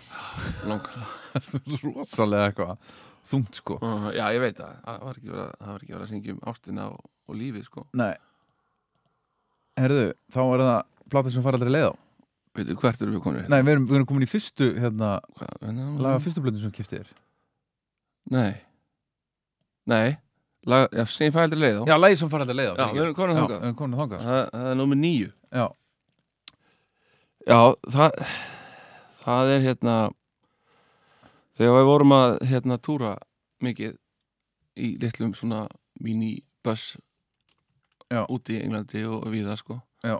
Langar. 0.67 1.09
Rosalega 1.83 2.45
eitthvað 2.51 2.93
þungt 3.27 3.59
sko. 3.59 3.77
Já, 4.15 4.23
ég 4.35 4.41
veit 4.43 4.57
það 4.59 4.73
Það 4.83 5.01
var 5.07 5.19
ekki 5.19 5.31
verið 5.33 5.43
að, 5.43 5.51
það 5.59 5.71
var 5.73 5.83
ekki 5.83 5.93
verið 5.95 6.05
að 6.05 6.11
syngja 6.13 6.33
um 6.35 6.41
ástina 6.51 6.87
og, 6.91 7.05
og 7.27 7.37
lífið 7.39 7.67
sko. 7.67 7.85
Nei. 7.99 8.13
Herðu, 9.79 10.07
þá 10.31 10.39
er 10.43 10.63
það 10.67 10.81
plata 11.13 11.31
sem 11.33 11.45
fara 11.45 11.59
aldrei 11.59 11.73
leið 11.73 11.87
á. 11.89 11.93
Veitu, 12.53 12.75
hvert 12.81 13.01
eru 13.01 13.15
við 13.15 13.23
komin? 13.25 13.45
Nei, 13.49 13.59
við 13.65 13.75
erum, 13.75 13.85
við 13.89 13.99
erum 13.99 14.09
komin 14.11 14.25
í 14.27 14.29
fyrstu 14.29 14.67
hérna, 14.77 15.13
hérna, 15.39 15.87
laga 16.05 16.19
fyrstu 16.21 16.43
blöndin 16.43 16.61
sem 16.61 16.73
kiptið 16.75 16.99
er 17.01 17.13
Nei. 18.33 18.51
Nei. 19.89 20.17
Lag, 20.69 20.85
Já, 20.95 21.03
sem 21.11 21.33
fældri 21.35 21.59
leið 21.59 21.81
á. 21.81 21.83
Já, 21.91 21.95
lagi 21.99 22.19
sem 22.19 22.29
fara 22.31 22.45
aldrei 22.45 22.59
leið 22.61 22.69
á 22.71 22.75
Já, 22.77 22.85
við 22.93 23.01
erum 23.03 23.15
komin 23.17 23.35
við 23.35 23.41
þangað. 23.41 24.19
Sko. 24.21 24.27
Það, 24.29 24.43
það 24.53 24.69
er 24.71 24.77
númer 24.79 24.99
níu. 25.01 25.31
Já, 25.51 25.65
Já, 27.43 27.57
það 27.91 28.21
það 29.23 29.53
er 29.55 29.63
hérna 29.65 29.95
þegar 31.57 31.77
við 31.79 31.89
vorum 31.89 32.13
að 32.15 32.35
hérna 32.49 32.77
túra 32.79 33.13
mikið 33.63 33.97
í 34.79 34.93
litlum 35.01 35.33
svona 35.37 35.65
mini-bus 36.03 36.93
Já. 38.13 38.23
úti 38.29 38.57
í 38.57 38.63
Englandi 38.63 39.03
og 39.09 39.27
viða 39.33 39.57
sko. 39.59 39.79
Já. 40.05 40.17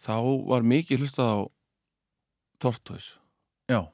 Þá 0.00 0.14
var 0.50 0.66
mikið 0.66 1.04
hlustað 1.04 1.32
á 1.32 1.38
Tortoise. 2.60 3.16
Já, 3.70 3.84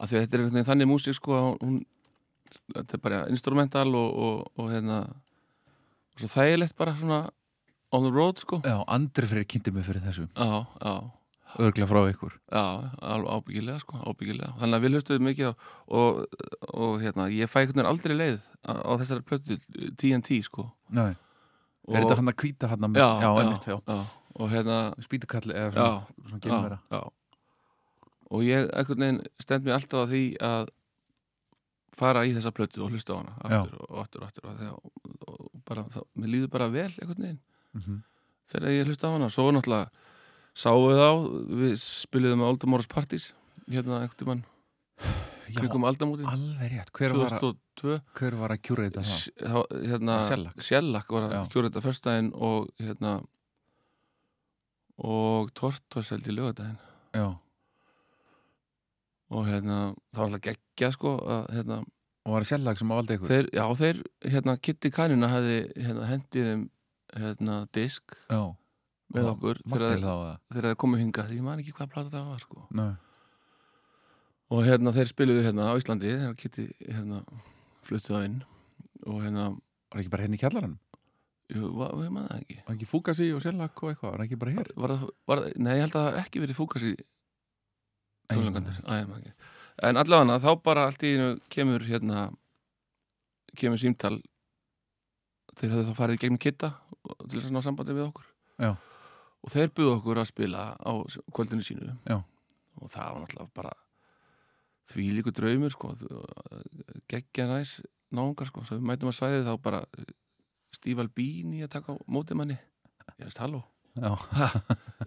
að 0.00 0.14
þetta 0.14 0.36
er 0.36 0.44
einhvern 0.44 0.56
veginn 0.58 0.70
þannig 0.70 0.90
músík 0.90 1.16
sko 1.18 1.40
hún, 1.60 1.80
þetta 2.72 2.96
er 2.96 3.04
bara 3.04 3.20
instrumental 3.32 3.88
og, 3.90 4.10
og, 4.26 4.50
og 4.56 4.72
hérna 4.72 5.02
og 5.10 6.22
svo 6.22 6.30
þægilegt 6.32 6.76
bara 6.78 6.96
svona 6.98 7.22
on 7.92 8.06
the 8.06 8.12
road 8.14 8.40
sko. 8.40 8.60
Já, 8.64 8.78
Andri 8.86 9.28
Freyr 9.30 9.48
kynnti 9.48 9.72
mig 9.74 9.86
fyrir 9.86 10.04
þessu. 10.04 10.28
Já, 10.36 10.66
já. 10.80 10.94
Örgla 11.58 11.86
frá 11.90 12.04
ykkur. 12.06 12.36
Já, 12.52 12.62
alveg 13.02 13.32
ábyggilega 13.34 13.80
sko, 13.82 13.98
ábyggilega. 14.06 14.52
Þannig 14.60 14.76
að 14.76 14.84
við 14.84 14.92
hlustuðum 14.94 15.26
mikið 15.26 15.48
á 15.50 15.52
og, 15.98 16.20
og 16.70 16.92
hérna, 17.02 17.26
ég 17.34 17.50
fæ 17.50 17.64
einhvern 17.64 17.80
veginn 17.80 17.90
aldrei 17.90 18.14
leið 18.14 18.44
á, 18.62 18.72
á 18.86 18.92
þessari 19.00 19.26
plötu 19.26 19.58
TNT 19.98 20.38
sko. 20.46 20.68
Nei, 20.94 21.10
Og, 21.90 21.96
er 21.98 22.04
þetta 22.06 22.16
hann 22.20 22.30
að 22.32 22.38
kvíta 22.42 22.68
hann 22.70 22.94
Já, 22.94 23.06
já, 23.06 23.20
já, 23.26 23.30
einmitt, 23.42 23.66
já. 23.66 23.78
já. 23.90 24.00
Og 24.40 24.50
hérna, 24.52 24.76
Spýtukalli 25.02 25.54
eða 25.58 25.72
svona, 25.74 26.28
svona 26.30 26.78
já. 26.94 27.00
Og 28.30 28.44
ég 28.46 28.68
einhvern 28.78 29.02
veginn 29.02 29.22
stend 29.42 29.64
mér 29.66 29.74
alltaf 29.74 30.04
að 30.06 30.12
því 30.14 30.22
að 30.46 30.68
fara 32.00 32.22
í 32.24 32.30
þessa 32.36 32.52
plötu 32.54 32.84
og 32.84 32.92
hlusta 32.94 33.12
á 33.12 33.18
hana 33.18 33.32
aftur 33.42 33.80
og 33.90 33.98
aftur 34.04 34.22
og 34.22 34.28
aftur 34.30 34.46
og, 34.46 34.60
og, 34.70 35.34
og 35.34 35.64
bara, 35.66 35.82
þá, 35.90 35.98
mér 36.16 36.30
líður 36.36 36.52
bara 36.54 36.68
vel 36.72 36.90
einhvern 37.00 37.24
veginn 37.26 37.40
Mhm. 37.70 37.98
þegar 38.50 38.72
ég 38.74 38.86
hlusta 38.88 39.06
á 39.10 39.14
hana 39.14 39.28
svo 39.30 39.44
náttúrulega 39.54 39.90
sáum 40.58 40.86
við 40.90 41.02
á 41.02 41.12
við 41.60 41.74
spiliðum 41.78 42.40
með 42.42 42.48
Old 42.50 42.64
Morris 42.66 42.88
Parties 42.90 43.28
hérna 43.70 44.00
einhvern 44.02 44.18
tímann 44.18 44.40
Já, 45.00 45.29
kringum 45.58 45.84
aldamótin. 45.88 46.26
Alveg 46.30 46.70
rétt. 46.72 46.90
Hver 46.96 47.14
var, 47.16 47.34
að, 47.36 47.44
2002 47.80 47.98
hver 48.20 48.36
var 48.40 48.54
að 48.54 48.62
kjúra 48.68 48.86
þetta 48.88 49.04
það? 49.08 49.84
Hérna. 49.90 50.16
Shellac. 50.62 51.06
Var 51.10 51.26
að 51.28 51.34
Já. 51.36 51.42
kjóra 51.54 51.70
þetta 51.70 51.84
föstudaginn 51.88 52.32
og 52.34 52.70
hérna 52.80 53.14
og 55.00 55.52
Tortos 55.56 56.10
held 56.12 56.26
í 56.28 56.34
lögadaginn 56.36 56.76
Já, 57.16 57.28
og 59.30 59.46
hérna 59.48 59.78
það 60.12 60.20
var 60.20 60.26
alltaf 60.28 60.42
geggja 60.44 60.90
sko 60.94 61.14
að 61.22 61.46
hérna 61.56 61.78
og 61.80 62.34
var 62.34 62.44
að 62.44 62.50
sérlag 62.50 62.78
sem 62.78 62.90
að 62.92 62.98
valda 63.00 63.16
ykkur? 63.16 63.30
þeir, 63.32 63.48
já 63.56 63.64
þeir 63.80 64.00
hérna 64.34 64.54
Kitty 64.60 64.90
Kanina 64.92 65.30
hefði 65.32 65.56
hérna 65.86 66.08
hendið 66.10 66.48
þeim 66.50 66.64
hérna 67.16 67.56
disk 67.74 68.16
Já, 68.28 68.42
með 69.14 69.24
Og 69.24 69.30
okkur 69.34 69.62
þegar 69.64 70.02
þeir- 70.68 70.76
komu 70.78 71.00
hingað. 71.00 71.32
Ég 71.34 71.42
man 71.42 71.58
ekki 71.62 71.72
hvað 71.74 71.88
plata 71.94 72.10
það 72.12 72.28
var 72.30 72.42
sko. 72.44 72.66
Nei, 72.78 72.92
og 74.50 74.62
hérna 74.66 74.92
þeir 74.94 75.10
spiluðu 75.10 75.46
hérna 75.46 75.70
á 75.70 75.78
Íslandi 75.78 76.12
þegar 76.12 76.38
Kitty 76.38 76.68
hérna 76.86 77.24
fluttuð 77.86 78.18
á 78.18 78.26
inn. 78.26 78.38
Og 79.08 79.22
hérna 79.24 79.50
var 79.90 80.02
ekki 80.02 80.12
bara 80.12 80.26
hérna 80.26 80.36
í 80.36 80.42
kjallarann 80.42 80.78
jú, 81.50 81.70
var, 81.76 81.94
ég 82.04 82.12
man 82.14 82.26
það 82.28 82.42
ekki. 82.42 82.58
Var 82.66 82.76
ekki 82.76 82.88
Fugasi 82.88 83.30
og 83.34 83.42
sérlag 83.44 83.82
og 83.82 83.92
eitthvað, 83.92 84.12
var 84.14 84.24
ekki 84.24 84.38
bara 84.40 84.54
hér? 84.54 84.70
Var, 84.84 84.94
var, 85.30 85.42
nei, 85.56 85.72
ég 85.78 85.84
held 85.84 85.94
að 85.94 85.96
það 85.96 86.08
hafi 86.08 86.22
ekki 86.22 86.42
verið 86.44 86.58
fúkas 86.58 86.86
í 86.86 86.92
tónleikandir 88.30 89.34
en 89.80 89.96
allavega 89.96 90.38
þá 90.44 90.50
bara 90.62 90.86
allt 90.86 91.02
í 91.08 91.14
einu 91.16 91.30
kemur 91.52 91.86
hérna 91.88 92.28
kemur 93.56 93.80
símtal. 93.80 94.18
Þeir 95.58 95.72
höfðu 95.74 95.86
þá 95.88 95.98
farið 95.98 96.20
gegnum 96.22 96.40
kitta 96.40 96.74
til 97.24 97.38
þess 97.38 97.48
að 97.48 97.56
ná 97.56 97.64
sambandi 97.64 97.96
við 97.96 98.06
okkur. 98.10 98.26
Já. 98.60 98.74
og 99.40 99.52
þeir 99.54 99.70
buðu 99.72 99.92
okkur 99.94 100.18
að 100.20 100.28
spila 100.28 100.64
á 100.76 100.92
kvöldinu 101.32 101.64
sínu. 101.64 101.94
Já. 102.04 102.20
og 102.80 102.92
það 102.92 103.14
var 103.14 103.22
náttúrulega 103.24 103.54
bara 103.56 103.72
því 104.90 105.06
líku 105.18 105.34
draumur 105.34 105.72
sko, 105.74 105.92
geggja 107.10 107.46
næs 107.50 107.78
náungar 108.14 108.50
sko, 108.50 108.64
við 108.68 108.82
mætum 108.90 109.12
að 109.12 109.18
svæði 109.18 109.46
þá 109.46 109.54
bara 109.62 109.84
Stíf 110.74 111.00
Albíni 111.02 111.64
að 111.64 111.72
taka 111.76 111.94
á 111.94 112.02
móti 112.10 112.36
manni 112.38 112.58
ég 113.18 113.26
veist, 113.26 113.40
halló, 113.42 113.64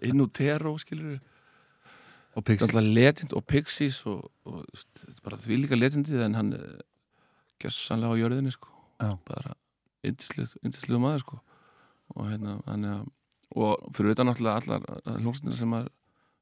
inn 0.04 0.22
úr 0.22 0.30
Tero 0.34 0.74
skilur 0.80 1.18
og 2.34 2.42
Þetta 2.42 2.48
Pixie 2.50 2.66
alltaf 2.66 2.88
legend 2.98 3.34
og 3.38 3.44
Pixies 3.46 3.98
og, 4.10 4.22
og 4.50 4.62
þetta 4.74 5.24
bara 5.26 5.40
því 5.40 5.58
líka 5.62 5.78
legendið 5.78 6.24
en 6.26 6.38
hann 6.38 6.54
er 6.56 6.80
gessanlega 7.62 8.16
á 8.16 8.20
jörðinni 8.20 8.54
sko. 8.54 8.70
Já. 8.98 9.14
bara 9.26 9.54
yndisluðu 10.04 11.00
maður 11.02 11.22
sko. 11.24 11.38
og 12.14 12.26
hérna 12.28 12.58
hann 12.66 12.88
er 12.88 13.04
og 13.54 13.86
fyrir 13.94 14.14
utan 14.14 14.28
náttúrulega 14.28 14.60
allar 14.60 15.20
hljómsnir 15.20 15.54
sem 15.54 15.70
maður 15.70 15.92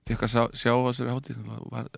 fekk 0.08 0.24
að 0.26 0.32
sjá, 0.32 0.42
sjá 0.56 0.72
á 0.72 0.80
þessari 0.88 1.12
hátíð 1.12 1.42
var, 1.70 1.90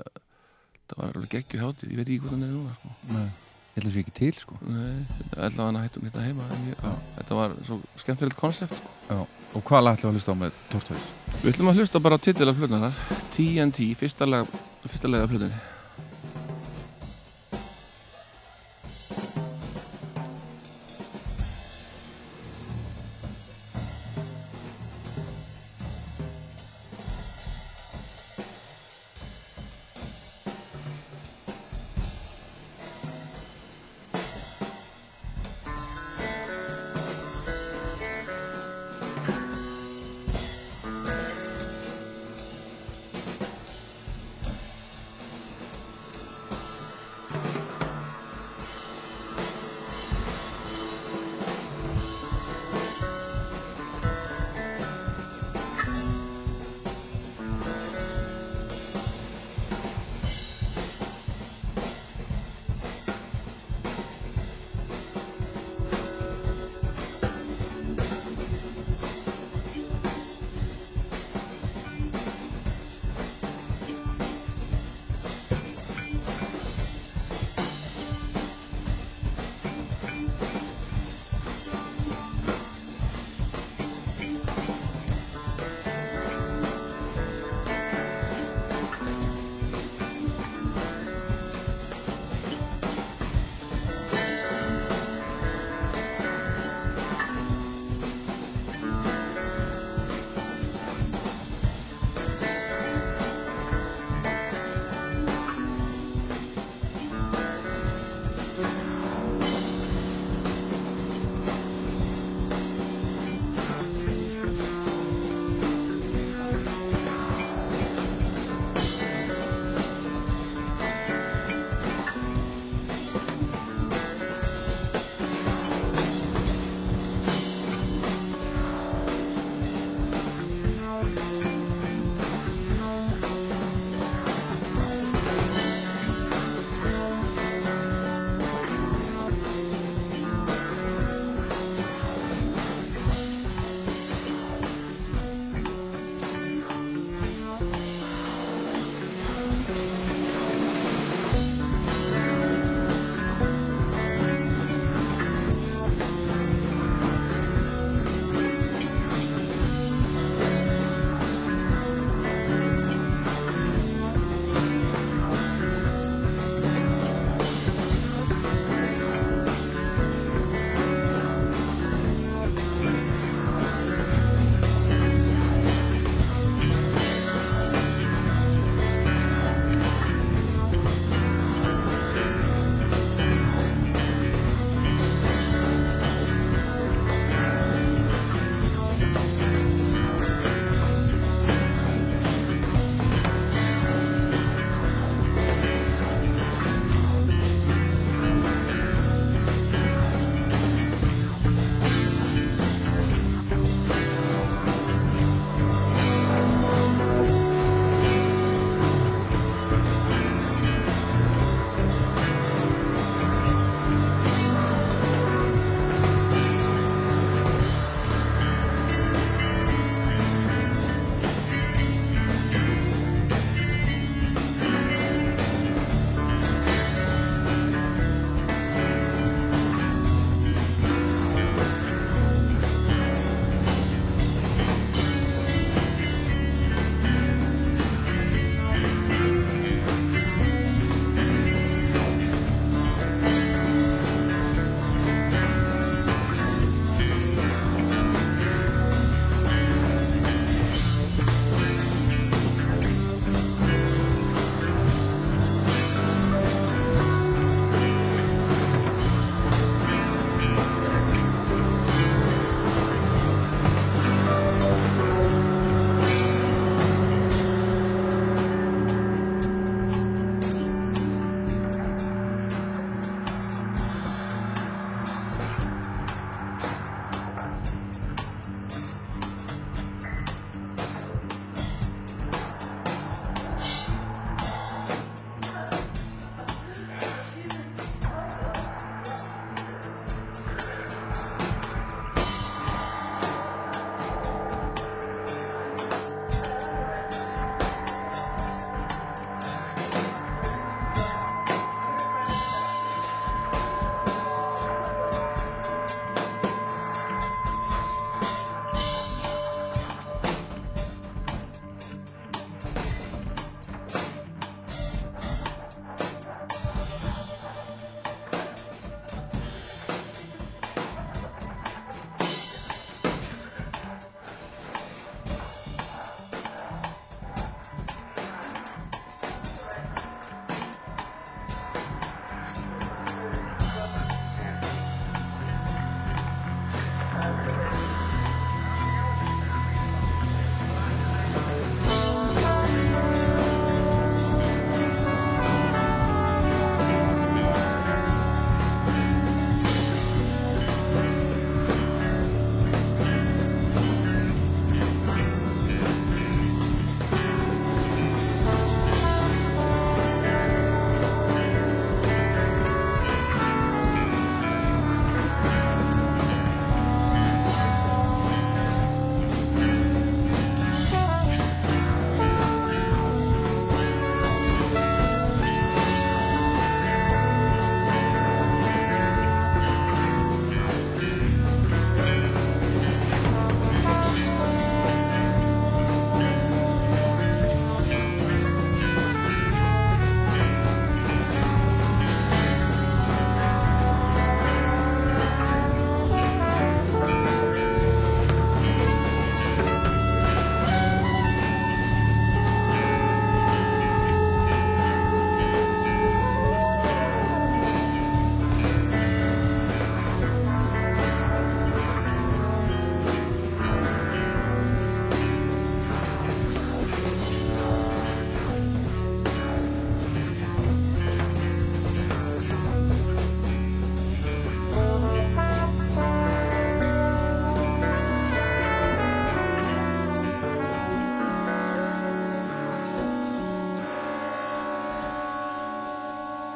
það 0.91 1.01
var 1.01 1.16
alveg 1.18 1.32
geggju 1.35 1.62
hátíð 1.64 1.91
ég 1.95 1.99
veit 2.01 2.09
ekki 2.09 2.20
hvað 2.24 2.35
hann 2.35 2.47
er 2.47 2.53
núna 2.55 2.74
sko. 2.78 2.93
Nei, 3.14 3.24
ég 3.24 3.76
held 3.76 3.85
að 3.85 3.89
það 3.89 3.95
sé 3.97 4.03
ekki 4.05 4.14
til 4.20 4.35
sko 4.43 4.59
Nei, 4.68 4.95
allavega 5.35 5.66
hann 5.68 5.80
hættum 5.82 6.07
hérna 6.09 6.24
heima 6.28 6.49
ég, 6.68 6.85
þetta 7.18 7.39
var 7.41 7.57
svo 7.66 7.78
skemmtilegt 8.05 8.39
konsept 8.41 8.76
sko. 8.78 8.93
Já, 9.11 9.20
og 9.55 9.64
hvað 9.68 9.91
ætlum 9.93 10.09
við 10.09 10.11
að 10.11 10.18
hlusta 10.18 10.35
á 10.35 10.43
með 10.45 10.59
Tortoise? 10.72 11.12
við 11.43 11.53
ætlum 11.55 11.70
að 11.72 11.80
hlusta 11.82 12.03
bara 12.07 12.18
á 12.18 12.24
titil 12.28 12.49
af 12.53 12.59
plötunar 12.61 12.99
TNT, 13.37 13.89
fyrsta 13.99 14.28
lag 14.28 14.51
fyrsta 14.87 15.11
lag 15.11 15.24
af 15.26 15.32
plötunni 15.35 15.62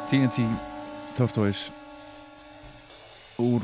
TNT 0.09 0.45
Tortoise 1.19 1.73
úr 3.39 3.63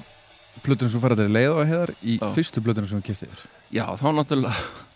plötunum 0.64 0.90
sem 0.92 1.02
fara 1.02 1.16
til 1.18 1.30
leið 1.32 1.50
og 1.54 1.62
heiðar 1.68 1.92
í 2.04 2.16
Já. 2.20 2.26
fyrstu 2.36 2.62
plötunum 2.64 2.88
sem 2.90 3.00
við 3.00 3.08
kiptið 3.12 3.44
Já, 3.74 3.84
þá 3.98 4.04
náttúrulega 4.14 4.52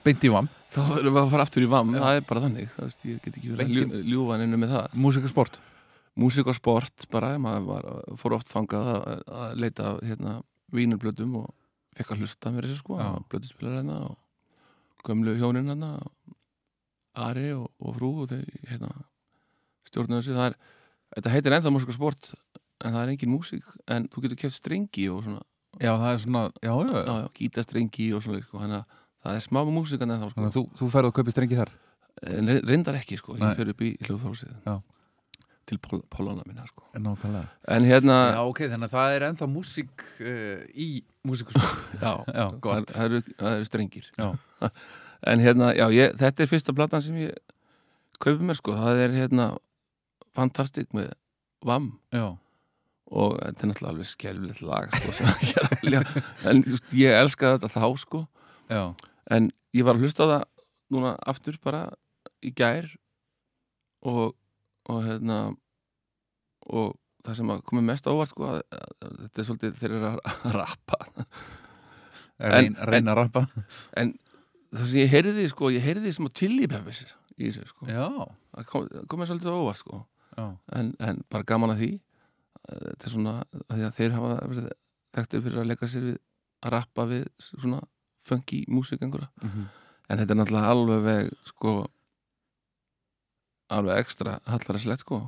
beint 0.06 0.22
í 0.24 0.30
vam, 0.32 0.46
þá 0.70 0.78
erum 1.00 1.16
við 1.16 1.22
að 1.24 1.32
fara 1.32 1.46
aftur 1.48 1.64
í 1.66 1.70
VAM 1.72 1.94
það 1.96 2.18
er 2.20 2.26
bara 2.28 2.42
þannig, 2.44 2.68
það 2.76 2.86
veist, 2.90 3.06
ég 3.08 3.18
get 3.24 3.38
ekki 3.40 3.50
verið 3.50 3.58
að 3.58 3.62
Beint 3.64 3.74
ljú- 3.96 4.04
ljúga 4.12 4.36
henni 4.38 4.60
með 4.62 4.74
það. 4.76 4.94
Músik 5.02 5.26
og 5.26 5.32
sport 5.32 5.58
músík 6.18 6.48
og 6.50 6.56
sport 6.58 7.04
bara, 7.14 7.32
maður 7.42 7.66
var, 7.68 7.88
fór 8.18 8.34
oft 8.38 8.48
þangað 8.50 8.88
að, 8.92 9.20
að 9.40 9.58
leita 9.62 9.88
af, 9.92 9.98
hérna, 10.06 10.32
vínurblötum 10.74 11.36
og 11.42 11.50
fekk 11.98 12.14
að 12.14 12.22
hlusta 12.24 12.52
mér 12.54 12.66
þessu 12.68 12.80
sko 12.84 12.98
Já. 12.98 13.08
blötuspilar 13.30 13.76
hérna 13.80 13.98
og 14.08 15.06
gömlu 15.06 15.34
hjónin 15.38 15.70
hérna 15.72 15.92
Ari 17.18 17.52
og, 17.56 17.68
og 17.82 17.94
frú 17.98 18.10
og 18.24 18.30
þau 18.30 18.42
hérna 18.70 18.90
stjórnuðu 19.90 20.20
þessu, 20.22 20.36
það 20.38 20.50
er 20.52 20.58
þetta 21.16 21.32
heitir 21.34 21.56
ennþá 21.58 21.72
músík 21.74 21.92
og 21.92 21.96
sport 21.98 22.30
en 22.84 22.92
það 22.94 23.00
er 23.04 23.12
engin 23.14 23.32
músík, 23.32 23.64
en 23.90 24.06
þú 24.12 24.22
getur 24.26 24.38
keft 24.44 24.58
strengi 24.60 25.08
og 25.10 25.24
svona, 25.26 25.40
já 25.82 25.92
það 25.98 26.12
er 26.12 26.20
svona, 26.24 26.42
já, 26.62 26.70
já, 26.70 26.92
já, 26.98 27.14
já, 27.22 27.28
gítastrengi 27.40 28.06
og 28.14 28.22
svona, 28.26 28.42
sko, 28.44 28.60
þannig 28.62 28.78
að 28.82 29.00
það 29.24 29.38
er 29.40 29.46
smá 29.48 29.60
músík 29.66 30.04
en 30.06 30.12
þá, 30.14 30.28
sko, 30.28 30.36
þannig 30.36 30.52
að 30.52 30.58
þú, 30.58 30.62
þú 30.78 30.90
ferð 30.94 31.10
og 31.10 31.16
kaupir 31.18 31.34
strengi 31.34 31.58
þar? 31.58 31.72
En 32.28 32.48
re- 32.50 32.62
reyndar 32.66 32.96
ekki, 32.98 33.18
sko, 33.18 33.34
Nei. 33.38 33.48
ég 33.50 33.58
fer 33.58 33.72
upp 33.72 33.82
í 33.86 33.90
hljóðfársið 34.06 34.54
Já. 34.66 34.76
til 35.68 35.78
pól, 35.84 36.00
pólana 36.10 36.42
minna, 36.46 36.64
sko. 36.70 36.82
Nákvæmlega. 36.98 37.48
En 37.74 37.84
hérna, 37.86 38.16
já 38.34 38.40
ok, 38.48 38.62
þannig 38.72 38.88
að 38.88 38.94
það 38.96 39.16
er 39.18 39.26
ennþá 39.28 39.48
músik 39.52 40.06
uh, 40.22 40.62
í 40.74 40.88
músik 41.28 41.50
og 41.52 41.58
sport 41.58 41.92
Já, 42.06 42.12
Já, 42.34 42.46
gott. 42.64 42.88
það, 42.88 42.94
það, 42.94 43.04
eru, 43.10 43.20
það 43.42 43.58
eru 43.58 43.68
strengir. 43.72 44.08
Já. 44.18 44.30
En 45.28 45.40
hérna, 45.42 45.72
já, 45.74 45.82
ég, 45.90 46.12
þetta 46.14 46.44
er 46.44 46.46
fyrsta 46.46 46.70
platan 46.78 47.02
sem 47.02 47.16
ég 47.18 47.32
kaupi 48.22 48.44
mér 48.46 48.54
sko, 48.54 48.76
það 48.78 49.00
er 49.02 49.14
hérna 49.16 49.48
Fantastic 50.38 50.94
með 50.94 51.10
VAM 51.66 51.90
já, 52.14 52.28
og 53.08 53.38
þetta 53.40 53.64
er 53.64 53.70
náttúrulega 53.70 53.92
alveg 53.94 54.08
skelvilegt 54.08 54.64
lag 54.66 54.92
sko, 54.92 55.14
sem 55.16 55.30
ég 55.88 55.96
að 55.98 56.50
en 56.50 56.62
ég 56.94 57.16
elska 57.16 57.54
þetta 57.56 57.70
þá 57.72 57.86
sko. 58.02 58.20
Já, 58.68 58.82
en 59.34 59.48
ég 59.76 59.86
var 59.86 59.96
að 59.96 60.04
hlusta 60.04 60.28
það 60.28 60.44
núna 60.94 61.14
aftur 61.28 61.58
bara 61.64 61.86
í 62.44 62.52
gær 62.56 62.90
og, 64.06 64.36
og 64.88 65.00
hérna 65.06 65.38
og 66.68 66.92
það 67.24 67.40
sem 67.40 67.52
að 67.52 67.64
komið 67.68 67.88
mest 67.88 68.06
á 68.06 68.12
óvart 68.12 68.32
sko 68.32 68.50
að, 68.52 68.60
að, 68.76 68.92
að 69.02 69.16
þetta 69.22 69.42
er 69.42 69.48
svolítið 69.48 69.80
þeir 69.80 69.96
eru 69.96 70.12
að 70.12 70.52
rappa. 70.58 71.00
Reyn, 72.38 72.76
reyna 72.86 73.14
að 73.14 73.18
rappa. 73.18 73.42
það 73.96 74.84
sem 74.84 75.00
ég 75.00 75.10
heyrði 75.16 75.48
sko, 75.50 75.72
ég 75.74 75.82
heyrði 75.82 76.12
smá 76.14 76.28
tillípefis 76.30 77.02
í 77.34 77.48
þessu 77.48 77.66
sko. 77.72 77.88
Það 77.88 78.70
kom, 78.70 78.86
það 78.92 79.10
kom 79.10 79.26
svolítið 79.26 79.50
á 79.50 79.58
óvart 79.58 79.80
sko 79.80 80.04
en, 80.38 80.92
en 81.00 81.22
bara 81.30 81.46
gaman 81.48 81.74
að 81.74 81.82
því 81.82 81.90
þetta 82.68 83.08
er 83.08 83.12
svona 83.14 83.34
að 83.68 83.84
að 83.88 83.96
þeir 83.98 84.16
hafa 84.16 84.32
verið 84.52 84.70
þekktir 85.18 85.44
fyrir 85.46 85.62
að 85.62 85.70
leika 85.70 85.88
sér 85.88 86.06
við 86.08 86.16
að 86.66 86.74
rappa 86.74 87.06
við 87.08 87.26
svona 87.42 87.78
funky 88.28 88.64
músík 88.68 89.02
einhverja. 89.02 89.30
Mhm. 89.42 89.68
en 90.08 90.18
þetta 90.18 90.34
er 90.34 90.38
náttúrulega 90.38 90.72
alveg 90.72 91.02
veg, 91.04 91.30
sko 91.48 91.72
alveg 93.76 94.00
ekstra 94.02 94.38
hallaræslegt 94.48 95.04
sko 95.04 95.20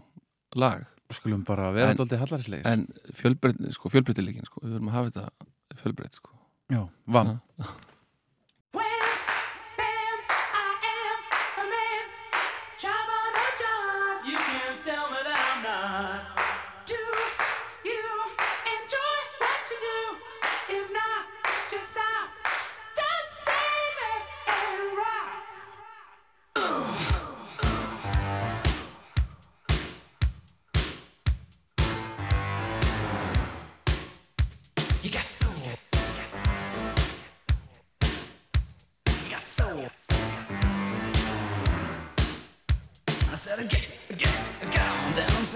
lag. 0.56 0.86
Skulum 1.10 1.42
bara 1.44 1.72
vera 1.74 1.94
dálítið 1.98 2.20
hallarislegir 2.22 2.66
en 2.70 2.84
fjölbreyt, 3.18 3.58
sko, 3.74 3.90
fjölbreytileikin 3.90 4.46
sko, 4.46 4.62
við 4.62 4.76
verðum 4.76 4.90
að 4.92 4.96
hafa 4.98 5.10
þetta 5.10 5.80
fjölbreyt 5.82 6.18
sko. 6.20 6.36
Já, 6.70 6.84
vam, 7.10 7.32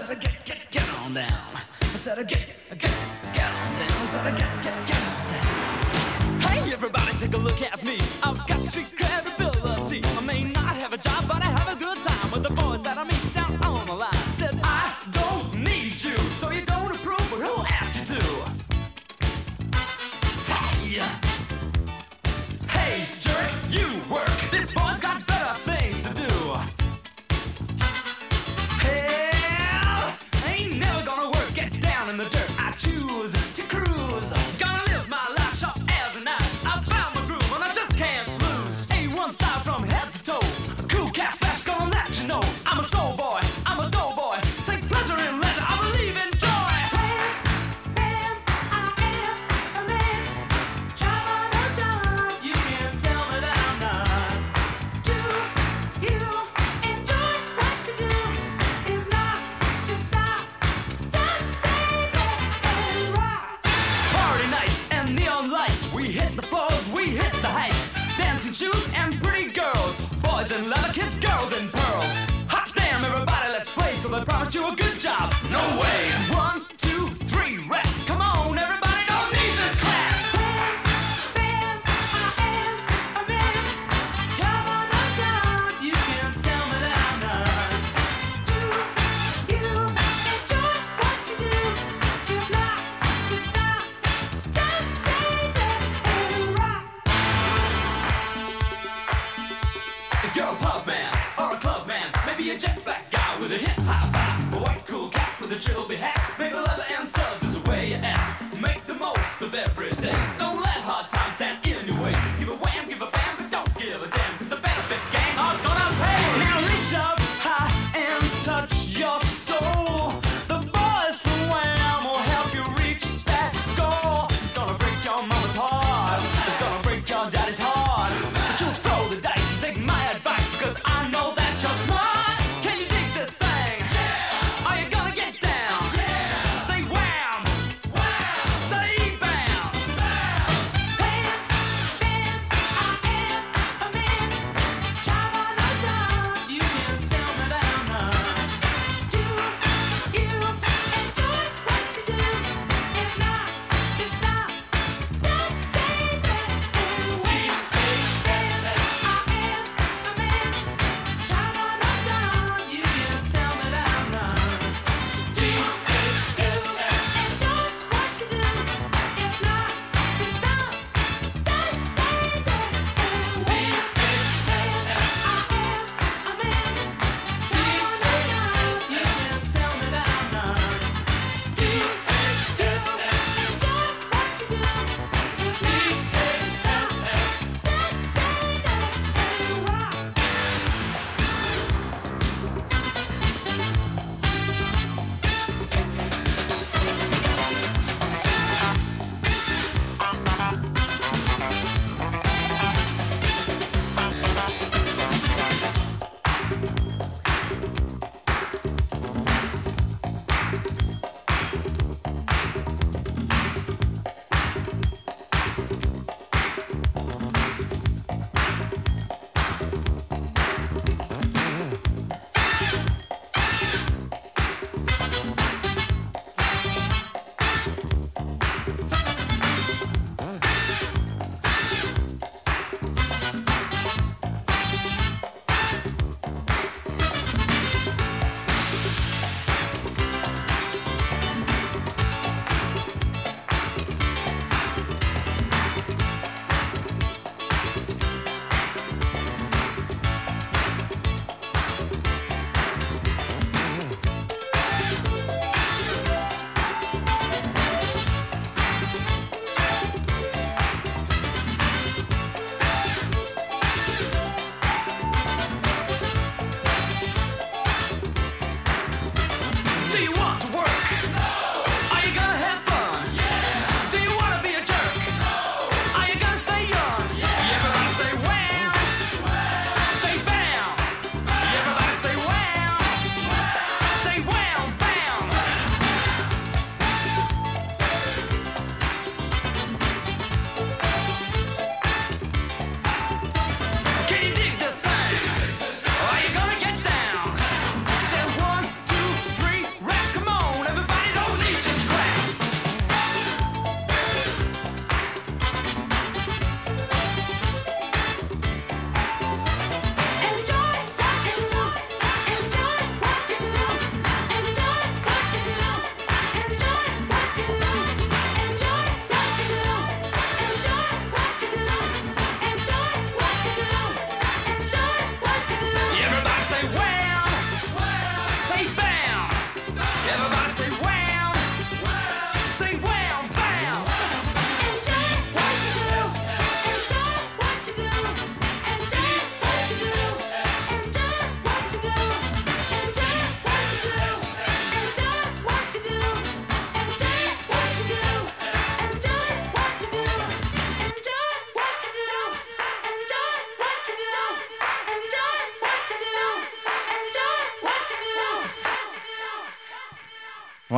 down. 0.07 0.17
I 0.17 0.19
get, 0.19 0.45
get, 0.45 0.71
get 0.71 0.89
on 0.99 1.13
down. 1.13 1.27
I 1.81 1.97
said, 1.97 2.27
get, 2.27 2.47
get, 2.69 2.79
get 3.33 3.51
on 3.51 3.73
down. 3.75 3.91
I 3.91 4.05
said, 4.05 4.37
get, 4.37 4.63
get, 4.63 4.87
get 4.87 4.97
on 4.97 5.27
down. 5.27 6.41
Hey, 6.41 6.73
everybody, 6.73 7.13
take 7.17 7.33
a 7.33 7.37
look 7.37 7.61
at 7.61 7.83
me. 7.83 7.97
I've 8.23 8.45
got 8.47 8.63
street 8.63 9.04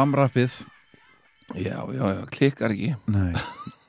Vamrappið 0.07 0.61
Já, 1.55 1.83
já, 1.91 2.03
já, 2.15 2.25
klikkar 2.31 2.71
ekki. 2.71 2.93
Nei. 3.11 3.31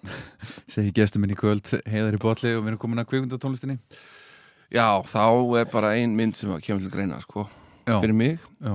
Segji 0.72 0.92
gestur 0.94 1.22
minn 1.22 1.30
í 1.34 1.36
kvöld 1.38 1.66
heiðar 1.86 2.14
í 2.14 2.20
botli 2.22 2.52
og 2.54 2.64
við 2.64 2.72
erum 2.72 2.80
komin 2.82 3.02
að 3.02 3.08
kvikmyndatónlistinni. 3.10 3.76
Já, 4.74 4.98
þá 5.06 5.22
er 5.60 5.70
bara 5.70 5.92
ein 5.98 6.16
mynd 6.18 6.34
sem 6.38 6.50
að 6.54 6.64
kemur 6.66 6.82
til 6.82 6.90
greina, 6.92 7.18
sko. 7.22 7.44
Já, 7.86 7.96
Fyrir 7.98 8.18
mig. 8.18 8.42
Já. 8.62 8.74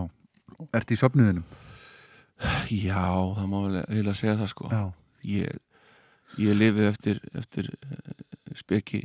Ertu 0.76 0.96
í 0.96 1.00
söfnuðinum? 1.00 1.44
Já, 2.72 3.04
það 3.40 3.52
má 3.52 3.58
vel 3.66 3.84
eiginlega 3.84 4.20
segja 4.20 4.38
það, 4.40 4.52
sko. 4.52 4.72
Já. 4.72 4.82
Ég, 5.34 5.62
ég 6.44 6.60
lifi 6.60 6.88
eftir, 6.88 7.22
eftir 7.40 7.72
uh, 7.72 8.58
speki. 8.60 9.04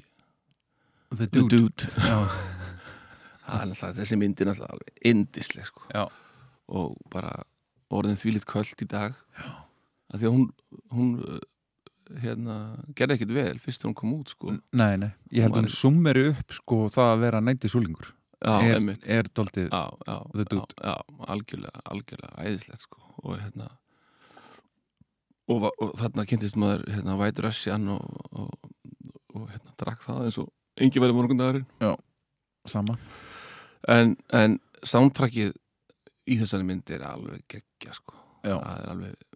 The 1.15 1.27
The 1.27 1.47
Dude. 1.47 1.91
Það 3.49 3.63
er 3.63 3.69
náttúrulega, 3.71 3.95
þessi 3.97 4.17
mynd 4.21 4.41
er 4.45 4.51
alveg 4.53 5.07
indisleg, 5.09 5.71
sko. 5.71 5.87
Já, 5.95 6.03
og 6.69 6.99
bara 7.09 7.31
orðin 7.95 8.19
þvílitt 8.21 8.49
kvöld 8.49 8.85
í 8.85 8.89
dag. 8.91 9.17
Já. 9.39 9.49
Því 10.17 10.29
að 10.29 10.35
hún, 10.35 10.45
hún 10.95 11.09
uh, 11.21 11.41
hérna, 12.23 12.59
gerði 12.97 13.19
ekkit 13.19 13.35
vel 13.37 13.59
fyrst 13.61 13.83
þegar 13.83 13.91
hún 13.91 13.99
kom 13.99 14.15
út, 14.17 14.33
sko. 14.33 14.55
Nei, 14.77 14.95
nei. 15.01 15.11
Ég 15.33 15.45
held 15.45 15.57
að 15.57 15.63
hún 15.63 15.69
Var- 15.69 15.77
summeri 15.77 16.25
upp 16.33 16.57
sko 16.57 16.85
það 16.93 17.13
að 17.13 17.27
vera 17.27 17.43
nætti 17.45 17.73
súlingur 17.73 18.15
Já, 18.39 18.55
er, 18.63 18.85
er 19.11 19.27
doldið 19.35 19.65
já, 19.67 19.81
já, 20.07 20.17
The 20.39 20.45
já, 20.47 20.65
já, 20.79 20.93
algjörlega, 21.27 21.81
algjörlega 21.91 22.45
æðislegt 22.47 22.85
sko. 22.85 23.01
Og 23.25 23.41
hérna 23.41 23.67
og, 25.51 25.67
og 25.73 25.97
þarna 25.99 26.25
kynntist 26.29 26.59
maður 26.61 26.85
hérna 26.93 27.17
White 27.19 27.43
Russian 27.43 27.89
og, 27.97 28.21
og, 28.31 28.71
og 29.35 29.49
hérna 29.51 29.75
drakk 29.81 30.05
það 30.05 30.29
eins 30.29 30.39
og 30.39 30.53
engi 30.79 31.03
verið 31.03 31.19
morgundagurinn. 31.19 31.67
Sama. 32.69 32.95
En, 33.91 34.15
en 34.31 34.59
soundtrackið 34.87 35.57
í 36.29 36.39
þessari 36.41 36.67
myndi 36.69 36.97
er 36.97 37.07
alveg 37.09 37.45
geggja 37.51 37.97
sko. 37.97 38.17
Það 38.45 38.69
er 38.83 38.93
alveg 38.93 39.27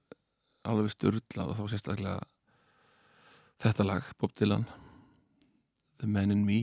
alveg 0.69 0.93
styrla 0.93 1.48
og 1.48 1.56
þá 1.59 1.62
sérstaklega 1.73 2.20
þetta 3.62 3.86
lag 3.86 4.12
Bob 4.20 4.35
Dylan 4.39 4.66
The 6.02 6.10
Man 6.10 6.35
in 6.35 6.44
Me. 6.47 6.60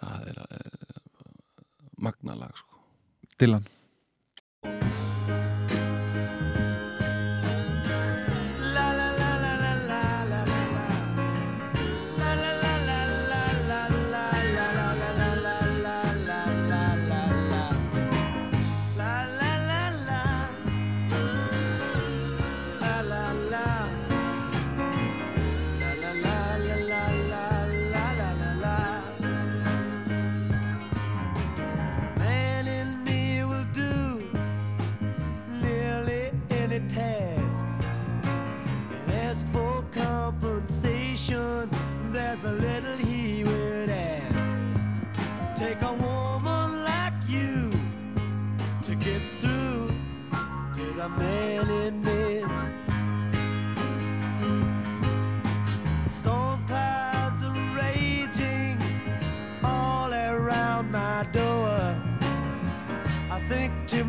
Það 0.00 0.28
er 0.32 0.40
uh, 0.44 1.00
magna 2.04 2.36
lag 2.36 2.56
sko. 2.56 2.80
Dylan 3.40 3.66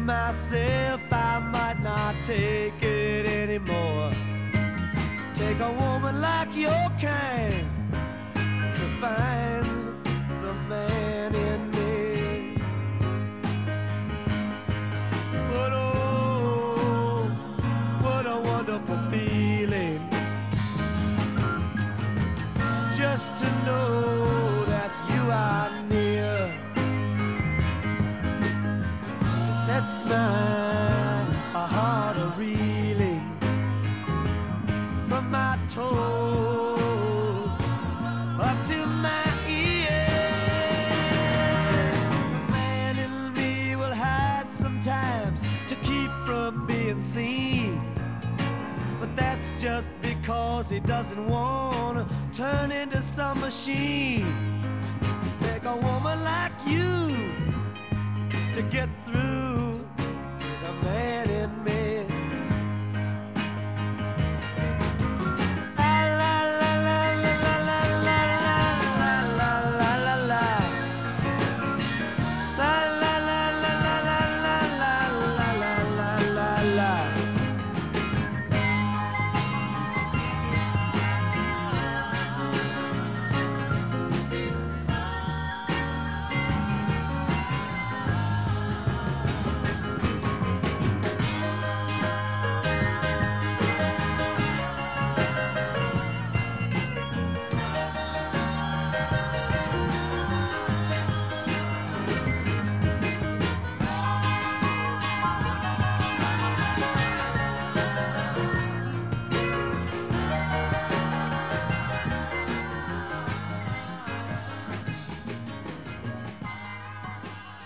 myself, 0.05 1.01
I 1.11 1.39
might 1.39 1.79
not 1.81 2.13
take 2.23 2.81
it 2.81 3.25
anymore. 3.25 4.11
Take 5.33 5.59
a 5.59 5.71
woman 5.71 6.21
like 6.21 6.55
your 6.55 6.89
kind 7.01 7.67
to 8.77 8.85
find 9.01 9.65
the 10.43 10.53
man 10.69 11.33
in 11.33 11.71
me. 11.71 12.55
But 15.49 15.71
oh, 15.73 17.27
what 18.01 18.25
a 18.27 18.39
wonderful 18.41 18.99
feeling 19.09 20.07
just 22.95 23.35
to 23.37 23.45
know 23.65 24.14
Sets 30.07 31.35
my 31.53 31.67
heart 31.67 32.17
a 32.17 32.33
reeling 32.37 33.37
from 35.07 35.31
my 35.31 35.57
toes 35.69 37.59
up 38.39 38.57
to 38.67 38.85
my 38.85 39.25
ears. 39.47 39.89
The 42.31 42.39
man 42.51 42.97
in 42.99 43.33
me 43.33 43.75
will 43.75 43.93
hide 43.93 44.47
sometimes 44.53 45.41
to 45.69 45.75
keep 45.77 46.11
from 46.25 46.67
being 46.67 47.01
seen. 47.01 47.81
But 48.99 49.15
that's 49.15 49.51
just 49.59 49.89
because 50.01 50.69
he 50.69 50.79
doesn't 50.79 51.27
want 51.27 51.97
to 51.97 52.05
turn 52.37 52.71
into 52.71 53.01
some 53.01 53.39
machine. 53.39 54.27
Take 55.39 55.65
a 55.65 55.75
woman 55.75 56.23
like 56.23 56.53
you 56.67 57.15
to 58.53 58.61
get 58.61 58.89
through 59.03 59.74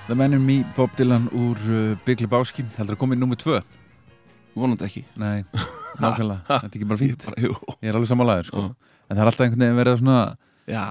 The 0.10 0.16
Man 0.18 0.34
in 0.34 0.42
Me, 0.42 0.64
Bob 0.74 0.96
Dylan 0.98 1.28
úr 1.38 1.60
uh, 1.70 1.98
Big 2.02 2.18
Lebowski 2.24 2.64
heldur 2.80 2.96
að 2.96 3.00
koma 3.04 3.14
í 3.14 3.20
nummer 3.22 3.38
tvö? 3.38 3.60
Vonandi 4.56 4.88
ekki. 4.88 5.04
Nei, 5.22 5.44
nákvæmlega, 6.02 6.40
þetta 6.48 6.66
er 6.66 6.78
ekki 6.80 6.88
bara 6.90 7.10
bara, 7.28 7.44
jú. 7.46 7.58
Ég 7.78 7.92
er 7.92 8.00
alveg 8.00 8.10
sammálaður 8.10 8.48
sko. 8.48 8.64
Já. 8.64 8.96
En 9.06 9.12
það 9.12 9.22
er 9.22 9.30
alltaf 9.30 9.46
einhvern 9.46 9.66
veginn 9.66 9.78
verið 9.78 9.94
að 9.94 10.02
svona 10.02 10.24
já, 10.66 10.82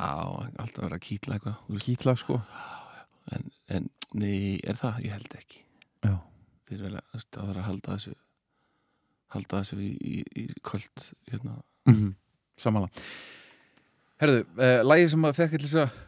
alltaf 0.63 0.79
verið 0.85 0.95
að 1.01 1.03
kýtla 1.09 1.39
eitthvað 1.41 1.83
kýtla 1.89 2.15
sko. 2.23 2.39
En, 3.35 3.51
en 3.75 3.91
nei, 4.23 4.39
er 4.63 4.79
það? 4.79 5.03
Ég 5.09 5.17
held 5.19 5.37
ekki. 5.41 5.61
Já, 6.07 6.15
þeir 6.71 6.87
vel 6.87 6.95
að 7.01 7.27
það 7.27 7.43
er 7.51 7.59
að 7.59 7.69
halda 7.73 7.99
þessu 7.99 8.17
halda 9.35 9.65
þessu 9.65 9.81
í, 9.83 9.93
í, 9.99 10.23
í 10.45 10.47
kvöld 10.63 11.09
hérna. 11.33 11.59
mm 11.91 12.15
sammála. 12.59 12.89
Herðu, 14.23 14.47
uh, 14.59 14.81
lagið 14.87 15.13
sem 15.13 15.27
að 15.29 15.37
fekk 15.43 15.59
til 15.59 15.67
þess 15.67 15.83
að 15.83 15.99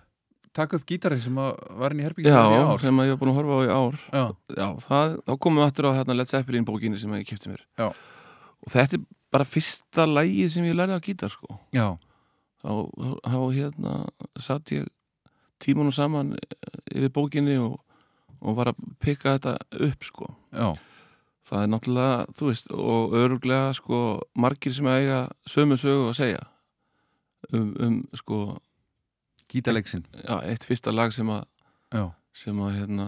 taka 0.56 0.76
upp 0.78 0.86
gítari 0.88 1.20
sem 1.22 1.36
var 1.36 1.94
inn 1.94 2.02
í 2.02 2.06
herbyggjum 2.06 2.34
já, 2.34 2.42
í 2.42 2.60
ár 2.66 2.82
sem 2.82 3.00
að 3.00 3.08
ég 3.08 3.14
var 3.14 3.20
búin 3.20 3.32
að 3.32 3.38
horfa 3.38 3.56
á 3.56 3.60
í 3.62 3.70
ár 3.70 3.98
Já, 4.10 4.24
já, 4.56 4.66
það, 4.86 5.16
þá 5.26 5.32
komum 5.44 5.60
við 5.60 5.66
aftur 5.68 5.88
á 5.88 5.96
hérna, 5.98 6.16
Led 6.18 6.30
Zeppelin 6.30 6.66
bókinni 6.66 6.98
sem 7.00 7.14
ég 7.14 7.26
kipti 7.28 7.52
mér 7.52 7.62
Já. 7.78 7.88
og 7.90 8.72
þetta 8.74 8.98
er 8.98 9.04
bara 9.30 9.46
fyrsta 9.46 10.06
lagið 10.10 10.54
sem 10.56 10.66
ég 10.66 10.74
lærði 10.78 10.98
á 10.98 11.06
gítar 11.06 11.30
sko. 11.30 11.58
já, 11.74 11.86
þá, 12.62 12.70
þá, 13.22 13.38
hérna 13.54 13.94
satt 14.42 14.72
ég 14.74 14.88
tímunum 15.62 15.94
saman 15.94 16.34
eh, 16.34 16.80
yfir 16.96 17.12
bókinni 17.14 17.58
og, 17.62 17.78
og 18.40 18.56
var 18.58 18.72
að 18.72 18.80
pikka 19.02 19.36
þetta 19.36 19.54
upp 19.86 20.08
sko. 20.08 20.32
já, 20.50 20.72
það 21.46 21.62
er 21.62 21.70
náttúrulega, 21.76 22.16
þú 22.38 22.50
veist 22.50 22.72
og 22.74 23.14
öruglega 23.20 23.70
sko 23.78 24.00
margir 24.34 24.74
sem 24.74 24.90
eiga 24.90 25.28
sömu 25.46 25.78
sögu 25.78 26.10
að 26.10 26.18
segja 26.24 26.42
um, 27.54 27.70
um 27.78 28.00
sko 28.18 28.58
Gítaleiksinn 29.50 30.04
já, 30.24 30.36
eitt 30.46 30.64
fyrsta 30.68 30.92
lag 30.94 31.12
sem 31.14 31.28
að 31.34 31.44
Já, 31.90 32.04
sem 32.42 32.58
að, 32.62 32.76
hérna, 32.78 33.06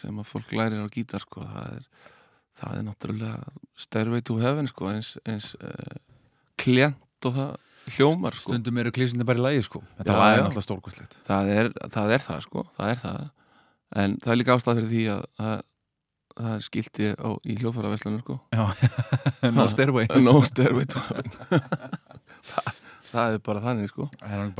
sem 0.00 0.16
að 0.18 0.26
fólk 0.26 0.48
lærir 0.58 0.80
á 0.82 0.88
gítar 0.90 1.22
sko, 1.22 1.44
það 1.46 1.76
er, 1.76 1.84
það 2.58 2.78
er 2.80 2.86
náttúrulega 2.88 3.52
Stairway 3.84 4.24
to 4.26 4.38
Heaven 4.42 4.66
sko, 4.70 4.88
eins, 4.90 5.12
eins 5.30 5.52
uh, 5.62 5.94
klient 6.58 7.28
og 7.30 7.36
það 7.36 7.52
hljómar 7.94 8.34
sko. 8.34 8.50
stundum 8.50 8.80
eru 8.82 8.90
klísinni 8.96 9.26
bara 9.28 9.38
í 9.38 9.44
lagi 9.44 9.62
sko. 9.68 9.82
Þetta 10.00 10.16
Já, 10.16 10.18
já. 10.18 10.42
náttúrulega 10.42 10.66
stórkostlegt. 10.66 11.16
Það, 11.28 11.50
er, 11.54 11.70
það 11.94 12.14
er 12.16 12.22
það 12.26 12.42
sko, 12.48 12.64
það 12.78 12.90
er 12.94 13.00
það. 13.04 13.22
En 14.02 14.14
það 14.24 14.32
er 14.34 14.40
líka 14.40 14.54
ástæð 14.58 14.78
fyrir 14.80 14.90
því 14.94 15.02
að 15.14 15.24
það, 15.38 15.56
það 16.40 16.54
er 16.56 16.64
skilti 16.66 17.10
á, 17.14 17.28
í 17.44 17.56
hljófaraverslunum 17.60 18.22
sko. 18.24 18.38
No 19.58 19.68
Stairway. 19.70 20.08
no 20.24 20.40
Stairway 20.48 20.88
to 20.90 21.02
Heaven. 21.06 21.30
það, 22.50 22.72
það 23.14 23.36
er 23.38 23.42
bara 23.48 23.62
þannig 23.64 23.90
sko. 23.92 24.08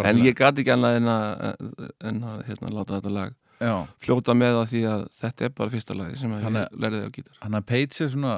En 0.04 0.22
ég 0.24 0.36
gat 0.38 0.58
ekki 0.62 0.72
annað 0.74 0.98
en 1.00 1.10
að, 1.12 1.70
en 2.10 2.20
að 2.30 2.42
hérna, 2.48 2.72
láta 2.78 2.98
þetta 3.00 3.14
lag 3.14 3.34
Já, 3.62 3.74
fljóta 4.02 4.34
með 4.36 4.56
það 4.58 4.70
því 4.72 4.80
að 4.90 5.04
þetta 5.20 5.44
er 5.46 5.52
bara 5.60 5.72
fyrsta 5.72 5.94
lagi 5.96 6.16
sem 6.20 6.32
Þannig- 6.34 6.64
ég 6.66 6.80
lærði 6.84 7.02
á 7.06 7.10
gítar. 7.14 7.36
Hann 7.44 7.54
að 7.60 7.66
Page 7.70 8.00
er 8.04 8.10
svona 8.12 8.32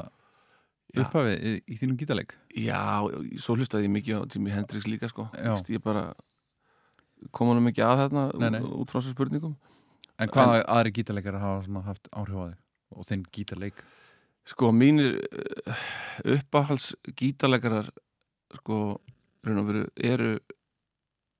upphafið 0.96 1.36
í, 1.40 1.54
í 1.72 1.78
þínum 1.80 1.96
gítarleik. 2.00 2.34
Já, 2.56 2.82
svo 3.42 3.56
hlustaði 3.56 3.88
ég 3.88 3.94
mikið 3.96 4.20
á 4.20 4.22
Jimi 4.32 4.52
Hendrix 4.54 4.86
líka 4.88 5.08
sko. 5.10 5.26
Vist, 5.34 5.70
Ég 5.72 5.82
bara 5.84 6.10
kom 7.32 7.48
hann 7.52 7.66
ekki 7.72 7.82
að 7.84 8.04
þarna 8.04 8.26
Nei, 8.38 8.50
nei. 8.56 8.60
út 8.60 8.92
frá 8.92 9.00
þessu 9.00 9.16
spurningum. 9.16 9.56
En 10.20 10.30
hvað 10.32 10.62
aðri 10.64 10.92
gítarleikar 10.96 11.40
hafa 11.40 11.82
haft 11.88 12.08
áhrif 12.12 12.36
á 12.36 12.44
þig 12.52 12.56
og 12.96 13.08
þinn 13.08 13.24
gítarleik? 13.34 13.82
Sko, 14.46 14.70
mínir 14.72 15.16
uh, 15.26 15.84
uppáhals 16.36 16.92
gítarleikarar 17.18 17.88
sko, 18.60 19.00
veru 19.46 19.86
eru 19.96 20.32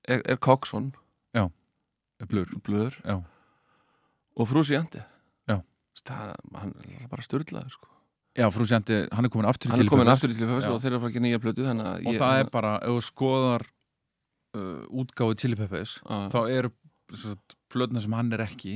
er, 0.07 0.21
er 0.23 0.37
Coxon 0.37 0.93
Blur 2.25 2.49
Blur 2.65 2.95
Já. 3.03 3.19
og 4.35 4.47
Frúsi 4.49 4.77
Andi 4.77 5.03
Já. 5.47 5.61
Það, 6.07 6.33
hann 6.55 6.73
er 6.83 7.07
bara 7.09 7.21
störlaður 7.25 7.73
sko. 7.73 7.87
Já, 8.37 8.45
frú 8.53 8.67
Sjandi, 8.69 8.99
hann 9.09 9.25
er 9.25 9.31
komin 9.33 9.47
aftur 9.49 9.71
í 9.71 9.73
Hann 9.73 9.81
er 9.81 9.89
komin 9.89 10.11
aftur 10.11 10.29
í 10.29 10.35
Tilfæðs 10.37 10.67
Já. 10.67 10.69
og 10.69 10.81
þeir 10.83 10.91
eru 10.91 10.97
að 10.99 11.03
fara 11.03 11.11
ekki 11.13 11.21
nýja 11.25 11.39
að 11.39 11.45
og 11.97 12.11
ég, 12.13 12.19
það 12.21 12.41
er 12.41 12.51
bara, 12.53 12.73
ef 12.85 12.91
þú 12.93 13.05
skoðar 13.07 13.65
uh, 14.57 14.83
útgáðu 15.01 15.37
að, 15.41 15.95
þá 16.05 16.39
eru 16.53 16.71
plötna 17.71 18.03
sem 18.03 18.13
hann 18.13 18.29
er 18.35 18.43
ekki 18.45 18.75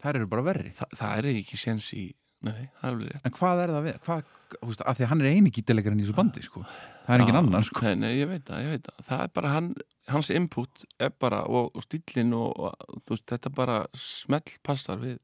þær 0.00 0.20
eru 0.20 0.30
bara 0.30 0.46
verri 0.46 0.72
það, 0.72 0.94
það 1.00 1.20
er 1.20 1.28
ekki 1.34 1.60
séns 1.60 1.90
í 1.92 2.06
Nei, 2.46 2.68
það 2.78 2.84
er 2.84 2.92
alveg 2.92 3.08
rétt. 3.10 3.24
En 3.26 3.34
hvað 3.34 3.60
er 3.62 3.70
það 3.74 3.86
við, 3.88 3.96
hvað, 4.06 4.34
veist, 4.68 4.82
af 4.86 4.98
því 4.98 5.04
að 5.04 5.08
hann 5.10 5.22
er 5.22 5.28
eini 5.34 5.50
gítarleikarinn 5.54 5.98
í 5.98 6.04
þessu 6.04 6.14
bandi, 6.14 6.42
sko. 6.44 6.60
Það 7.06 7.14
er 7.14 7.22
engin 7.24 7.34
Já, 7.34 7.38
annar, 7.40 7.64
sko. 7.66 7.82
nei, 7.82 7.96
nei, 7.98 8.10
ég 8.20 8.28
veit 8.30 8.44
það, 8.46 8.60
ég 8.62 8.74
veit 8.76 8.84
það. 8.86 9.00
Það 9.08 9.22
er 9.24 9.32
bara 9.38 9.50
hann, 9.54 9.70
hans 10.12 10.30
input 10.30 10.84
er 11.02 11.10
bara, 11.24 11.40
og, 11.50 11.72
og 11.74 11.82
stíllinn 11.86 12.36
og, 12.38 12.52
og 12.68 13.00
þú 13.08 13.16
veist, 13.16 13.26
þetta 13.32 13.52
bara 13.56 13.78
smell 13.98 14.54
passar 14.62 15.02
við 15.02 15.16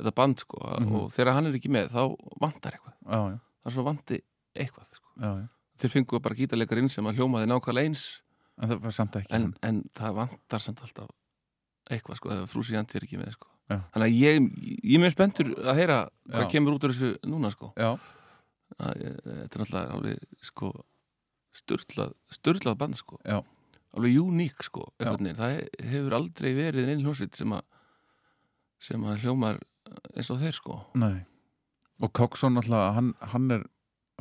þetta 0.00 0.14
band, 0.18 0.42
sko. 0.42 0.58
Mhm. 0.64 0.96
og 0.98 1.14
þegar 1.14 1.32
hann 1.36 1.50
er 1.52 1.60
ekki 1.60 1.70
með, 1.70 1.92
þá 1.94 2.34
vantar 2.42 2.78
eitthvað. 2.78 2.96
Já, 3.06 3.20
já, 3.30 3.38
það 3.60 3.70
er 3.70 3.76
svo 3.76 3.86
vanti 3.86 4.20
eitthvað, 4.56 4.90
sko. 4.98 5.14
Já, 5.20 5.30
já. 5.30 5.46
þeir 5.84 5.94
fengu 5.94 6.20
bara 6.26 6.40
gítarleikarinn 6.40 6.90
sem 6.90 7.06
að 7.06 7.20
hljómaði 7.20 7.52
nákvæmlega 7.52 7.92
eins. 7.92 8.04
En 8.60 8.68
það 8.74 8.82
var 8.88 8.92
samt 8.98 9.16
ekki 9.22 9.38
en, 9.38 9.46
en 9.64 9.84
það 9.96 10.18
vantar 10.18 10.60
samt 10.66 10.82
alltaf 10.84 11.14
eitthvað, 11.90 12.18
sko, 12.18 13.50
er. 13.70 13.80
Þannig 13.94 14.06
að 14.06 14.16
ég, 14.18 14.48
ég 14.82 14.96
er 14.98 15.02
mjög 15.04 15.14
spenntur 15.14 15.50
að 15.60 15.78
heyra 15.80 15.98
hvað 16.30 16.44
Já. 16.46 16.50
kemur 16.54 16.76
út 16.76 16.86
úr 16.88 16.94
þessu 16.94 17.10
núna, 17.30 17.50
sko. 17.54 17.72
Já, 17.78 17.90
að, 18.78 19.04
eh, 19.06 19.16
þetta 19.24 19.54
er 19.58 19.62
náttúrulega 19.64 19.96
alveg 19.96 20.44
sko 20.50 20.70
sturlað, 21.60 22.14
sturlað 22.30 22.78
band 22.78 22.98
sko. 23.00 23.18
Já. 23.24 23.40
alveg 23.96 24.20
uník 24.22 24.62
sko 24.62 24.84
það 25.00 25.40
he- 25.50 25.88
hefur 25.90 26.14
aldrei 26.14 26.52
verið 26.54 26.92
einn 26.92 27.02
hljómsveit 27.02 27.34
sem 27.34 27.50
að 27.56 27.62
sem 28.80 29.02
að 29.02 29.24
hljómar 29.24 29.58
eins 30.14 30.30
og 30.30 30.38
þeir 30.40 30.54
sko. 30.54 30.76
Nei. 30.94 31.26
Og 32.00 32.12
Coxon 32.16 32.56
alltaf, 32.56 32.94
hann, 32.94 33.14
hann 33.20 33.50
er 33.50 33.64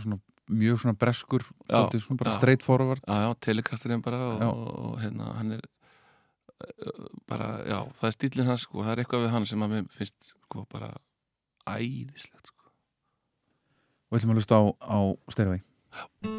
svona, 0.01 0.19
mjög 0.49 0.81
svona 0.81 0.97
breskur 0.99 1.45
dálítið 1.69 2.01
svona 2.03 2.17
bara 2.23 2.33
straight 2.35 2.63
forward 2.65 3.01
já, 3.05 3.13
já, 3.21 3.33
telekasturinn 3.45 4.01
bara 4.01 4.17
og, 4.33 4.41
og, 4.41 4.69
og 4.89 4.99
hérna 5.03 5.29
hann 5.37 5.51
er 5.59 5.61
bara, 7.29 7.49
já, 7.67 7.79
það 7.99 8.09
er 8.09 8.15
stílinn 8.17 8.51
hans 8.51 8.65
sko, 8.67 8.83
það 8.83 8.91
er 8.93 9.03
eitthvað 9.03 9.25
við 9.25 9.33
hann 9.35 9.47
sem 9.49 9.65
að 9.65 9.75
mér 9.75 9.87
finnst 9.95 10.31
sko 10.33 10.65
bara 10.71 10.91
æðislegt 11.69 12.51
sko. 12.51 12.73
og 14.09 14.15
við 14.15 14.21
ætlum 14.21 14.35
að 14.35 14.41
lusta 14.41 14.59
á, 14.59 14.63
á 14.83 14.99
Stairway 15.31 15.63
There's 15.89 16.38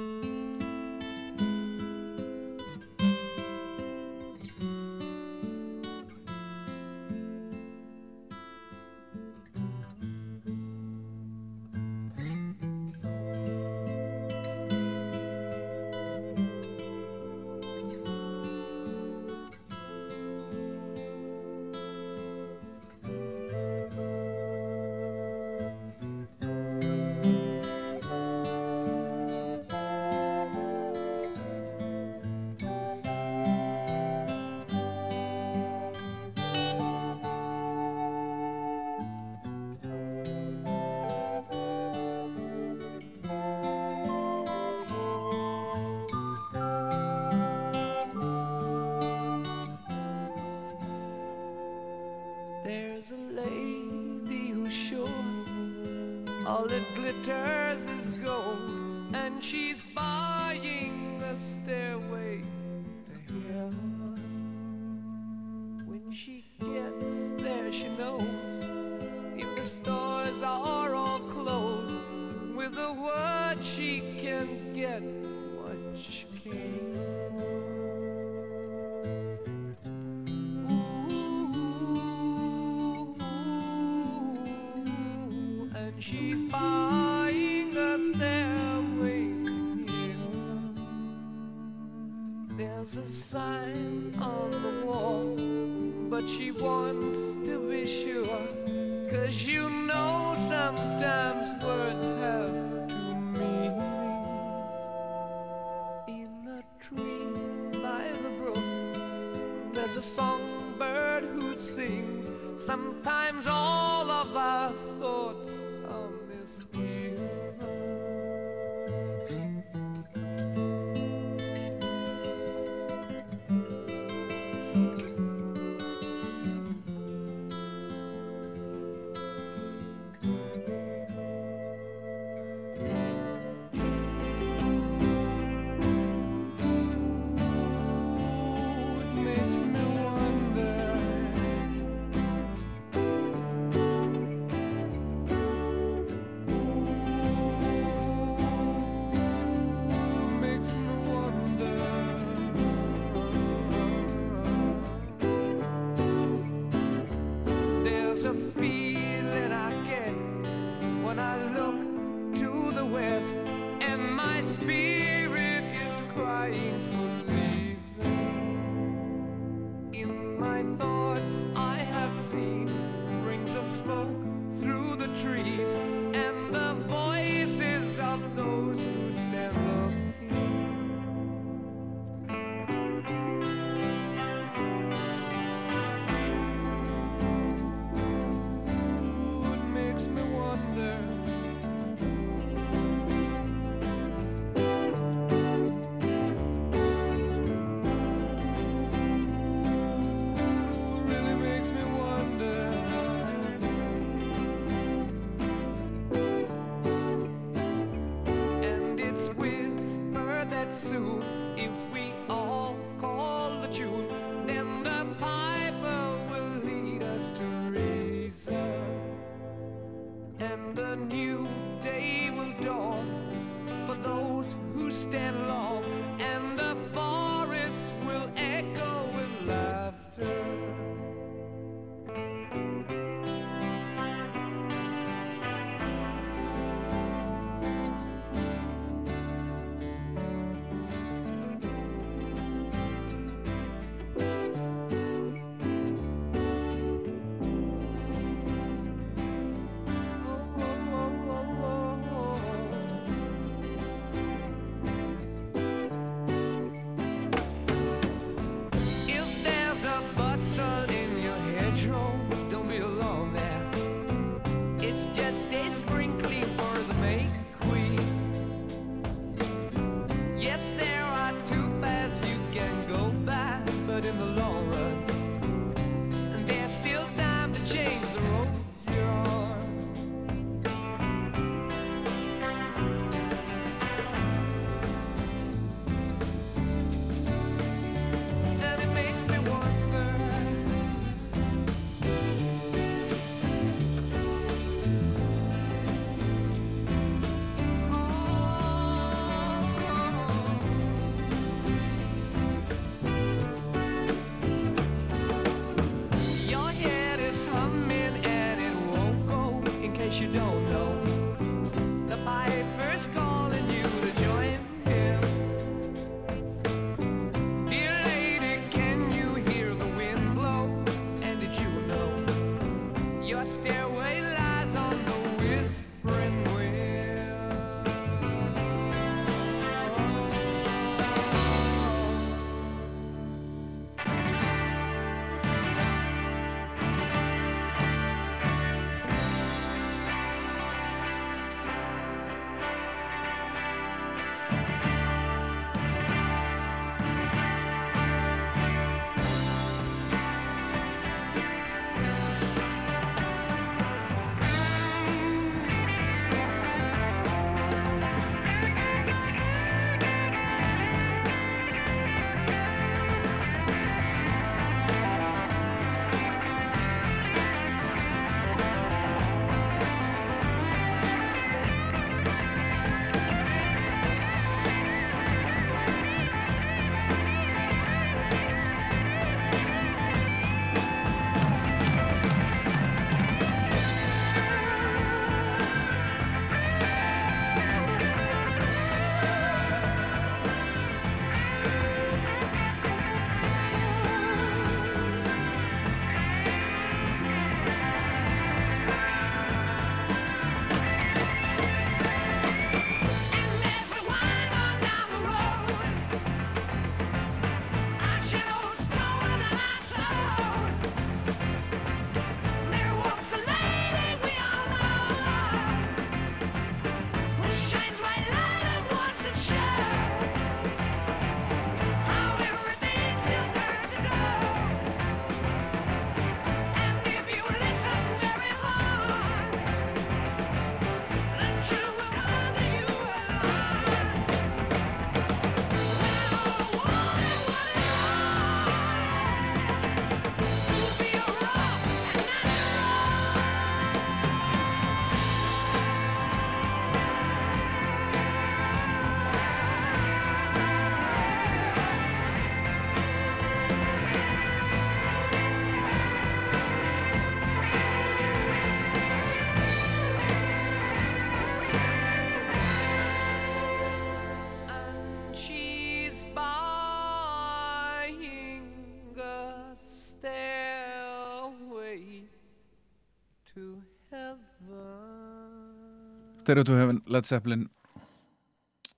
Stereo 476.40 476.64
to 476.64 476.72
Heaven, 476.72 477.02
Led 477.06 477.26
Zeppelin. 477.28 477.66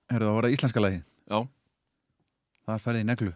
Herðu 0.07 0.27
það 0.27 0.31
að 0.31 0.37
vera 0.37 0.51
íslenska 0.53 0.81
lagi 0.83 0.99
Já, 1.27 1.39
Það 2.63 2.73
er 2.75 2.83
ferðið 2.83 3.03
í 3.03 3.07
neglu. 3.09 3.31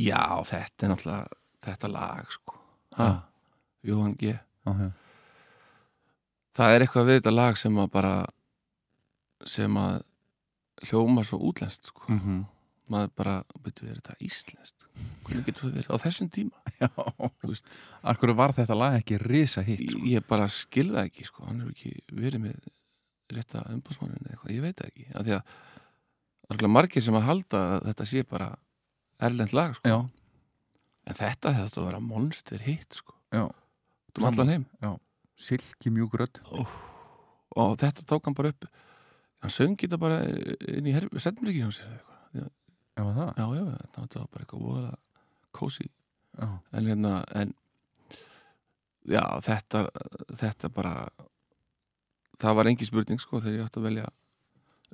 Já, 0.00 0.22
þetta 0.48 0.86
er 0.86 0.90
náttúrulega 0.90 1.38
þetta 1.66 1.90
lag, 1.90 2.32
sko. 2.34 2.56
Ha, 2.98 3.08
Jóhann 3.86 4.16
G. 4.18 4.32
Já, 4.34 4.72
já. 4.74 4.88
Það 6.58 6.74
er 6.74 6.84
eitthvað 6.84 7.06
við 7.06 7.20
þetta 7.20 7.34
lag 7.36 7.60
sem 7.60 7.78
að 7.78 7.92
bara 7.94 8.14
sem 9.46 9.78
að 9.78 10.00
hljóma 10.88 11.24
svo 11.26 11.38
útlenskt, 11.46 11.92
sko. 11.92 12.08
Mm 12.08 12.20
-hmm. 12.24 12.42
maður 12.90 13.14
bara, 13.16 13.36
byrju, 13.62 13.86
er 13.86 14.00
þetta 14.00 14.18
íslenskt? 14.18 14.86
Hvernig 15.24 15.46
getur 15.46 15.68
það 15.70 15.76
verið 15.78 15.94
á 15.94 15.96
þessum 16.02 16.30
tíma? 16.34 16.56
Já, 16.82 16.90
akkur 18.02 18.34
var 18.34 18.52
þetta 18.52 18.74
lag 18.74 18.98
ekki 18.98 19.18
risa 19.22 19.62
hitt 19.62 19.90
sko. 19.90 20.02
ég 20.04 20.26
bara 20.26 20.48
skilða 20.48 21.04
ekki, 21.06 21.24
sko. 21.24 21.46
Hann 21.46 21.60
hefur 21.60 21.70
ekki 21.70 21.94
verið 22.10 22.40
með 22.40 22.79
rétta 23.36 23.64
umbúsmannin 23.72 24.24
eða 24.24 24.34
eitthvað, 24.36 24.54
ég 24.54 24.64
veit 24.64 24.82
ekki 24.86 25.06
af 25.14 25.26
því 25.26 25.36
að, 25.36 25.54
örugglega 26.50 26.72
margir 26.74 27.04
sem 27.06 27.18
að 27.18 27.26
halda 27.28 27.62
að 27.76 27.86
þetta 27.90 28.08
sé 28.10 28.24
bara 28.30 28.48
erlend 29.28 29.54
lag 29.56 29.76
sko. 29.78 29.92
En 31.10 31.16
þetta 31.18 31.54
þetta 31.56 31.80
að 31.82 31.88
vera 31.90 32.02
monster 32.04 32.62
hit 32.64 33.00
sko. 33.00 33.14
já, 33.34 33.44
um 34.18 34.28
allan 34.28 34.54
heim. 34.54 34.66
Silki 35.40 35.92
mjúkurödd 35.94 36.42
og 37.56 37.76
þetta 37.80 38.04
tók 38.06 38.26
hann 38.28 38.36
bara 38.36 38.52
upp. 38.52 38.66
Hann 39.40 39.54
söngi 39.54 39.86
þetta 39.86 39.98
bara 40.00 40.18
inn 40.68 40.88
í 40.90 40.96
setmriki 41.16 41.62
hans 41.64 41.80
já, 42.34 42.44
Já, 43.00 43.46
já, 43.56 43.64
þetta 43.94 44.20
var 44.20 44.28
bara 44.28 44.44
eitthvað 44.44 44.64
voðalega 44.66 44.96
kósi 45.56 45.86
en 46.38 46.86
hérna 46.86 47.24
en 47.34 47.54
já, 49.08 49.22
þetta 49.44 49.86
þetta 50.38 50.70
bara 50.74 50.94
það 52.40 52.56
var 52.56 52.70
engi 52.70 52.88
spurning 52.88 53.20
sko 53.20 53.40
þegar 53.40 53.58
ég 53.58 53.66
átti 53.68 53.80
að 53.80 53.88
velja 53.88 54.10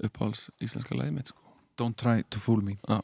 uppáhalds 0.07 0.49
íslenska 0.63 0.99
lagi 0.99 1.15
mitt 1.15 1.33
sko 1.33 1.43
Don't 1.77 1.97
try 1.97 2.23
to 2.31 2.41
fool 2.41 2.63
me 2.63 2.79
já. 2.89 3.01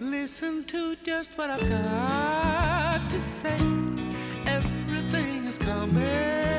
Listen 0.00 0.64
to 0.64 0.96
just 1.04 1.38
what 1.38 1.50
I've 1.50 1.68
got 1.68 3.10
to 3.10 3.20
say. 3.20 3.56
Everything 4.46 5.44
is 5.46 5.58
coming 5.58 6.51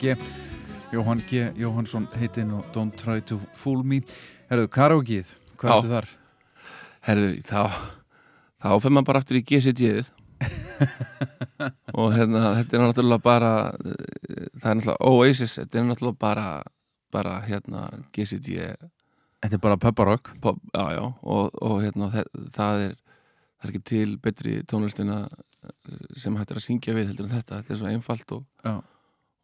G. 0.00 0.14
Jóhann 0.92 1.20
G. 1.28 1.48
Jóhannsson 1.58 2.06
heitinn 2.16 2.52
og 2.56 2.66
Don't 2.74 2.96
try 3.00 3.20
to 3.28 3.40
fool 3.58 3.82
me 3.84 4.00
Herðu, 4.48 4.68
karaokeið, 4.72 5.34
hvað 5.60 5.74
ertu 5.76 5.90
þar? 5.92 6.08
herðu, 7.08 7.28
þá 7.44 7.60
þá 8.58 8.68
fyrir 8.82 8.94
maður 8.96 9.08
bara 9.10 9.20
aftur 9.22 9.38
í 9.38 9.44
GCD-ið 9.48 10.08
og 11.98 12.12
hérna, 12.14 12.54
þetta 12.60 12.76
er 12.78 12.82
náttúrulega 12.84 13.24
bara 13.24 13.52
eh, 13.74 14.46
það 14.60 14.70
er 14.70 14.78
náttúrulega 14.78 15.10
Oasis, 15.10 15.56
þetta 15.58 15.80
er 15.80 15.86
náttúrulega 15.88 16.20
bara 16.24 16.46
bara 17.14 17.40
hérna 17.48 17.88
GCD 18.14 18.62
Þetta 19.38 19.54
er 19.54 19.60
bara 19.62 19.78
pepparokk 19.78 20.32
pop, 20.42 20.56
já, 20.74 20.84
já, 20.96 21.04
og, 21.22 21.52
og 21.62 21.76
hérna 21.84 22.08
það, 22.10 22.30
það 22.56 22.80
er 22.88 22.96
það 22.98 23.68
er 23.68 23.72
ekki 23.72 23.82
til 23.86 24.16
betri 24.22 24.54
tónlistina 24.70 25.18
sem 26.18 26.34
hægt 26.38 26.52
er 26.54 26.58
að 26.60 26.64
syngja 26.64 26.94
við 26.96 27.10
heldur 27.10 27.26
en 27.28 27.34
þetta, 27.36 27.60
þetta 27.60 27.74
er 27.74 27.80
svo 27.80 27.90
einfalt 27.90 28.34
og, 28.36 28.44
Já. 28.64 28.74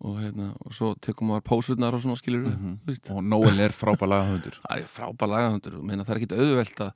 Og 0.04 0.18
hérna, 0.20 0.50
og 0.66 0.74
svo 0.76 0.90
tekum 1.00 1.30
maður 1.32 1.44
pósurnar 1.48 1.96
og 1.96 2.02
svona 2.04 2.18
skilur 2.20 2.42
við, 2.44 2.56
Mhm. 2.58 2.74
þú 2.84 2.90
veist. 2.92 3.10
Og 3.14 3.22
Noel 3.24 3.60
er 3.64 3.72
frábæð 3.72 4.10
lagahöndur 4.12 4.58
frábæð 4.96 5.82
meina 5.82 6.04
það 6.04 6.14
er 6.14 6.20
ekki 6.20 6.38
auðvelt 6.38 6.82
að, 6.84 6.92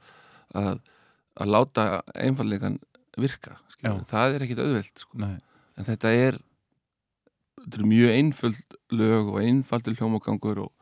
að, 0.61 0.81
að 1.41 1.53
láta 1.55 1.87
einfallegan 2.15 2.79
virka 3.19 3.57
það 4.11 4.35
er 4.37 4.45
ekkit 4.47 4.61
auðvelt 4.65 4.99
sko. 5.05 5.19
En 5.79 5.85
þetta 5.87 6.11
er 6.13 6.39
þetta 7.63 7.81
er 7.81 7.89
mjög 7.91 8.13
einföld 8.19 8.77
lög 8.95 9.33
og 9.33 9.41
einfaldur 9.43 9.97
hljómagangur 9.99 10.61
og, 10.67 10.73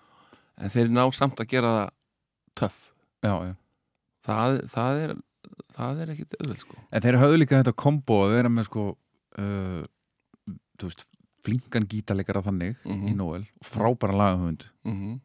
en 0.58 0.70
þeir 0.72 0.88
ná 0.92 1.04
samt 1.14 1.40
að 1.40 1.48
gera 1.52 1.70
það 1.76 1.90
töff. 2.56 2.90
Það, 4.26 4.60
það 4.74 5.00
er 5.04 5.14
það 5.76 6.00
er 6.02 6.12
ekkit 6.14 6.36
auðvelt 6.40 6.62
sko. 6.64 6.76
En 6.92 7.02
þeir 7.04 7.18
höfðu 7.22 7.38
líka 7.40 7.60
þetta 7.62 7.76
kombo 7.78 8.20
að 8.26 8.32
vera 8.36 8.48
með 8.52 8.64
sko 8.70 8.84
uh, 9.38 9.82
þú 10.80 10.88
veist, 10.90 11.04
flinkan 11.46 11.86
gítarleikara 11.90 12.42
þannig 12.46 12.76
Mhm. 12.84 13.06
í 13.08 13.14
Noel 13.16 13.44
og 13.60 13.70
frábæra 13.70 14.16
lagahöfund 14.20 14.66
mm 14.84 14.92
-hmm. 14.96 15.20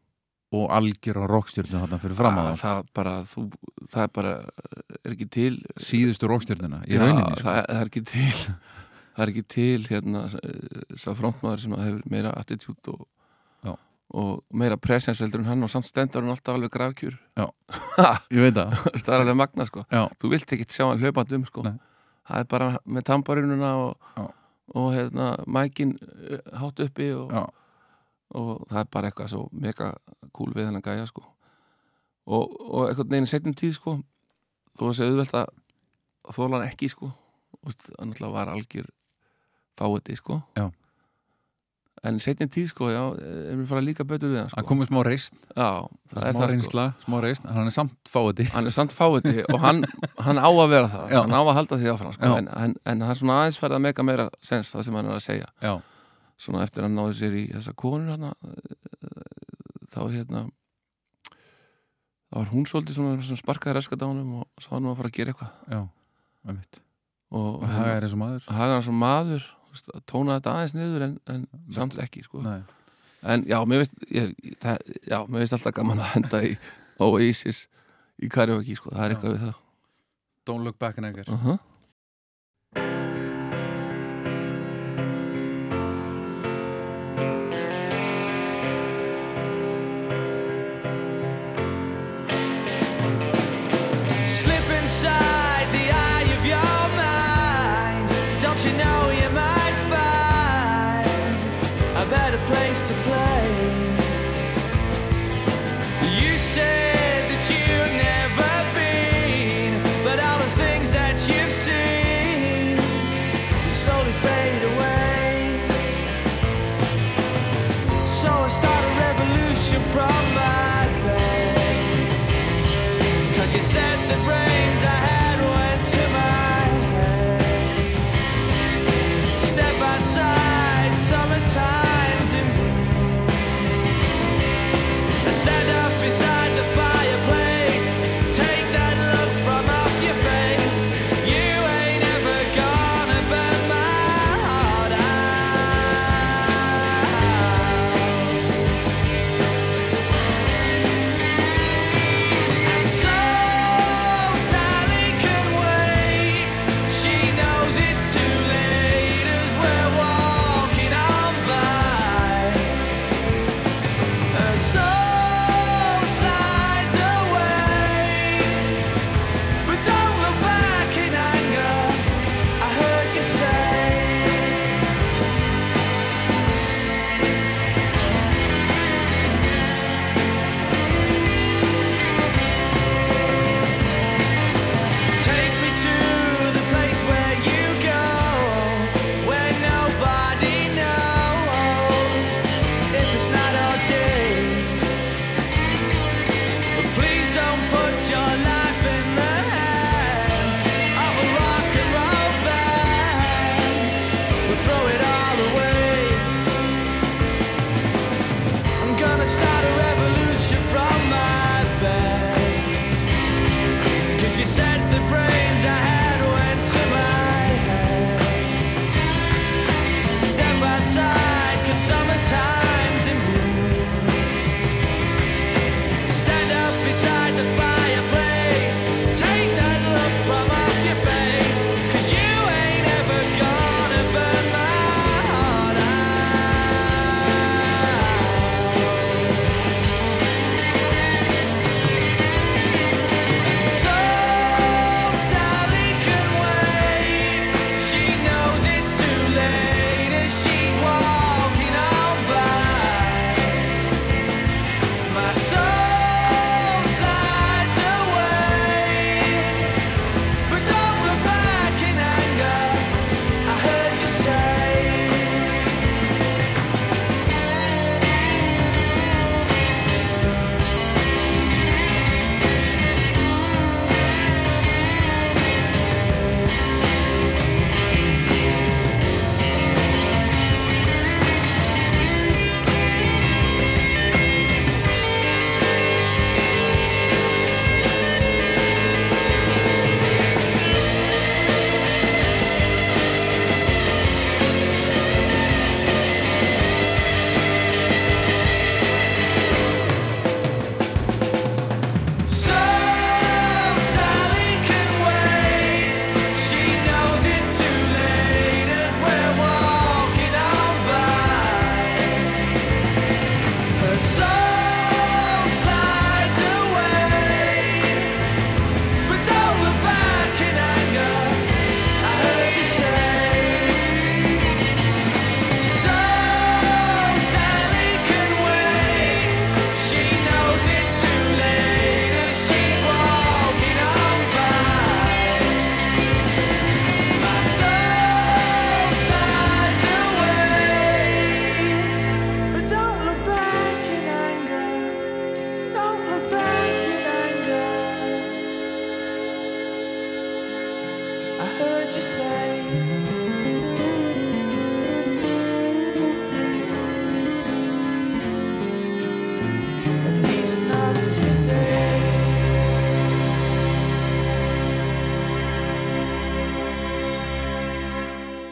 og 0.52 0.70
algjör 0.70 1.16
á 1.16 1.24
rockstjörnu 1.28 1.78
þarna 1.80 1.98
fyrir 2.00 2.14
fram 2.16 2.36
að 2.38 2.56
það 2.60 2.82
bara, 2.94 3.14
þú, 3.24 3.50
það 3.88 4.02
er 4.02 4.08
bara 4.08 4.32
er 5.04 5.12
ekki 5.14 5.28
til 5.30 5.54
síðustu 5.80 6.28
rókstjörnuna 6.28 6.82
í 6.86 6.92
Já, 6.94 6.98
rauninni 7.00 7.36
sko. 7.36 7.48
það, 7.48 7.66
það 7.68 7.80
er 7.80 7.86
ekki 7.86 8.04
til 8.04 8.54
það 9.16 9.22
er 9.22 9.28
ekki 9.32 9.42
til 9.48 9.80
hérna 9.88 10.20
sá 10.96 11.14
frontmaður 11.14 11.58
sem 11.60 11.72
hefur 11.72 12.02
meira 12.10 12.30
attitude 12.36 12.88
og, 12.88 13.06
Já. 13.64 13.76
og 14.14 14.44
meira 14.52 14.76
presence 14.76 15.20
heldur 15.24 15.40
en 15.40 15.46
hann 15.46 15.62
og 15.62 15.70
samt 15.70 15.84
stendur 15.86 16.20
hann 16.22 16.30
alltaf 16.30 16.54
alveg 16.54 16.70
grafkjur 16.70 17.18
ég 18.32 18.40
veit 18.40 18.54
það 18.54 18.72
það 19.02 19.14
er 19.14 19.20
alveg 19.20 19.36
magna 19.36 19.64
sko 19.66 19.84
Já. 19.90 20.08
þú 20.20 20.30
vilt 20.30 20.52
ekki 20.52 20.66
sjá 20.68 20.88
hann 20.88 21.00
hlaupandi 21.00 21.34
um 21.34 21.44
sko 21.44 21.62
Nei. 21.62 21.78
það 22.28 22.38
er 22.40 22.44
bara 22.44 22.78
með 22.86 23.02
tambarinuna 23.08 23.74
og, 23.76 23.96
Já. 24.16 24.28
Og 24.74 24.92
hérna 24.94 25.34
mækin 25.46 25.96
eh, 26.00 26.40
hátt 26.56 26.80
uppi 26.80 27.10
og, 27.16 27.32
og 28.30 28.64
það 28.70 28.80
er 28.80 28.90
bara 28.92 29.10
eitthvað 29.10 29.32
svo 29.34 29.46
mega 29.52 29.92
cool 30.32 30.54
við 30.56 30.70
hennan 30.70 30.84
gæja 30.84 31.06
sko. 31.10 31.24
Og, 32.26 32.54
og 32.70 32.88
eitthvað 32.88 33.12
neginn 33.12 33.30
setjum 33.30 33.56
tíð 33.58 33.76
sko 33.76 33.96
þó 34.78 34.88
að 34.88 34.96
segja 34.98 35.12
auðvelt 35.12 35.38
að 35.42 36.36
þóla 36.36 36.58
hann 36.58 36.68
ekki 36.70 36.90
sko. 36.92 37.10
Og 37.62 37.74
hann 37.98 38.14
alltaf 38.14 38.32
var 38.32 38.52
algjör 38.52 38.88
fáiði 39.78 40.16
sko. 40.18 40.40
Já. 40.56 40.70
En 42.02 42.18
setjum 42.22 42.50
tíð 42.50 42.70
sko 42.72 42.88
já, 42.90 43.00
er 43.22 43.58
mér 43.58 43.66
fara 43.70 43.82
líka 43.84 44.06
betur 44.08 44.32
við 44.32 44.40
hann 44.42 44.50
sko. 44.50 44.64
Komið 44.66 44.88
smá 44.90 45.00
reist, 45.06 45.36
já, 45.54 45.68
það 46.10 46.24
er 46.26 46.32
smá 46.34 46.40
sko. 46.40 46.48
reynsla 46.50 46.86
smá 47.04 47.18
reist, 47.22 47.44
en 47.46 47.58
hann 47.58 47.70
er 47.70 47.74
samt 47.76 48.10
fáiði 48.10 48.46
hann 48.50 48.70
er 48.70 48.74
samt 48.74 48.94
fáiði 48.96 49.44
og 49.46 49.60
hann, 49.62 49.84
hann 50.26 50.40
á 50.42 50.50
að 50.50 50.72
vera 50.72 50.90
það. 50.90 51.14
Já. 51.14 51.20
hann 51.20 51.36
á 51.38 51.42
að 51.42 51.52
halda 51.60 51.78
því 51.78 51.92
áfram 51.92 52.16
sko. 52.16 52.32
En, 52.40 52.50
en, 52.64 52.74
en 52.90 53.06
er 53.06 53.20
svona 53.20 53.38
aðeins 53.42 53.60
færð 53.62 53.78
að 53.78 53.84
mega 53.86 54.06
meira 54.08 54.26
sens 54.42 54.74
það 54.74 54.88
sem 54.88 54.98
hann 54.98 55.12
er 55.12 55.18
að 55.20 55.24
segja. 55.28 55.48
Já, 55.62 55.74
svona 56.42 56.66
eftir 56.66 56.82
að 56.82 56.90
hann 56.90 56.98
náði 56.98 57.16
sér 57.20 57.38
í 57.38 57.46
þessa 57.54 57.76
konur 57.84 58.10
hann 58.16 58.34
þá 59.92 60.02
hérna 60.08 60.46
þá 62.32 62.38
var 62.40 62.54
hún 62.56 62.66
svolítið 62.66 62.98
svona, 62.98 63.16
svona 63.22 63.42
sparkaði 63.44 63.98
honum 64.02 64.38
og 64.42 64.62
sá 64.62 64.72
hann 64.74 64.88
að 64.90 64.98
fara 64.98 65.12
að 65.12 65.18
gera 65.20 65.34
eitthvað. 65.36 65.52
Og 67.32 67.62
og 67.62 67.62
er 67.64 68.04
eins 68.04 68.14
og 68.16 68.20
maður. 68.20 68.46
Haga 68.50 68.78
hann 68.78 68.86
sem 68.88 68.98
maður 68.98 69.44
tóna 70.06 70.38
þetta 70.38 70.54
aðeins 70.56 70.74
niður 70.76 71.06
en, 71.08 71.18
en 71.32 71.44
samt 71.74 71.98
ekki 72.02 72.24
sko. 72.26 72.42
En 73.22 73.44
já, 73.46 73.58
mér 73.64 73.84
veist 73.84 73.92
ég, 74.10 74.32
það, 74.62 74.78
já, 75.06 75.18
mér 75.28 75.44
veist 75.44 75.56
alltaf 75.56 75.74
gaman 75.76 76.02
að 76.02 76.14
henda 76.16 76.42
í 76.46 76.54
Oasis 77.02 77.66
í 78.22 78.30
karaoke 78.32 78.76
sko. 78.78 78.90
það 78.92 79.04
er 79.04 79.10
Já. 79.10 79.16
eitthvað 79.16 79.36
við 79.36 79.44
það 79.46 79.60
don't 80.46 80.66
look 80.66 80.78
back 80.78 80.98
in 80.98 81.04
anger 81.04 81.28
uh 81.28 81.44
-huh. 81.46 81.58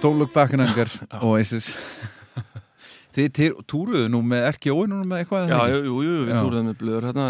Don't 0.01 0.19
Look 0.19 0.33
Back 0.33 0.53
in 0.57 0.61
Anger 0.65 0.89
Oasis. 1.23 1.71
Þið 3.15 3.41
túruðu 3.69 4.07
nú 4.13 4.21
með 4.23 4.45
erki 4.53 4.71
óinunum 4.73 5.09
með 5.11 5.25
eitthvað 5.25 5.51
Já, 5.51 5.59
jú, 5.73 5.79
jú, 5.83 5.95
jú, 6.07 6.13
við 6.29 6.31
Já. 6.31 6.39
túruðum 6.45 6.69
með 6.71 6.77
blöður 6.81 7.07
hérna 7.09 7.25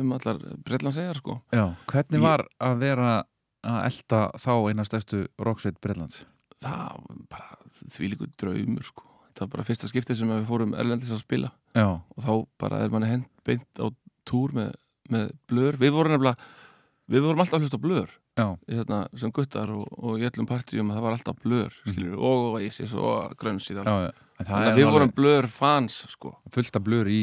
um 0.00 0.10
allar 0.16 0.40
Breitlandsegar 0.66 1.20
sko. 1.20 1.36
Já, 1.54 1.64
hvernig 1.92 2.18
Ég- 2.18 2.24
var 2.26 2.42
að 2.66 2.74
vera 2.82 3.12
að 3.64 3.78
elda 3.88 4.22
þá 4.42 4.52
eina 4.72 4.86
stærstu 4.88 5.20
rocksveit 5.46 5.78
Breitlands? 5.80 6.24
Það 6.64 6.98
var 7.06 7.22
bara 7.30 7.58
því 7.94 8.10
líku 8.10 8.28
draumur 8.42 8.88
sko. 8.90 9.06
Það 9.34 9.46
var 9.46 9.52
bara 9.54 9.66
fyrsta 9.70 9.90
skiptið 9.90 10.18
sem 10.18 10.34
við 10.34 10.44
fórum 10.50 10.74
erlendis 10.78 11.14
að 11.14 11.22
spila. 11.22 11.52
Já, 11.78 11.86
og 11.94 12.20
þá 12.26 12.32
bara 12.60 12.82
er 12.84 12.92
manni 12.92 13.08
hent 13.14 13.30
beint 13.46 13.80
á 13.80 13.86
túr 14.28 14.52
með, 14.56 14.74
með 15.14 15.30
blöður. 15.50 15.78
Við 15.78 15.94
vorum 15.94 16.14
nefnilega, 16.18 16.50
við 17.10 17.24
vorum 17.26 17.42
alltaf 17.42 17.58
að 17.58 17.66
hlusta 17.66 17.80
á 18.34 18.46
í 18.66 18.74
þetta, 18.78 18.98
sem 19.20 19.32
guttar 19.34 19.70
og, 19.74 19.86
og 19.94 20.18
í 20.18 20.26
öllum 20.26 20.48
partíum 20.48 20.90
það 20.90 21.04
var 21.04 21.16
alltaf 21.16 21.40
blör, 21.44 21.74
skilur 21.84 22.16
og 22.18 22.46
Oasis 22.56 22.94
og 22.98 23.34
Grönns 23.38 23.68
í 23.70 23.76
það 23.78 24.10
við 24.74 24.90
vorum 24.90 25.12
blör 25.14 25.46
fans 25.46 26.00
sko. 26.10 26.34
Fullt 26.50 26.74
af 26.74 26.82
blur 26.82 27.06
í 27.06 27.22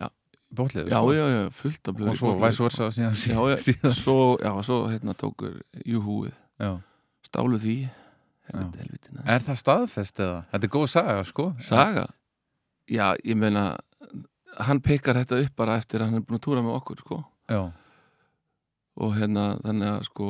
Já. 0.00 0.10
bótlið 0.52 0.90
Já, 0.92 1.00
já, 1.16 1.24
já, 1.32 1.42
fullt 1.56 1.88
af 1.88 1.96
blör 1.96 2.10
Og 2.12 2.18
svo 2.20 2.34
væs 2.42 2.60
versa 2.60 2.90
síðan 2.92 3.16
Já, 3.16 3.38
já, 3.54 3.92
svo, 4.04 4.16
já, 4.42 4.52
svo 4.66 4.80
hérna 4.92 5.16
tókur 5.16 5.56
Júhúið, 5.84 6.34
stálu 7.24 7.60
því. 7.62 7.78
Helviti, 8.52 8.82
helviti, 8.82 9.14
neða. 9.14 9.24
Er 9.32 9.46
það 9.46 9.56
staðfest 9.62 10.20
eða? 10.20 10.40
Þetta 10.52 10.66
er 10.68 10.72
góð 10.74 10.86
saga, 10.92 11.22
sko. 11.24 11.46
Saga? 11.64 12.04
Já, 12.92 13.06
ég 13.24 13.38
meina 13.40 13.62
hann 14.60 14.82
pekar 14.84 15.16
þetta 15.16 15.40
upp 15.46 15.56
bara 15.56 15.78
eftir 15.80 16.04
að 16.04 16.10
hann 16.10 16.20
er 16.20 16.26
búin 16.28 16.36
að 16.36 16.44
túra 16.44 16.60
með 16.60 16.76
okkur, 16.76 17.00
sko. 17.00 17.22
Já, 17.48 17.62
og 19.00 19.14
hérna, 19.18 19.54
þannig 19.64 19.90
að 19.90 20.02
sko 20.10 20.28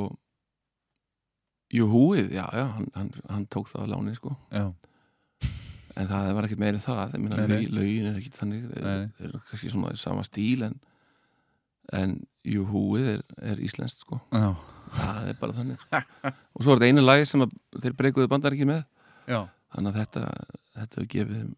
Júhúið, 1.75 2.29
já, 2.37 2.45
já, 2.55 2.65
hann, 2.77 2.91
hann, 2.95 3.09
hann 3.27 3.47
tók 3.51 3.67
það 3.71 3.89
á 3.89 3.93
láni, 3.95 4.13
sko. 4.15 4.35
Já, 4.55 4.69
en 5.95 6.11
það 6.11 6.29
var 6.37 6.47
ekkert 6.47 6.61
meira 6.63 6.79
en 6.79 6.85
það 6.85 7.17
nei. 7.19 7.33
lög, 7.51 7.65
lögin 7.75 8.09
er 8.11 8.19
ekkert 8.21 8.39
þannig 8.39 8.69
þeir, 8.71 8.91
eru 9.27 9.41
kannski 9.49 9.73
svona 9.73 9.95
í 9.95 9.99
sama 9.99 10.23
stíl 10.27 10.67
en, 10.69 10.77
en 11.97 12.15
Júhúið 12.47 13.11
er, 13.17 13.25
er 13.51 13.63
íslenskt, 13.65 14.05
sko. 14.05 14.21
Já, 14.31 14.53
það 15.01 15.31
er 15.33 15.39
bara 15.41 15.59
þannig 15.59 15.83
sko. 15.83 16.03
og 16.55 16.67
svo 16.67 16.75
er 16.75 16.83
þetta 16.83 16.91
einu 16.93 17.07
lagi 17.07 17.29
sem 17.31 17.47
þeir 17.81 17.99
breykuðu 17.99 18.31
bandar 18.31 18.55
ekki 18.55 18.69
með. 18.71 18.85
Já, 19.27 19.41
þannig 19.75 19.95
að 19.95 20.01
þetta, 20.03 20.27
þetta 20.77 21.01
hefur 21.01 21.13
gefið 21.17 21.41
þeim 21.41 21.55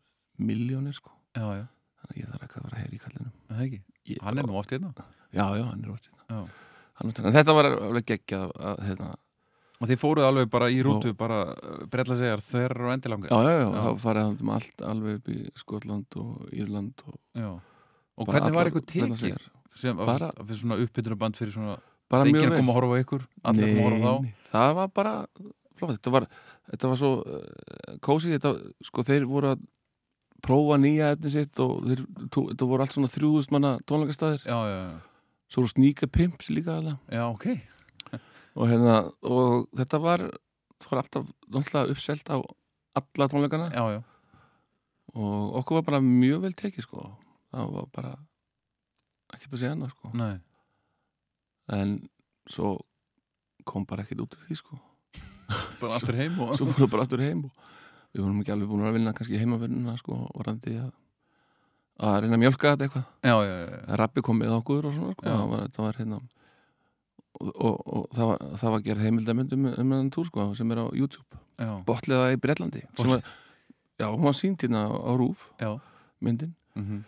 miljónir 0.49 0.97
sko. 0.97 1.13
Þannig 1.37 2.15
að 2.15 2.23
ég 2.23 2.31
þarf 2.31 2.47
ekki 2.47 2.61
að 2.61 2.69
vera 2.71 2.85
heyri 2.85 2.97
í 2.97 3.03
kallinum. 3.03 3.35
Það 3.51 3.67
ekki. 3.67 3.83
Ég, 4.07 4.23
Hann 4.23 4.41
er 4.41 4.49
nú 4.49 4.57
oft 4.61 4.73
hérna. 4.73 4.95
Já, 5.35 5.47
já, 5.59 5.65
hann 5.67 5.83
er 5.83 5.93
ótt 5.93 6.09
Já. 6.31 6.41
Þetta 7.05 7.55
var 7.57 7.71
alveg 7.73 8.07
geggjað 8.13 8.53
að, 8.57 8.83
hérna, 8.89 9.15
Og 9.77 9.91
þið 9.91 9.99
fóruð 10.01 10.25
alveg 10.25 10.47
bara 10.49 10.71
í 10.73 10.79
rútu 10.81 11.11
bara 11.13 11.43
brella 11.93 12.17
segjar 12.17 12.41
þeir 12.41 12.73
eru 12.73 12.93
endilangar 12.95 13.29
já, 13.29 13.41
já, 13.45 13.59
já, 13.61 13.67
þá 13.77 14.05
farið 14.07 14.23
hann 14.25 14.39
um 14.41 14.53
allt 14.55 14.85
alveg 14.89 15.19
upp 15.19 15.29
í 15.35 15.37
Skotland 15.61 16.17
og 16.23 16.47
Írland 16.57 17.05
og. 17.05 17.19
Og 18.17 18.31
hvernig 18.31 18.57
var 18.57 18.71
ykkur 18.71 18.87
tekið? 18.89 19.37
Sem 19.77 19.99
Bara- 20.01 20.33
fyrir 20.41 20.63
svona 20.63 20.79
uppbytunarband 20.81 21.37
fyrir 21.37 21.53
svona 21.53 21.77
mjög 22.09 22.49
að 22.49 22.57
koma 22.57 22.73
að 22.73 22.79
horfa 22.79 22.97
á 22.97 23.03
ykkur? 23.05 23.27
Allir 23.45 23.67
að 23.67 23.77
koma 23.77 23.87
að 23.87 23.93
horfa 23.93 24.13
á 24.17 24.17
það 24.49 24.75
var 24.79 24.89
bara 24.97 25.15
flott, 25.77 25.97
þetta 25.99 26.13
var, 26.15 26.27
þetta 26.71 26.91
var 26.91 27.01
svo 27.01 27.11
uh, 27.21 27.97
kósi, 28.01 28.33
þetta, 28.33 28.53
sko 28.89 29.05
þeir 29.05 29.27
voru 29.29 29.51
að 29.53 29.67
prófa 30.47 30.79
nýja 30.81 31.11
efni 31.13 31.33
sitt 31.33 31.61
og 31.61 31.85
þeir, 31.85 32.07
þetta 32.33 32.69
voru 32.71 32.85
allt 32.85 32.97
svona 32.97 33.13
þrjúðust 33.13 33.53
manna 33.53 33.75
tónleikastæðir, 33.85 34.47
Já, 34.47 34.57
já, 34.57 34.79
já, 34.81 35.16
svo 35.53 35.67
sníka 35.71 36.09
pimps 36.11 36.51
líka 36.51 36.79
alveg 36.81 36.97
já, 37.13 37.25
ok. 37.29 37.47
Og 38.57 38.71
hérna, 38.71 39.13
og 39.21 39.67
þetta 39.77 40.01
var 40.01 40.23
það 40.81 40.91
var 40.91 41.03
alltaf 41.03 41.91
uppselt 41.93 42.31
á 42.33 42.37
alla 42.97 43.29
tónleikana. 43.29 43.69
Já, 43.75 43.85
já, 43.93 44.01
og 45.17 45.57
okkur 45.61 45.81
var 45.81 45.87
bara 45.91 46.01
mjög 46.05 46.43
vel 46.47 46.57
tekið 46.57 46.87
sko, 46.87 47.05
það 47.53 47.73
var 47.77 47.89
bara 47.93 48.13
ekkert 49.35 49.55
að 49.55 49.61
segja 49.61 49.73
annað 49.77 49.93
sko. 49.95 50.13
Nei. 50.17 50.35
En 51.77 51.97
svo 52.49 52.77
kom 53.67 53.87
bara 53.89 54.05
ekkert 54.05 54.25
út 54.25 54.37
af 54.37 54.45
því 54.47 54.59
sko. 54.61 54.79
Bara 55.81 55.99
aftur 55.99 56.19
heim 56.19 56.39
og 56.43 56.55
svo 56.59 56.69
voru 56.71 56.89
bara 56.91 57.07
aftur 57.07 57.23
heim 57.23 57.45
og 57.47 57.67
við 58.13 58.23
vorum 58.23 58.41
ekki 58.43 58.55
alveg 58.55 58.71
búin 58.71 58.87
að 58.89 58.97
vinna 58.97 59.15
kannski 59.17 59.41
heimavinnuna 59.41 59.97
sko, 60.01 60.19
orðandi 60.35 60.79
að 60.81 60.93
að 61.97 62.17
reyna 62.23 62.37
að 62.37 62.43
mjölka 62.45 62.73
þetta 62.75 62.87
eitthvað 62.87 63.05
Já, 63.25 63.35
já, 63.47 63.53
já, 63.57 63.67
já. 63.71 63.81
að 63.89 64.01
rappi 64.03 64.23
kom 64.27 64.39
með 64.43 64.55
okkur 64.59 64.89
og 64.91 64.95
svona 64.97 65.15
sko. 65.17 65.25
Það 65.27 65.47
var, 65.53 65.67
það 65.77 65.87
var 65.87 65.99
hérna 66.03 66.19
og, 67.41 67.51
og, 67.57 67.75
og 67.97 68.07
það, 68.17 68.27
var, 68.31 68.45
það 68.63 68.71
var 68.77 68.85
gerð 68.87 69.05
heimildamöndum 69.07 69.67
um 69.73 69.93
enn 69.99 70.11
túr 70.15 70.29
sko, 70.31 70.47
sem 70.59 70.73
er 70.77 70.81
á 70.83 70.87
YouTube 70.97 71.41
já. 71.61 71.73
Botliða 71.89 72.31
í 72.35 72.39
Bretlandi 72.41 72.83
sem 72.97 73.11
var, 73.15 73.21
já, 74.01 74.07
hún 74.13 74.25
var 74.29 74.37
sínt 74.37 74.65
hérna 74.65 74.87
á 74.93 75.11
Rúf 75.17 75.51
já. 75.61 75.75
myndin 76.21 76.55
Mm 76.77 77.05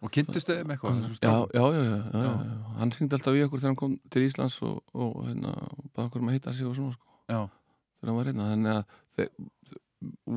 Og 0.00 0.08
kynntust 0.14 0.48
þið 0.48 0.62
með 0.64 0.78
eitthvað 0.78 0.94
já, 1.20 1.32
já, 1.52 1.60
já, 1.60 1.80
já, 1.84 1.96
já, 2.08 2.20
Já. 2.24 2.28
já. 2.40 2.60
hann 2.78 2.92
hringdi 2.94 3.16
alltaf 3.18 3.34
í 3.36 3.42
okkur 3.44 3.60
þegar 3.60 3.68
hann 3.68 3.76
kom 3.76 3.96
til 4.08 4.22
Íslands 4.24 4.54
og, 4.64 4.78
og 4.96 5.18
hérna, 5.26 5.50
baða 5.92 6.06
okkur 6.08 6.22
um 6.22 6.30
að 6.30 6.36
hitta 6.38 6.54
sig 6.56 6.64
og 6.70 6.72
svona 6.78 6.94
sko, 6.94 7.10
þegar 7.28 8.08
hann 8.08 8.16
var 8.16 8.30
hérna 8.30 8.46
þannig 8.48 8.78
að 8.78 8.94
þeir 9.18 9.28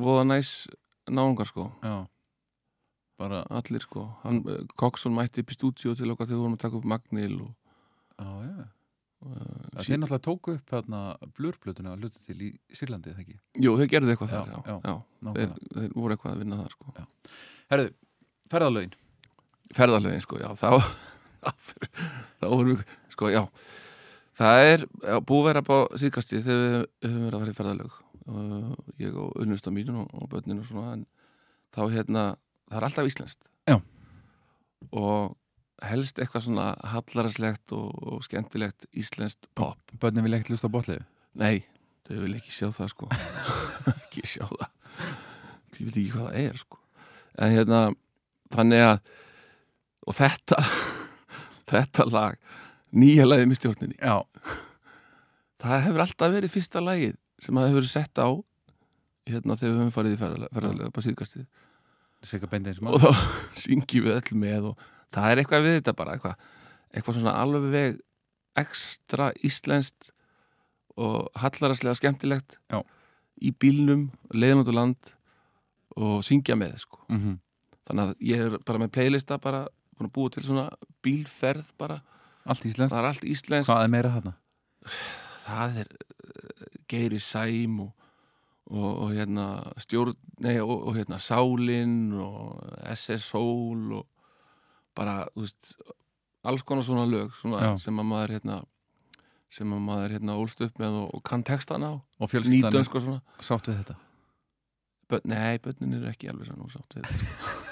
voða 0.04 0.26
næs 0.28 0.50
náungar 1.08 1.48
sko 1.48 1.64
já 1.80 1.94
Bara, 3.20 3.44
allir 3.54 3.84
sko. 3.84 4.08
Hann, 4.24 4.40
Coxon 4.80 5.14
mætti 5.14 5.44
upp 5.44 5.52
í 5.52 5.58
stúdíu 5.58 5.94
til 5.94 6.10
okkar 6.10 6.26
þegar 6.26 6.38
við 6.38 6.42
vorum 6.42 6.56
að 6.56 6.64
taka 6.64 6.80
upp 6.80 6.88
Magnil 6.94 7.36
og, 7.44 7.52
já, 8.18 8.30
já 8.48 8.64
Það 9.24 9.86
Þið 9.86 9.98
náttúrulega 10.02 10.24
tóku 10.26 10.52
upp 10.58 10.72
hérna 10.74 10.98
blurplötuna 11.38 11.94
að 11.94 12.02
hluta 12.04 12.20
til 12.26 12.34
í 12.44 12.48
Sýrlandi, 12.76 13.14
eða 13.14 13.22
ekki? 13.22 13.36
jú, 13.64 13.72
þeir 13.80 13.88
gerðu 13.94 14.12
eitthvað 14.12 14.34
Já, 14.34 14.42
þar 14.42 14.90
já, 14.90 14.96
þeir, 15.38 15.54
þeir 15.78 15.94
voru 15.94 16.16
eitthvað 16.16 16.34
að 16.34 16.42
vinna 16.42 16.58
þar 16.60 16.74
sko. 16.74 17.06
Herðu, 17.72 17.86
ferðalögin. 18.52 18.98
Ferðarlegin 19.74 20.24
sko, 20.26 20.40
já, 20.42 20.50
þá 20.60 20.68
þá 22.40 22.46
vorum 22.50 22.74
við, 22.74 22.84
sko, 23.14 23.30
já. 23.32 23.42
Það 24.34 24.68
er 24.74 24.86
búið 25.24 25.48
vera 25.48 25.64
á 25.64 25.76
síðkasti 26.02 26.42
þegar 26.44 26.62
við 26.66 27.08
höfum 27.08 27.24
verið 27.24 27.38
að 27.38 27.40
fara 27.44 27.54
í 27.54 27.58
ferðarleg 27.60 27.98
uh, 28.28 28.70
ég 29.06 29.18
og 29.24 29.36
unnusta 29.40 29.72
mín 29.72 29.92
og, 29.94 30.08
og 30.12 30.30
börnin 30.32 30.60
og 30.60 30.68
svona, 30.68 30.98
en 30.98 31.06
þá 31.74 31.82
hérna 31.94 32.24
það 32.68 32.78
er 32.78 32.86
alltaf 32.88 33.10
íslenskt. 33.10 33.48
Já. 33.64 33.78
og 34.92 35.36
helst 35.84 36.18
eitthvað 36.20 36.44
svona 36.46 36.66
hallararslegt 36.92 37.72
og, 37.76 37.90
og 38.04 38.24
skemmtilegt 38.24 38.86
íslenskt 38.96 39.48
pop. 39.58 39.80
Bönnin 40.00 40.24
vil 40.26 40.36
ekkert 40.36 40.54
lusta 40.54 40.70
á 40.70 40.74
botliðu 40.74 41.04
Nei, 41.40 41.64
þau 42.06 42.20
vil 42.22 42.36
ekki 42.38 42.52
sjá 42.54 42.68
það 42.70 42.90
sko. 42.92 43.08
Ekki 43.94 44.22
sjá 44.28 44.44
það. 44.46 44.68
Ég 45.74 45.88
veit 45.88 45.96
ekki 45.98 46.10
hvað 46.12 46.28
það 46.28 46.36
er 46.44 46.60
sko. 46.60 46.78
En 47.34 47.54
hérna, 47.56 47.80
þannig 48.54 48.84
að 48.86 49.00
og 50.04 50.18
þetta 50.20 50.60
þetta 51.72 52.06
lag, 52.12 52.38
nýja 52.94 53.26
lagið 53.26 53.50
með 53.50 53.60
stjórninni. 53.60 53.98
Já, 53.98 54.22
það 55.64 55.86
hefur 55.88 56.04
alltaf 56.04 56.34
verið 56.36 56.54
fyrsta 56.54 56.84
lagið 56.84 57.16
sem 57.42 57.56
það 57.56 57.66
hefur 57.66 57.80
verið 57.80 57.94
sett 57.96 58.22
á 58.22 58.28
hérna 59.24 59.56
þegar 59.58 59.72
við 59.72 59.80
höfum 59.80 59.94
farið 59.94 60.14
í 60.14 60.20
ferðalega 60.20 60.90
upp 60.90 61.00
á 61.00 61.06
síðkastið 61.08 61.46
og 62.94 63.00
þá 63.02 63.10
syngjum 63.64 64.08
við 64.08 64.18
öll 64.18 64.40
með 64.40 64.70
og 64.72 64.88
það 65.14 65.30
er 65.30 65.42
eitthvað 65.42 65.66
við 65.66 65.78
þetta 65.78 65.96
bara 65.98 66.16
eitthvað, 66.16 66.50
eitthvað 66.94 67.18
svona 67.20 67.36
alveg 67.42 68.02
ekstra 68.64 69.30
íslenskt 69.46 70.10
og 71.00 71.30
hallaraslega 71.38 71.98
skemmtilegt 71.98 72.58
Já. 72.70 72.82
í 73.42 73.50
bílnum, 73.50 74.08
leiðum 74.30 74.62
út 74.62 74.70
á 74.70 74.74
land 74.78 75.14
og 75.98 76.22
syngja 76.26 76.56
með 76.58 76.78
sko. 76.84 77.00
mm 77.08 77.18
-hmm. 77.18 77.38
þannig 77.86 78.04
að 78.04 78.14
ég 78.20 78.40
er 78.40 78.58
bara 78.66 78.78
með 78.78 78.90
playlista 78.90 79.38
bara 79.38 79.66
búa 79.98 80.30
til 80.30 80.42
svona 80.42 80.70
bílferð 81.02 81.72
bara, 81.78 82.02
Allt 82.44 82.64
íslenskt 82.66 82.92
það 82.92 82.98
er 83.02 83.08
allt 83.08 83.24
íslenskt 83.24 83.70
Hvað 83.70 83.84
er 83.84 83.90
meira 83.90 84.10
þarna? 84.10 84.34
það 85.44 85.78
er 85.82 85.88
uh, 85.88 86.66
Geiri 86.88 87.18
Sæm 87.18 87.80
og, 87.80 87.92
og, 88.70 88.90
og 89.04 89.10
hérna 89.12 89.46
stjórn, 89.82 90.14
nei, 90.44 90.56
og, 90.62 90.86
og 90.88 90.96
hérna 90.96 91.18
Sálin 91.20 92.12
og 92.16 92.62
SS 92.94 93.26
Soul 93.32 93.92
og 94.00 94.06
bara, 94.96 95.24
þú 95.34 95.44
veist 95.44 95.74
alls 96.44 96.62
konar 96.66 96.84
svona 96.86 97.04
lög 97.08 97.32
svona, 97.40 97.74
sem 97.80 97.98
að 98.00 98.08
maður 98.10 98.34
hérna 98.38 98.62
sem 99.54 99.70
að 99.74 99.84
maður 99.86 100.14
hérna 100.16 100.36
ólst 100.40 100.62
upp 100.66 100.80
með 100.82 100.96
og, 101.02 101.12
og 101.14 101.22
kann 101.28 101.44
textana 101.46 101.92
á, 101.92 101.94
Og 102.18 102.30
fjölskyldan 102.32 102.74
er 102.80 103.20
sátt 103.44 103.68
við 103.70 103.78
þetta? 103.82 103.96
Börn, 105.10 105.26
nei, 105.30 105.58
börnin 105.62 105.94
eru 105.98 106.08
ekki 106.10 106.30
alveg 106.32 106.48
sann 106.48 106.64
og 106.64 106.72
sátt 106.72 106.96
við 106.96 107.04
þetta 107.06 107.28
sko. 107.28 107.62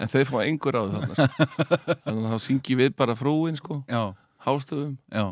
en 0.00 0.10
þau 0.10 0.24
fá 0.30 0.36
engur 0.44 0.76
á 0.78 0.82
þarna 0.90 1.14
sko. 1.14 1.46
þannig 2.04 2.26
að 2.26 2.34
þá 2.34 2.44
syngi 2.48 2.76
við 2.82 2.92
bara 2.98 3.16
frúin 3.18 3.56
sko, 3.60 3.80
Já, 3.88 4.02
hástöfum 4.46 4.96
já, 5.12 5.26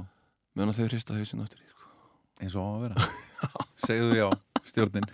meðan 0.54 0.76
þau 0.78 0.86
hrista 0.88 1.16
hausinn 1.18 1.42
aftur 1.44 1.60
í 1.64 1.68
sko. 1.72 1.90
eins 2.44 2.56
og 2.56 2.64
á 2.64 2.70
að 2.70 2.84
vera. 2.86 3.08
Segðu 3.88 4.16
já, 4.18 4.28
stjórnin. 4.68 5.04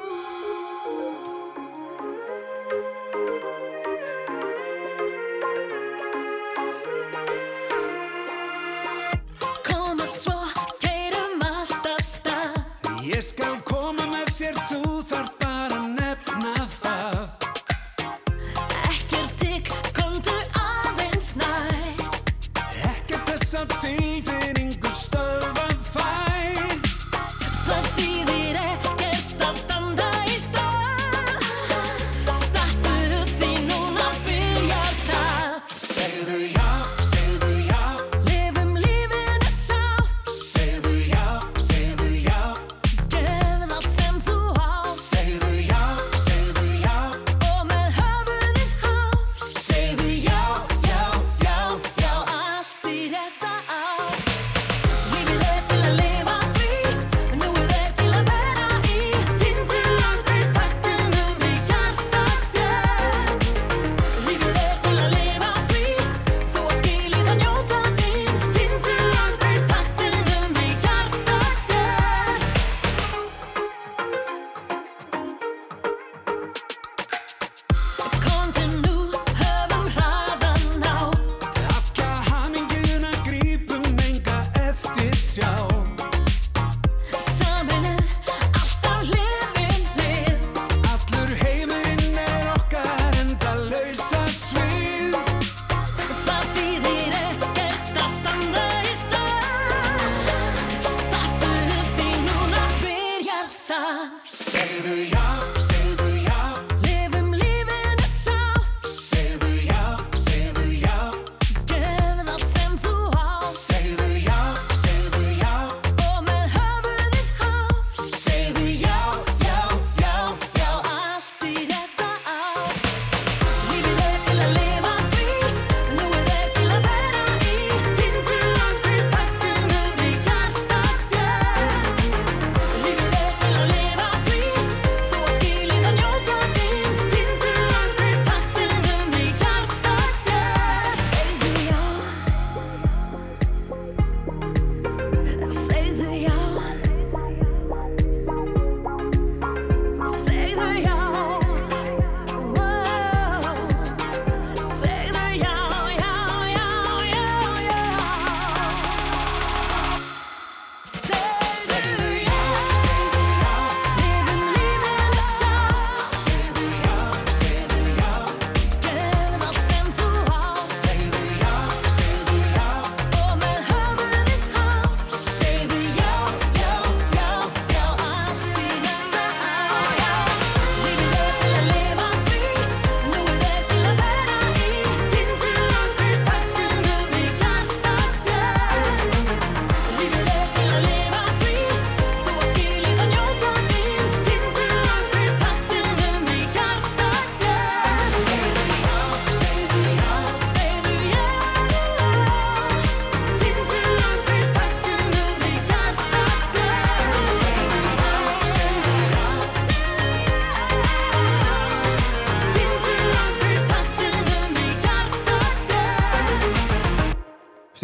Koma 9.67 10.07
svo, 10.07 10.39
keirum 10.83 11.43
allt 11.43 11.87
af 11.87 12.03
stað. 12.07 12.59
Ég 13.05 13.23
skal 13.23 13.61
koma 13.63 13.74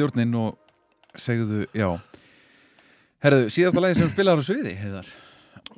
stjórnin 0.00 0.36
og 0.40 1.20
segðu, 1.20 1.66
já. 1.76 1.90
Herðu, 3.20 3.50
síðasta 3.52 3.82
lagi 3.84 3.98
sem 3.98 4.08
spilaður 4.08 4.40
á 4.40 4.44
sviði, 4.48 4.72
heiðar. 4.80 5.08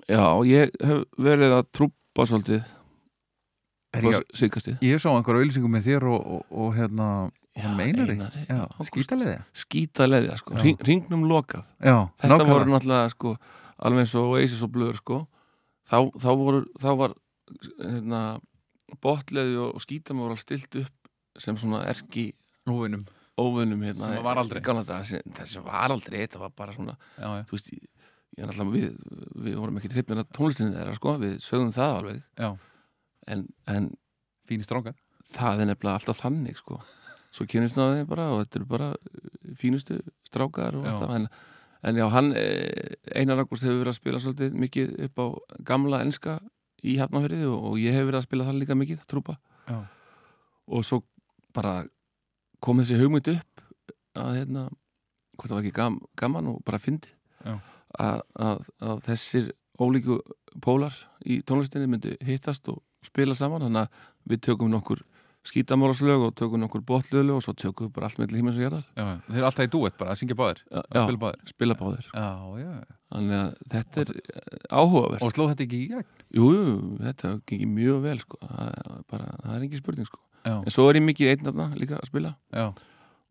Já, 0.07 0.25
ég 0.47 0.71
hef 0.79 1.03
verið 1.19 1.55
að 1.59 1.69
trúpa 1.75 2.27
svolítið 2.29 2.63
síðkastið. 4.39 4.77
ég 4.87 5.01
sá 5.03 5.11
einhverja 5.11 5.43
auðlýsingum 5.43 5.75
með 5.75 5.89
þér 5.91 6.07
og, 6.09 6.29
og, 6.37 6.45
og 6.49 6.77
hérna 6.79 7.09
hann 7.59 7.75
meinari, 7.77 8.15
Einari, 8.17 8.45
skítaliði 8.89 9.35
Skítaleðja, 9.61 10.39
sko, 10.41 10.55
Já. 10.55 10.63
Hring, 10.63 10.79
ringnum 10.89 11.27
lokað. 11.29 11.67
Já, 11.77 12.09
Þetta 12.23 12.31
nákvæmlega. 12.31 12.55
voru 12.55 12.73
náttúrulega, 12.73 13.11
sko, 13.13 13.35
alveg 13.85 14.07
eins 14.07 14.15
og 14.17 14.31
Oasis 14.31 14.63
og 14.65 14.73
Blur, 14.73 14.97
sko. 14.97 15.19
Þá, 15.91 15.99
þá, 16.23 16.29
voru, 16.41 16.63
þá 16.81 16.89
var 17.03 17.17
hérna, 17.83 18.23
botleði 19.05 19.59
og 19.67 19.83
skítam 19.85 20.23
voru 20.23 20.33
alveg 20.33 20.47
stilt 20.47 20.81
upp 20.87 21.43
sem 21.43 21.59
svona 21.61 21.83
erki 21.91 22.31
Nóvinum 22.69 23.05
óvinnum 23.41 23.83
hérna 23.87 24.11
Sem 24.13 24.25
var 24.25 24.41
aldrei. 24.43 24.63
þessi 24.63 25.63
var 25.65 25.95
aldrei, 25.95 26.25
þetta 26.27 26.43
var 26.43 26.53
bara 26.57 26.75
svona 26.77 26.97
Já, 27.17 27.29
já, 27.29 27.45
þú 27.49 27.57
veist, 27.57 27.71
ég, 27.73 27.95
er 28.39 28.51
alltaf 28.53 28.73
við, 28.73 28.91
við 29.47 29.57
vorum 29.61 29.79
ekki 29.81 29.93
trippin 29.93 30.21
að 30.21 30.29
tónlistinni 30.37 30.77
þeirra, 30.77 30.99
sko, 30.99 31.15
við 31.23 31.39
sögðum 31.45 31.73
það 31.77 31.97
alveg. 32.01 32.21
En, 33.33 33.47
en 33.71 33.89
fínir 34.49 34.67
strákar. 34.67 34.97
það 35.33 35.63
er 35.63 35.71
nefnilega 35.71 36.01
alltaf 36.01 36.21
þannig, 36.21 36.59
sko. 36.61 36.81
Svo 37.33 37.47
kynist 37.49 37.79
náði 37.79 38.05
bara 38.09 38.29
og 38.35 38.43
þetta 38.43 38.59
eru 38.61 38.69
bara 38.69 38.89
uh, 38.93 39.53
fínustu 39.57 40.01
strákar 40.29 40.77
og 40.77 40.89
alltaf 40.91 41.15
en, 41.17 41.29
en 41.89 42.01
já, 42.03 42.05
hann, 42.13 42.33
eh, 42.37 42.99
Einar 43.17 43.41
Ágúst 43.41 43.65
hefur 43.65 43.81
verið 43.81 43.95
að 43.95 44.01
spila 44.01 44.21
svolítið 44.21 44.59
mikið 44.67 44.93
upp 45.07 45.23
á 45.25 45.27
gamla 45.71 46.03
enska 46.05 46.37
í 46.85 46.99
Hafnafjörði 47.01 47.47
og, 47.49 47.65
og 47.71 47.81
ég 47.81 47.97
hef 47.97 48.05
verið 48.09 48.21
að 48.21 48.27
spila 48.27 48.49
það 48.51 48.61
líka 48.61 48.77
mikið, 48.77 49.07
trúpa. 49.09 49.39
Já, 49.71 49.79
og 50.73 50.85
svo 50.85 51.01
bara 51.57 51.83
kom 52.63 52.81
þessi 52.83 52.99
hugmynd 53.01 53.33
upp 53.35 53.65
að 54.23 54.37
hérna, 54.39 54.67
hvort 55.37 55.49
það 55.51 55.57
var 55.59 55.65
ekki 55.67 55.77
gam, 55.79 55.99
gaman 56.21 56.51
og 56.53 56.61
bara 56.67 56.81
fyndið 56.83 57.15
að, 57.99 58.21
að, 58.39 58.69
að 58.87 59.01
þessir 59.09 59.51
ólíku 59.83 60.19
pólar 60.63 60.95
í 61.27 61.41
tónlistinni 61.49 61.89
myndi 61.91 62.17
hittast 62.25 62.69
og 62.71 62.83
spila 63.07 63.35
saman. 63.35 63.65
Þannig 63.67 63.87
að 63.89 64.05
við 64.31 64.43
tökum 64.47 64.71
nokkur 64.71 65.01
skítamálaslög 65.49 66.23
og 66.29 66.35
tökum 66.39 66.61
nokkur 66.63 66.85
botlölu 66.87 67.35
og 67.35 67.43
svo 67.43 67.55
tökum 67.59 67.89
við 67.89 67.95
bara 67.97 68.07
allt 68.07 68.21
með 68.21 68.35
hímins 68.39 68.59
og 68.61 68.63
jarðar. 68.63 68.85
Já, 68.95 69.07
þeir 69.27 69.39
eru 69.41 69.47
alltaf 69.49 69.67
í 69.67 69.71
duett 69.75 69.97
bara 69.99 70.15
að 70.15 70.21
syngja 70.21 70.37
báðir 70.39 70.61
Já, 70.63 70.83
að 70.83 71.07
spila 71.09 71.23
báðir. 71.25 71.41
spila 71.51 71.77
báðir. 71.81 72.11
Já, 72.13 72.29
já, 72.63 72.75
þannig 73.15 73.39
að 73.41 73.57
þetta 73.73 74.05
er 74.05 74.13
eh, 74.21 74.61
áhugavert. 74.71 75.25
Og 75.27 75.35
slóð 75.35 75.51
þetta 75.53 75.67
ekki 75.67 75.81
í 75.81 75.89
gegn? 75.91 76.13
Jú, 76.39 76.47
þetta 77.03 77.33
gengið 77.51 77.73
mjög 77.81 77.99
vel 78.07 78.19
sko. 78.23 78.39
það, 78.45 79.03
bara, 79.11 79.33
það 79.43 79.57
er 79.57 79.67
ekki 79.67 79.83
spurning 79.83 80.11
sko. 80.13 80.23
Já, 80.43 80.57
en 80.59 80.75
svo 80.75 80.89
er 80.91 80.99
ég 80.99 81.07
mikið 81.07 81.31
einn 81.33 81.47
þarna 81.47 81.69
líka 81.79 81.99
að 82.01 82.09
spila. 82.11 82.35
Já, 82.51 82.67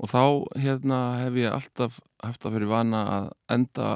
og 0.02 0.10
þá 0.10 0.22
hérna 0.64 1.00
hef 1.20 1.38
ég 1.42 1.54
alltaf 1.54 2.00
haft 2.24 2.46
að 2.48 2.56
fyrir 2.58 2.72
vana 2.72 3.02
að 3.18 3.28
enda 3.58 3.90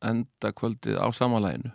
enda 0.00 0.52
kvöldið 0.56 0.96
á 0.96 1.08
samalæginu 1.12 1.72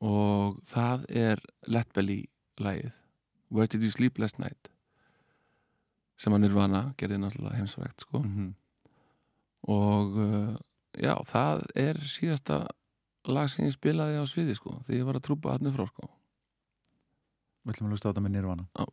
og 0.00 0.58
það 0.68 1.04
er 1.08 1.40
Let 1.68 1.92
Belly 1.96 2.24
lagið 2.60 2.92
Where 3.50 3.66
Did 3.66 3.82
You 3.84 3.90
Sleep 3.92 4.18
Last 4.20 4.38
Night? 4.38 4.68
Sem 6.20 6.32
hann 6.36 6.44
er 6.44 6.52
vana 6.52 6.82
gerði 7.00 7.18
náttúrulega 7.20 7.56
heimsvægt 7.56 8.04
sko. 8.04 8.20
Mhm. 8.20 8.50
og 9.68 10.16
uh, 10.16 10.54
já, 10.96 11.14
það 11.28 11.64
er 11.76 11.98
síðasta 12.08 12.62
lag 13.28 13.48
sem 13.52 13.66
ég 13.66 13.74
spilaði 13.76 14.20
á 14.20 14.24
sviði 14.28 14.56
sko 14.56 14.78
þegar 14.86 14.98
ég 14.98 15.08
var 15.08 15.18
að 15.18 15.26
trúpa 15.26 15.56
hann 15.56 15.72
frá 15.74 15.84
sko 15.88 16.08
Við 17.64 17.74
ætlum 17.74 17.90
að 17.90 17.94
lusta 17.96 18.08
á 18.08 18.10
þetta 18.10 18.24
með 18.26 18.34
nýrvana 18.36 18.66
Já. 18.78 18.84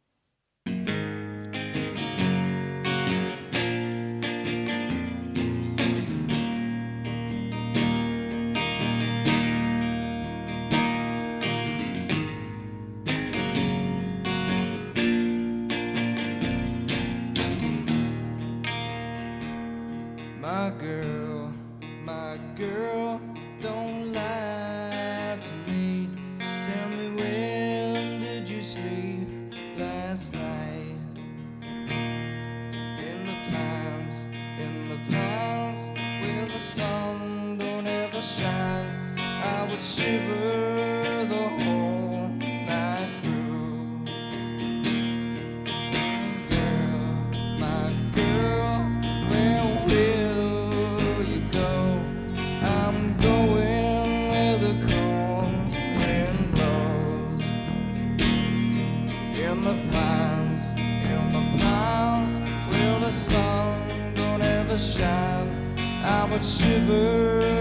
Shiver 66.44 67.57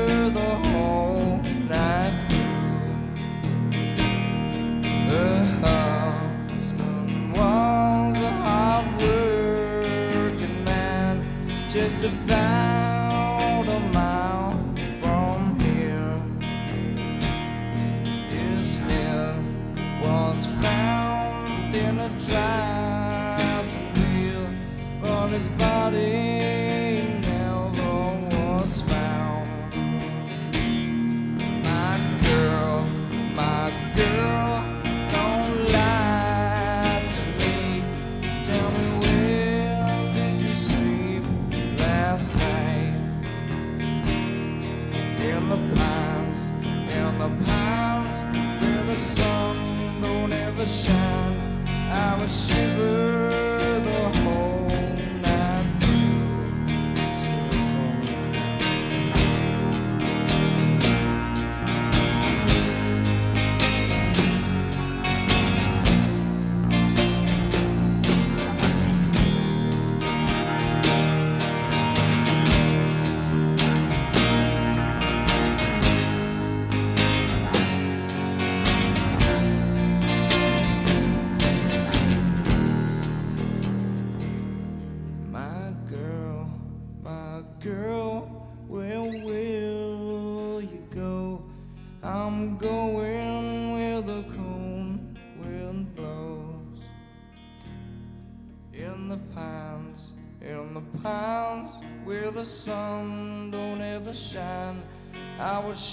shine. 50.66 50.95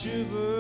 Shiver 0.03 0.52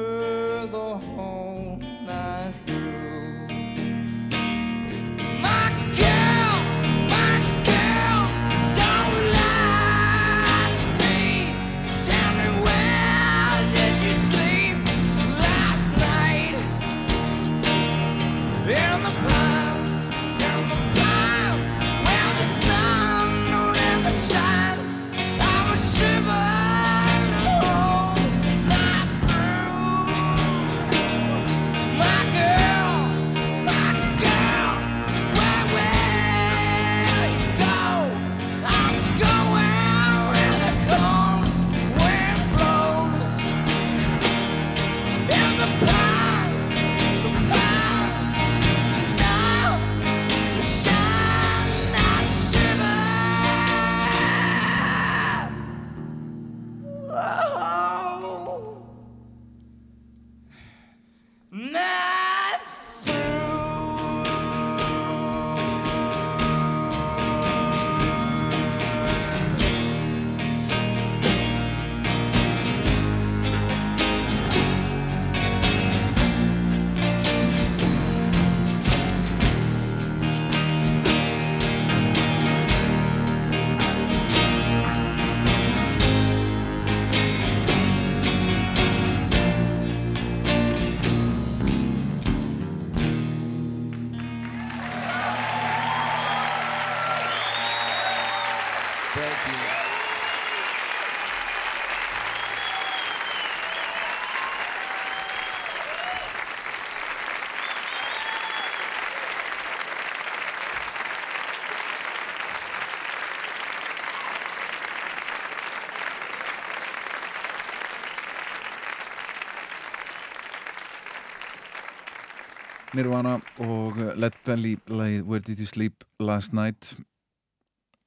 Nirvana 122.93 123.39
og 123.65 123.97
Led 124.21 124.35
Belly 124.45 124.75
lagið 124.85 125.25
Where 125.25 125.41
Did 125.41 125.61
You 125.61 125.67
Sleep 125.69 126.03
Last 126.21 126.53
Night. 126.53 126.93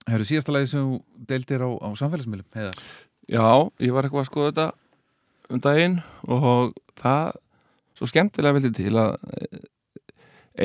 Hefur 0.06 0.26
síðasta 0.28 0.54
lagið 0.54 0.72
sem 0.72 0.84
þú 0.86 1.24
deildir 1.30 1.64
á, 1.66 1.70
á 1.82 1.88
samfélagsmiðlum, 1.98 2.46
heiðar? 2.54 2.82
Já, 3.26 3.46
ég 3.82 3.94
var 3.96 4.06
eitthvað 4.06 4.22
að 4.22 4.28
skoða 4.28 4.50
þetta 4.52 4.66
um 5.50 5.62
daginn 5.62 5.96
og 6.26 6.76
það 7.00 7.40
svo 7.98 8.08
skemmtilega 8.10 8.58
veldi 8.58 8.70
til 8.76 8.92
að 9.00 9.16
eh, 9.40 9.64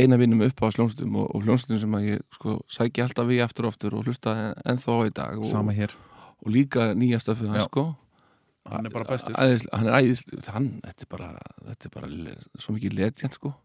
eina 0.04 0.20
vinnum 0.22 0.44
upp 0.46 0.62
á 0.62 0.70
sljónstum 0.76 1.18
og, 1.18 1.32
og 1.34 1.48
hljónstum 1.48 1.82
sem 1.82 1.98
að 1.98 2.08
ég 2.12 2.22
sko 2.38 2.60
sæki 2.70 3.02
alltaf 3.02 3.34
í 3.34 3.42
aftur 3.42 3.66
og 3.66 3.74
aftur 3.74 3.98
og 3.98 4.06
hlusta 4.06 4.36
ennþá 4.62 5.00
í 5.08 5.16
dag 5.18 5.42
og, 5.42 5.50
Sama 5.50 5.74
hér. 5.74 5.96
og 6.46 6.54
líka 6.54 6.92
nýja 6.94 7.22
stöfið 7.24 7.56
hans 7.56 7.68
sko. 7.72 7.90
Hann 8.70 8.86
er 8.86 8.94
bara 8.94 9.10
bestur. 9.10 9.34
Hann 9.34 9.90
er 9.90 9.98
æðislega, 9.98 10.54
hann, 10.54 10.70
þetta 10.86 11.08
er 11.08 11.10
bara 11.10 11.34
þetta 11.72 11.90
er 11.90 11.96
bara 11.98 12.62
svo 12.62 12.78
mikið 12.78 12.98
legend 13.00 13.40
sko 13.40 13.56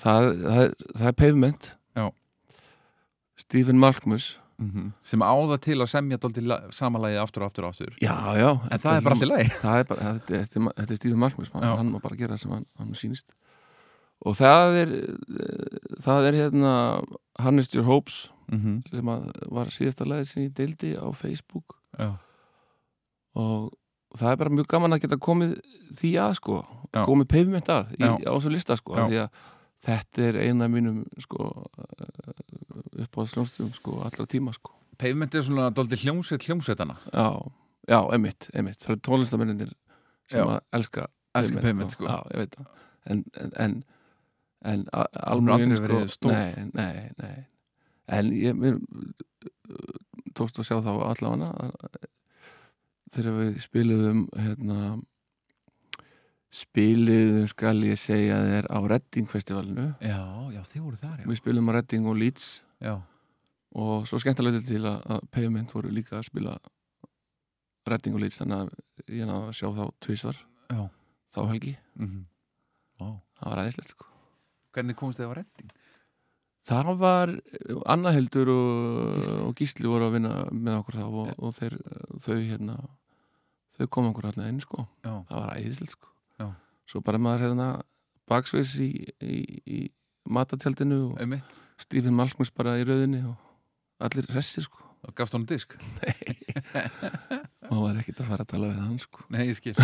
það, 0.00 0.28
það, 0.44 0.74
það 0.96 1.08
er 1.10 1.16
pavement. 1.22 1.72
Já. 1.98 2.06
Stephen 3.40 3.82
Malkmus. 3.82 4.32
Mm 4.60 4.92
sem 5.02 5.22
áða 5.24 5.56
til 5.64 5.78
að 5.80 5.88
semja 5.88 6.18
samanlægið 6.76 7.22
aftur 7.22 7.42
og 7.42 7.46
aftur 7.46 7.64
og 7.64 7.70
aftur. 7.70 7.94
Já, 8.02 8.16
já, 8.36 8.50
En 8.70 8.78
það 8.78 8.96
er 8.96 9.04
bara 9.06 9.14
allir 9.14 9.30
læg 9.36 9.52
þetta, 9.62 9.96
er- 10.36 10.96
Stephen 10.96 11.18
Malkmus 11.18 11.50
Já. 11.50 11.76
hann 11.76 11.92
má 11.92 12.00
bara 12.02 12.16
gera 12.16 12.34
það 12.34 12.42
sem 12.42 12.50
hann, 12.50 12.66
hann 12.78 12.94
sýnist. 12.94 13.30
Og 14.20 14.36
það 14.36 14.76
er 14.82 14.90
það 16.04 16.26
er 16.28 16.34
hérna 16.42 16.72
Harness 17.38 17.74
Your 17.74 17.86
Hopes 17.86 18.30
mm 18.52 18.60
-hmm. 18.60 18.90
sem 18.90 19.06
var 19.50 19.66
síðasta 19.66 20.04
lagið 20.04 20.24
sem 20.24 20.42
ég 20.42 20.52
deildi 20.54 20.96
á 20.96 21.08
Facebook. 21.14 21.76
Já, 21.98 22.16
og 23.34 23.72
það 24.18 24.32
er 24.32 24.36
bara 24.36 24.50
mjög 24.50 24.66
gaman 24.66 24.92
að 24.92 25.00
geta 25.00 25.16
komið 25.16 25.60
því 25.94 26.10
að 26.18 26.34
sko, 26.34 26.60
komið 26.92 27.28
pavement 27.30 27.68
að 27.68 27.92
í, 27.98 28.04
á 28.26 28.32
þessu 28.34 28.50
lista 28.50 28.76
sko, 28.76 28.94
því 28.94 29.22
að 29.24 29.28
þetta 29.84 30.22
er 30.28 30.38
eina 30.46 30.68
mínum 30.68 31.02
sko 31.24 31.46
upp 33.00 33.16
á 33.16 33.22
sljónstum 33.30 33.70
sko 33.76 34.00
allra 34.06 34.26
tíma 34.30 34.52
sko 34.56 34.74
Pavement 35.00 35.34
er 35.34 35.42
svona 35.46 35.70
dóldi 35.72 35.96
hljómsveit 36.02 36.44
hljómsveitana 36.44 36.96
já, 37.14 37.26
já, 37.88 38.00
emitt, 38.16 38.50
emitt 38.52 38.82
það 38.84 38.96
er 38.96 39.00
tónlistamennir 39.08 39.70
sem 40.30 40.42
Já. 40.42 40.44
að 40.46 40.60
elska 40.78 41.06
Elska 41.38 41.60
pavement, 41.62 41.92
sko. 41.94 42.04
já, 42.10 42.18
ég 42.34 42.40
veit 42.42 42.56
það 42.58 42.66
en, 43.10 43.24
en, 43.40 43.52
en, 43.64 43.74
en 44.72 44.84
a- 44.92 45.06
Hún 45.08 45.48
hefur 45.48 45.54
almúginn, 45.54 45.72
aldrei 45.72 45.86
verið 45.88 46.10
stór. 46.12 46.32
nei, 46.34 46.66
nei, 46.74 47.10
nei 47.22 47.46
en 48.10 48.32
ég 48.34 48.56
mér, 48.58 48.76
tókst 50.34 50.58
að 50.60 50.66
sjá 50.68 50.76
þá 50.84 50.90
allavega 51.08 51.50
að- 51.54 52.08
þegar 53.14 53.38
við 53.40 53.60
spiluðum 53.64 54.24
hérna 54.38 54.78
spiluðum 56.54 57.46
skal 57.50 57.76
ég 57.86 57.98
segja 58.00 58.40
þér 58.42 58.68
á 58.70 58.78
Redding 58.90 59.30
festivalinu 59.30 59.86
Já, 60.02 60.18
já, 60.50 60.60
þið 60.66 60.82
voru 60.82 60.98
þar, 60.98 61.16
já. 61.22 61.28
Við 61.30 61.40
spilum 61.40 61.70
á 61.70 61.72
Redding 61.78 62.10
og 62.10 62.18
Leeds. 62.18 62.48
Já, 62.82 62.94
og 63.78 64.08
svo 64.10 64.18
skemmtilega 64.18 64.62
til 64.66 64.82
að, 64.82 64.98
að 65.06 65.26
Pavement 65.30 65.74
voru 65.76 65.92
líka 65.94 66.18
að 66.18 66.26
spila 66.30 66.56
Redding 67.90 68.18
og 68.18 68.24
Leeds 68.24 68.40
þannig 68.42 68.64
að 68.64 69.14
ég 69.20 69.30
náði 69.30 69.50
að 69.50 69.56
sjá 69.60 69.68
þá 69.78 69.84
tvisvar 70.02 70.40
já. 70.70 70.82
þá 71.34 71.40
helgi, 71.52 71.76
mm 72.00 72.26
Vá. 73.00 73.14
Það 73.40 73.46
var 73.48 73.60
aðeinslegt 73.62 73.92
sko. 73.94 74.06
Hvernig 74.76 74.96
komst 74.98 75.16
þið 75.16 75.30
á 75.32 75.36
redding? 75.38 75.70
það 76.68 76.90
var 77.00 77.32
Anna 77.88 78.12
Hildur 78.14 78.50
og 78.52 79.14
Gísli. 79.16 79.38
Og 79.46 79.54
Gísli 79.58 79.90
voru 79.90 80.08
að 80.08 80.16
vinna 80.18 80.34
með 80.52 80.80
okkur 80.82 80.98
þá 81.00 81.04
og, 81.08 81.30
og 81.38 81.54
þeir, 81.56 81.76
þau 82.20 82.36
hérna 82.36 82.76
þau 83.78 83.86
kom 83.96 84.10
okkur 84.10 84.30
allir 84.30 84.50
inn 84.52 84.62
sko. 84.62 84.84
Já, 85.04 85.12
það 85.30 85.36
var 85.38 85.52
æðislegt 85.56 85.94
sko. 85.96 86.09
Svo 86.90 87.02
bara 87.06 87.20
maður 87.22 87.48
hérna 87.48 87.70
baksveis 88.30 88.74
í, 88.82 88.90
í, 89.22 89.38
í 89.64 89.80
matatjaldinu 90.30 91.00
og 91.10 91.22
einmitt. 91.22 91.58
Stephen 91.80 92.16
Malkmus 92.16 92.52
bara 92.52 92.76
í 92.80 92.84
rauðinni 92.84 93.22
og 93.30 93.38
allir 94.04 94.28
hressir 94.34 94.66
sko. 94.66 94.84
Og 95.06 95.14
gafst 95.16 95.32
honum 95.32 95.48
disk? 95.48 95.78
og 97.70 97.78
var 97.86 98.02
ekkert 98.02 98.20
að 98.20 98.32
fara 98.34 98.44
að 98.44 98.52
tala 98.52 98.72
við 98.72 98.82
hann 98.82 98.98
sko. 99.00 99.24
Nei, 99.32 99.46
ég 99.48 99.56
skil. 99.56 99.76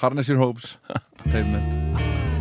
Harness 0.00 0.32
your 0.32 0.40
hopes. 0.40 0.78
Pavement 1.30 2.33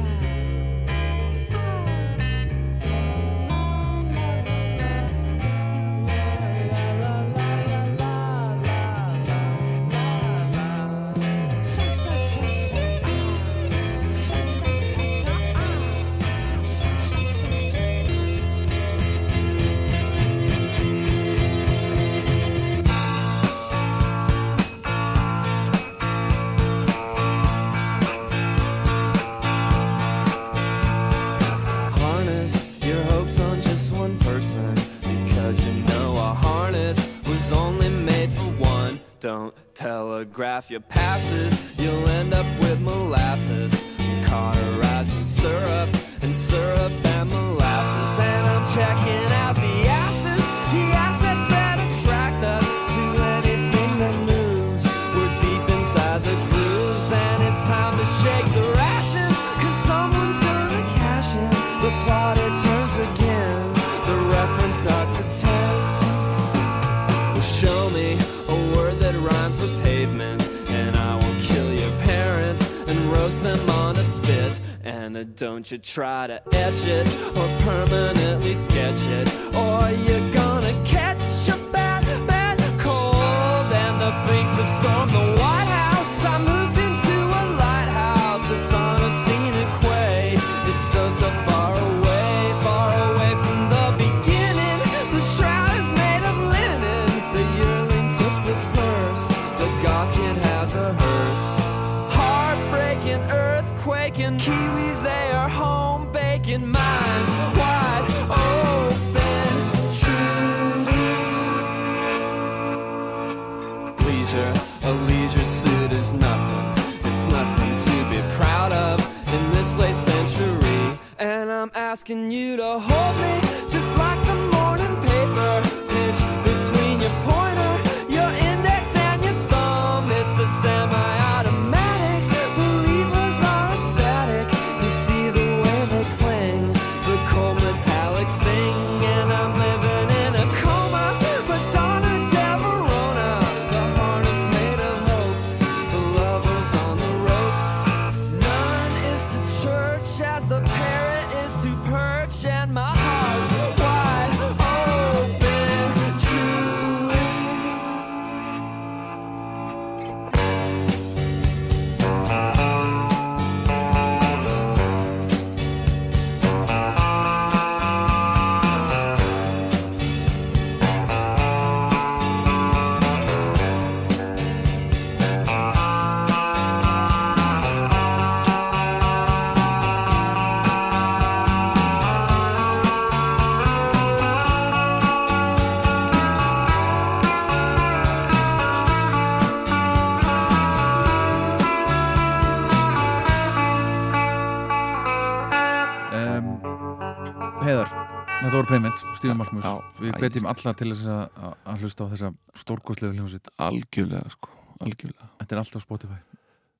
Malmus 199.39 199.63
Já, 199.63 199.73
Við 199.99 200.11
æ. 200.13 200.17
hvetjum 200.19 200.47
alla 200.51 200.73
til 200.79 200.89
þess 200.91 201.07
að, 201.13 201.79
hlusta 201.81 202.03
á 202.03 202.07
þessa 202.13 202.29
stórkostlegu 202.61 203.13
hljómsveit. 203.17 203.47
Algjörlega 203.63 204.29
sko, 204.33 204.49
algjörlega. 204.83 205.29
Þetta 205.39 205.55
er 205.55 205.61
alltaf 205.63 205.85
Spotify. 205.85 206.19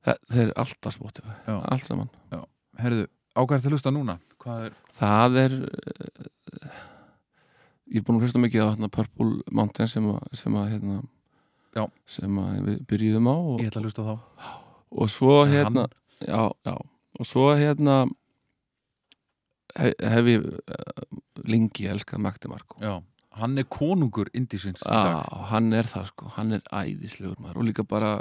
Þe- 0.04 0.18
þeir 0.34 0.42
eru 0.44 0.54
alltaf 0.66 0.94
Spotify, 0.98 1.36
Já. 1.48 1.56
allt 1.72 1.86
saman. 1.88 2.10
Herðu, 2.84 3.08
ákvæður 3.38 3.62
til 3.64 3.70
að 3.72 3.76
hlusta 3.78 3.92
núna. 3.96 4.20
Er, 4.44 4.74
það 5.00 5.38
er 5.40 5.54
uh, 5.64 6.80
ég 7.94 8.02
er 8.02 8.06
búin 8.08 8.18
að 8.20 8.26
hlusta 8.28 8.42
mikið 8.44 8.66
á 8.66 8.72
hérna, 8.74 8.90
Purple 8.92 9.44
Mountain 9.56 9.88
sem 9.92 10.08
að, 10.12 10.26
sem 10.36 10.56
að 10.60 10.70
hérna, 10.74 10.98
Já. 11.78 11.86
sem 12.10 12.40
að 12.42 12.58
við 12.68 12.82
byrjuðum 12.90 13.30
á 13.32 13.36
og, 13.38 13.62
ég 13.64 13.72
ætla 13.72 13.82
að 13.84 13.88
hlusta 13.88 14.04
á 14.04 14.08
þá. 14.10 14.16
Og 14.94 15.10
svo 15.10 15.38
hérna 15.50 15.88
já, 16.22 16.42
já, 16.68 16.76
og 17.20 17.26
svo 17.30 17.48
hérna 17.58 17.96
hef, 19.78 20.30
ég 20.30 20.46
uh, 20.46 21.20
lengi 21.50 21.88
elskað 21.92 22.24
Magdi 22.24 22.52
Marko. 22.52 22.78
Já, 22.84 22.98
hann 23.40 23.58
er 23.58 23.66
konungur 23.72 24.30
indísins 24.38 24.84
Já, 24.86 25.24
hann 25.50 25.74
er 25.74 25.90
það 25.90 26.12
sko, 26.12 26.30
hann 26.38 26.58
er 26.60 26.64
æðislegur 26.70 27.40
maður. 27.42 27.62
Og 27.62 27.70
líka 27.70 27.86
bara 27.88 28.18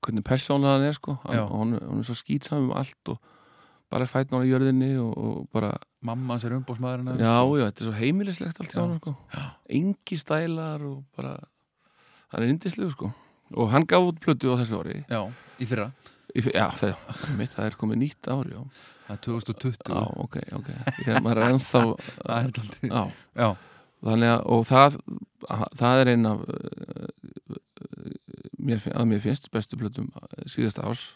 hvernig 0.00 0.24
persónulega 0.26 0.78
hann 0.78 0.88
er 0.88 0.96
sko. 0.96 1.18
Hann, 1.26 1.44
hann, 1.50 2.00
er 2.00 2.08
svo 2.08 2.16
skýtsam 2.18 2.68
um 2.68 2.74
allt 2.80 3.12
og 3.12 3.20
bara 3.90 4.06
fætn 4.06 4.38
á 4.38 4.40
jörðinni 4.46 4.92
og, 5.02 5.16
og 5.18 5.48
bara, 5.52 5.74
Mamma 6.06 6.36
hans 6.36 6.46
er 6.46 6.54
umbóðsmaðurinn 6.56 7.10
hans. 7.10 7.20
Já, 7.20 7.40
já, 7.58 7.64
þetta 7.66 7.82
er 7.82 7.88
svo 7.90 7.96
heimilislegt 7.98 8.60
allt 8.62 8.72
hjá 8.72 8.78
Já. 8.78 8.84
hann 8.86 9.00
sko. 9.02 9.16
Engi 9.80 10.20
stælar 10.20 10.86
og 10.86 11.02
bara 11.18 11.34
hann 12.30 12.46
er 12.46 12.54
indislegur 12.54 12.94
sko. 12.94 13.10
Og 13.58 13.72
hann 13.72 13.84
gaf 13.90 14.06
út 14.06 14.20
plötu 14.22 14.54
á 14.54 14.60
þessu 14.62 14.78
ári. 14.80 15.02
Já, 15.10 15.24
í 15.58 15.66
fyrra 15.68 15.90
já, 16.34 16.66
það, 16.78 16.94
mitt, 17.38 17.54
það 17.54 17.66
er 17.66 17.76
komið 17.80 18.00
nýtt 18.04 18.30
ári 18.30 18.54
já, 18.54 18.62
Það 19.06 19.16
er 19.16 19.22
2020 19.26 19.90
já 19.90 20.02
ok, 20.24 20.36
ok. 20.58 20.68
Ég, 21.06 21.16
maður 21.24 21.40
er 21.42 21.54
ennþá 21.54 21.82
Það 22.26 22.36
er 22.36 22.52
daldið 22.58 22.90
já, 22.90 23.02
Já, 23.40 23.48
þannig 24.06 24.34
að 24.34 24.44
og 24.54 24.66
það, 24.68 24.98
það 25.80 26.02
er 26.02 26.12
einn 26.14 26.30
af 26.30 26.44
uh, 26.46 27.56
mér, 28.60 28.84
að 28.94 29.08
mér 29.10 29.24
finnst 29.24 29.50
bestu 29.52 29.78
plötum 29.80 30.10
síðasta 30.46 30.86
árs. 30.86 31.06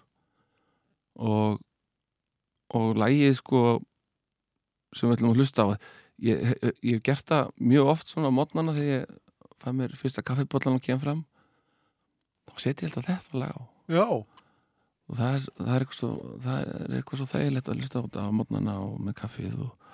Og 1.14 1.60
og 2.74 2.96
lægið 2.98 3.36
sko 3.38 3.58
sem 4.96 5.06
við 5.06 5.18
ætlum 5.18 5.34
að 5.34 5.38
hlusta 5.38 5.62
á 5.62 5.68
ég, 6.24 6.54
ég 6.82 6.96
hef 6.96 7.02
gert 7.06 7.28
það 7.28 7.52
mjög 7.60 7.90
oft 7.92 8.10
svona 8.10 8.30
á 8.32 8.36
mótnana 8.36 8.74
þegar 8.74 8.90
ég 8.90 9.12
fæ 9.62 9.68
mér 9.76 9.94
fyrsta 9.98 10.24
kaffibóllan 10.26 10.78
og 10.78 10.82
kem 10.82 10.98
fram. 11.02 11.22
Þá 12.48 12.64
setjum 12.64 12.88
ég 12.88 12.96
alltaf 12.96 13.28
þetta 13.28 13.42
lag 13.44 13.54
á. 13.54 13.62
Já 13.92 14.06
og 15.08 15.18
það 15.18 15.38
er, 15.38 15.48
það 15.58 15.72
er, 15.74 15.84
eitthvað, 15.84 15.98
svo, 16.00 16.10
það 16.44 16.60
er 16.60 16.98
eitthvað 16.98 17.20
svo 17.20 17.30
þægilegt 17.32 17.70
að 17.70 17.80
hlusta 17.80 18.00
á 18.00 18.04
þetta 18.04 18.24
á 18.24 18.36
mótnana 18.38 18.76
og 18.84 18.94
með 19.04 19.16
kaffið 19.20 19.58
og, 19.66 19.90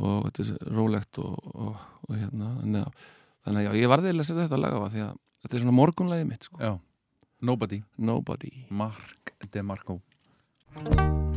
og 0.00 0.26
þetta 0.26 0.48
er 0.48 0.74
rólegt 0.76 1.22
og, 1.22 1.38
og, 1.54 1.86
og 2.06 2.16
hérna. 2.16 2.50
Að, 2.82 3.06
þannig 3.46 3.62
að 3.62 3.68
já, 3.68 3.80
ég 3.82 3.94
varði 3.94 4.12
að 4.12 4.26
setja 4.28 4.42
þetta 4.44 4.60
lag 4.60 4.76
á 4.76 4.80
það 4.82 4.92
því 4.96 5.06
að 5.06 5.14
þetta 5.44 5.56
er 5.56 5.64
svona 5.64 5.78
morgunlagið 5.80 6.28
mitt 6.32 6.50
sko. 6.50 6.76
Nobody. 7.46 7.82
Nobody. 8.00 8.52
Mark 8.70 9.34
DeMarco. 9.52 10.00
I'm 10.76 11.35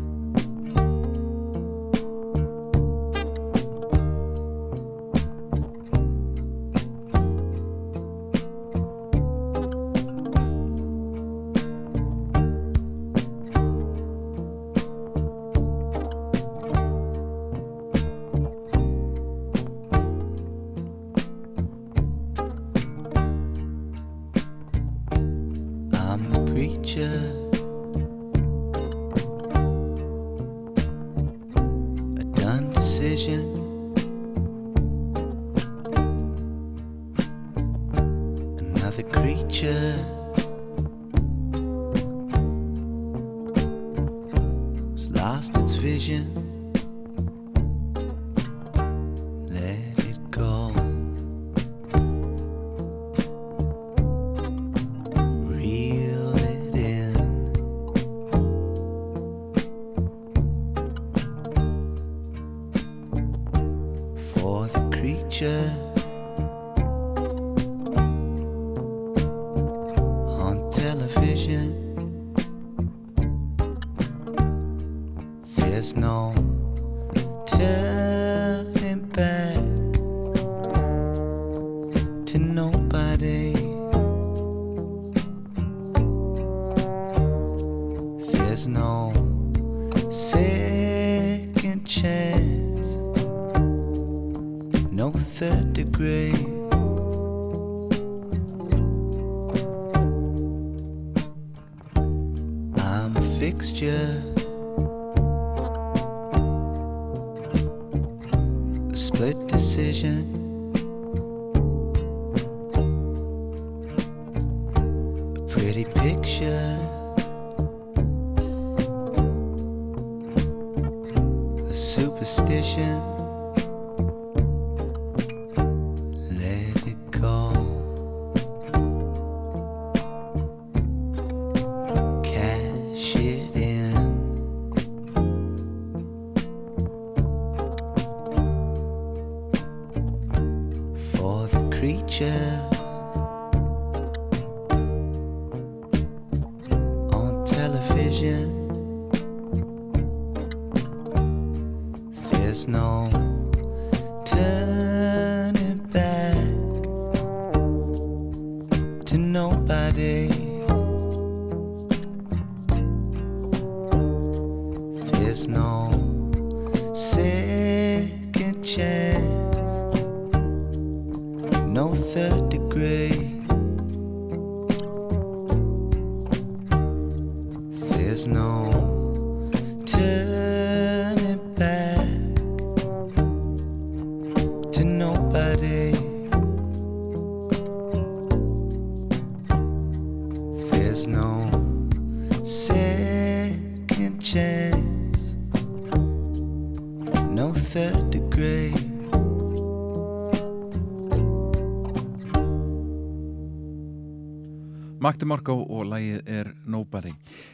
Magdi 205.10 205.26
Marko 205.26 205.56
og 205.66 205.88
lagið 205.90 206.28
er 206.30 206.52
Nobody. 206.70 207.12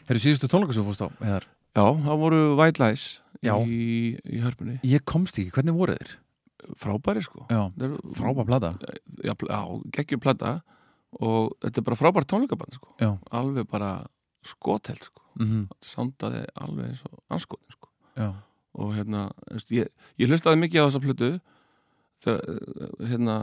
Herru 0.10 0.20
síðustu 0.22 0.50
tónleika 0.52 0.76
sem 0.76 0.84
fórst 0.84 1.04
á 1.06 1.08
Heiðar? 1.24 1.46
Já, 1.76 1.84
það 2.04 2.20
voru 2.20 2.40
White 2.60 2.82
Lies 2.84 3.04
í, 3.46 4.16
í 4.28 4.40
hörpunni. 4.44 4.78
Ég 4.88 5.04
komst 5.08 5.38
ekki, 5.40 5.54
hvernig 5.56 5.76
voru 5.78 5.96
þeir? 5.96 6.16
Frábæri 6.82 7.22
sko. 7.24 7.46
Já, 7.52 7.62
Þeir 7.78 7.92
eru- 7.92 8.14
frábær 8.18 8.48
plata. 8.50 8.72
Já, 9.24 9.34
já 9.38 9.60
geggjum 9.96 10.20
plata. 10.24 10.54
Og 11.22 11.54
þetta 11.64 11.80
er 11.80 11.86
bara 11.88 12.00
frábært 12.00 12.28
tónleikaband 12.32 12.76
sko. 12.76 12.92
Já, 13.00 13.12
alveg 13.32 13.68
bara 13.72 13.92
skotheld 14.44 15.04
sko. 15.08 15.22
Mhm, 15.40 15.68
þetta 15.70 15.92
soundaði 15.94 16.42
alveg 16.60 16.90
eins 16.90 17.04
og 17.08 17.22
anskotin 17.32 17.72
sko. 17.76 17.90
Já. 18.20 18.34
Og 18.76 18.92
hérna, 18.98 19.30
ég, 19.72 19.88
ég 20.20 20.28
hlustaði 20.28 20.60
mikið 20.66 20.84
á 20.84 20.88
þessa 20.90 21.04
plötu 21.06 21.30
þegar, 22.26 22.42
eh, 22.50 23.08
hérna 23.14 23.38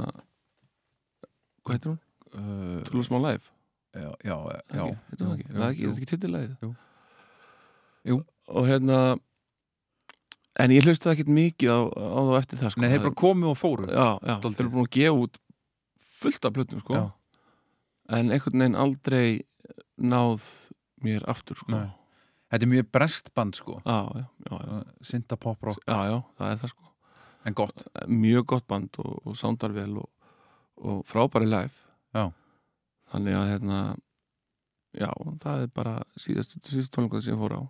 hvað 1.65 1.77
heitir 1.79 1.93
hún? 1.93 1.99
uh, 2.35 2.83
To 2.89 2.97
Lose 2.97 3.13
My 3.13 3.21
Life 3.23 3.51
Já, 3.93 4.09
já, 4.25 4.37
já, 4.73 4.85
heitir 5.11 5.27
hún 5.27 5.35
ekki, 5.37 5.47
það 5.53 5.63
er 5.63 5.73
ekki, 5.75 5.83
þetta 5.83 5.93
er 5.93 5.99
ekki 6.01 6.11
titilæðið 6.13 6.53
Jú. 6.65 6.71
Jú. 8.09 8.17
og 8.49 8.69
hérna 8.71 8.99
en 10.63 10.73
ég 10.75 10.87
hlustaði 10.87 11.17
ekkert 11.19 11.33
mikið 11.37 11.73
á, 11.73 11.81
á 11.93 12.21
þá 12.29 12.33
eftir 12.39 12.61
það 12.63 12.73
sko. 12.75 12.83
Nei, 12.83 12.91
þeir 12.93 13.03
bara 13.07 13.19
komu 13.23 13.51
og 13.53 13.59
fóru. 13.61 13.89
Já, 13.89 14.07
já, 14.21 14.35
þeir 14.45 14.61
eru 14.65 14.73
búin 14.75 14.87
að 14.89 14.93
gefa 14.97 15.15
út 15.27 15.41
fullt 16.23 16.49
af 16.49 16.55
plötum 16.57 16.83
sko. 16.85 16.99
Já. 17.01 17.05
en 18.13 18.33
einhvern 18.35 18.61
veginn 18.65 18.77
aldrei 18.77 19.27
náð 19.97 20.47
mér 21.05 21.25
aftur 21.31 21.57
sko. 21.61 21.73
Nei. 21.73 21.89
Þetta 22.53 22.67
er 22.67 22.73
mjög 22.75 22.89
brest 22.93 23.31
band 23.37 23.57
sko. 23.57 23.79
Já, 23.87 23.99
já, 24.13 24.25
já, 24.51 24.57
já, 24.61 24.83
Sinta 25.09 25.37
pop 25.41 25.63
rock, 25.65 25.81
já, 25.89 26.01
já, 26.11 26.19
það 26.39 26.51
er 26.51 26.61
það 26.65 26.75
sko. 26.75 26.91
En 27.49 27.57
gott. 27.59 27.85
Mjög 28.09 28.45
gott 28.53 28.67
band 28.69 29.01
og, 29.03 29.15
og 29.27 29.37
soundar 29.41 29.73
vel 29.75 29.97
og, 29.99 30.11
og 30.77 31.01
frábæri 31.09 31.49
live. 31.49 31.73
Já. 32.15 32.27
Þannig 33.13 33.39
að 33.39 33.51
hérna 33.53 33.79
já, 34.97 35.11
það 35.45 35.67
er 35.67 35.71
bara 35.77 35.95
síðastu, 36.17 36.61
síðastu 36.69 36.97
tónleikað 36.97 37.25
sem 37.27 37.35
ég 37.37 37.43
fór 37.45 37.59
á. 37.61 37.63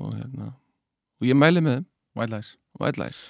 Og 0.00 0.16
hérna 0.16 0.46
og 1.20 1.28
ég 1.28 1.36
mæli 1.36 1.60
með 1.60 1.80
þeim, 1.80 1.86
White 2.16 2.32
Lies. 2.34 2.56
White 2.80 2.98
Lies 3.02 3.20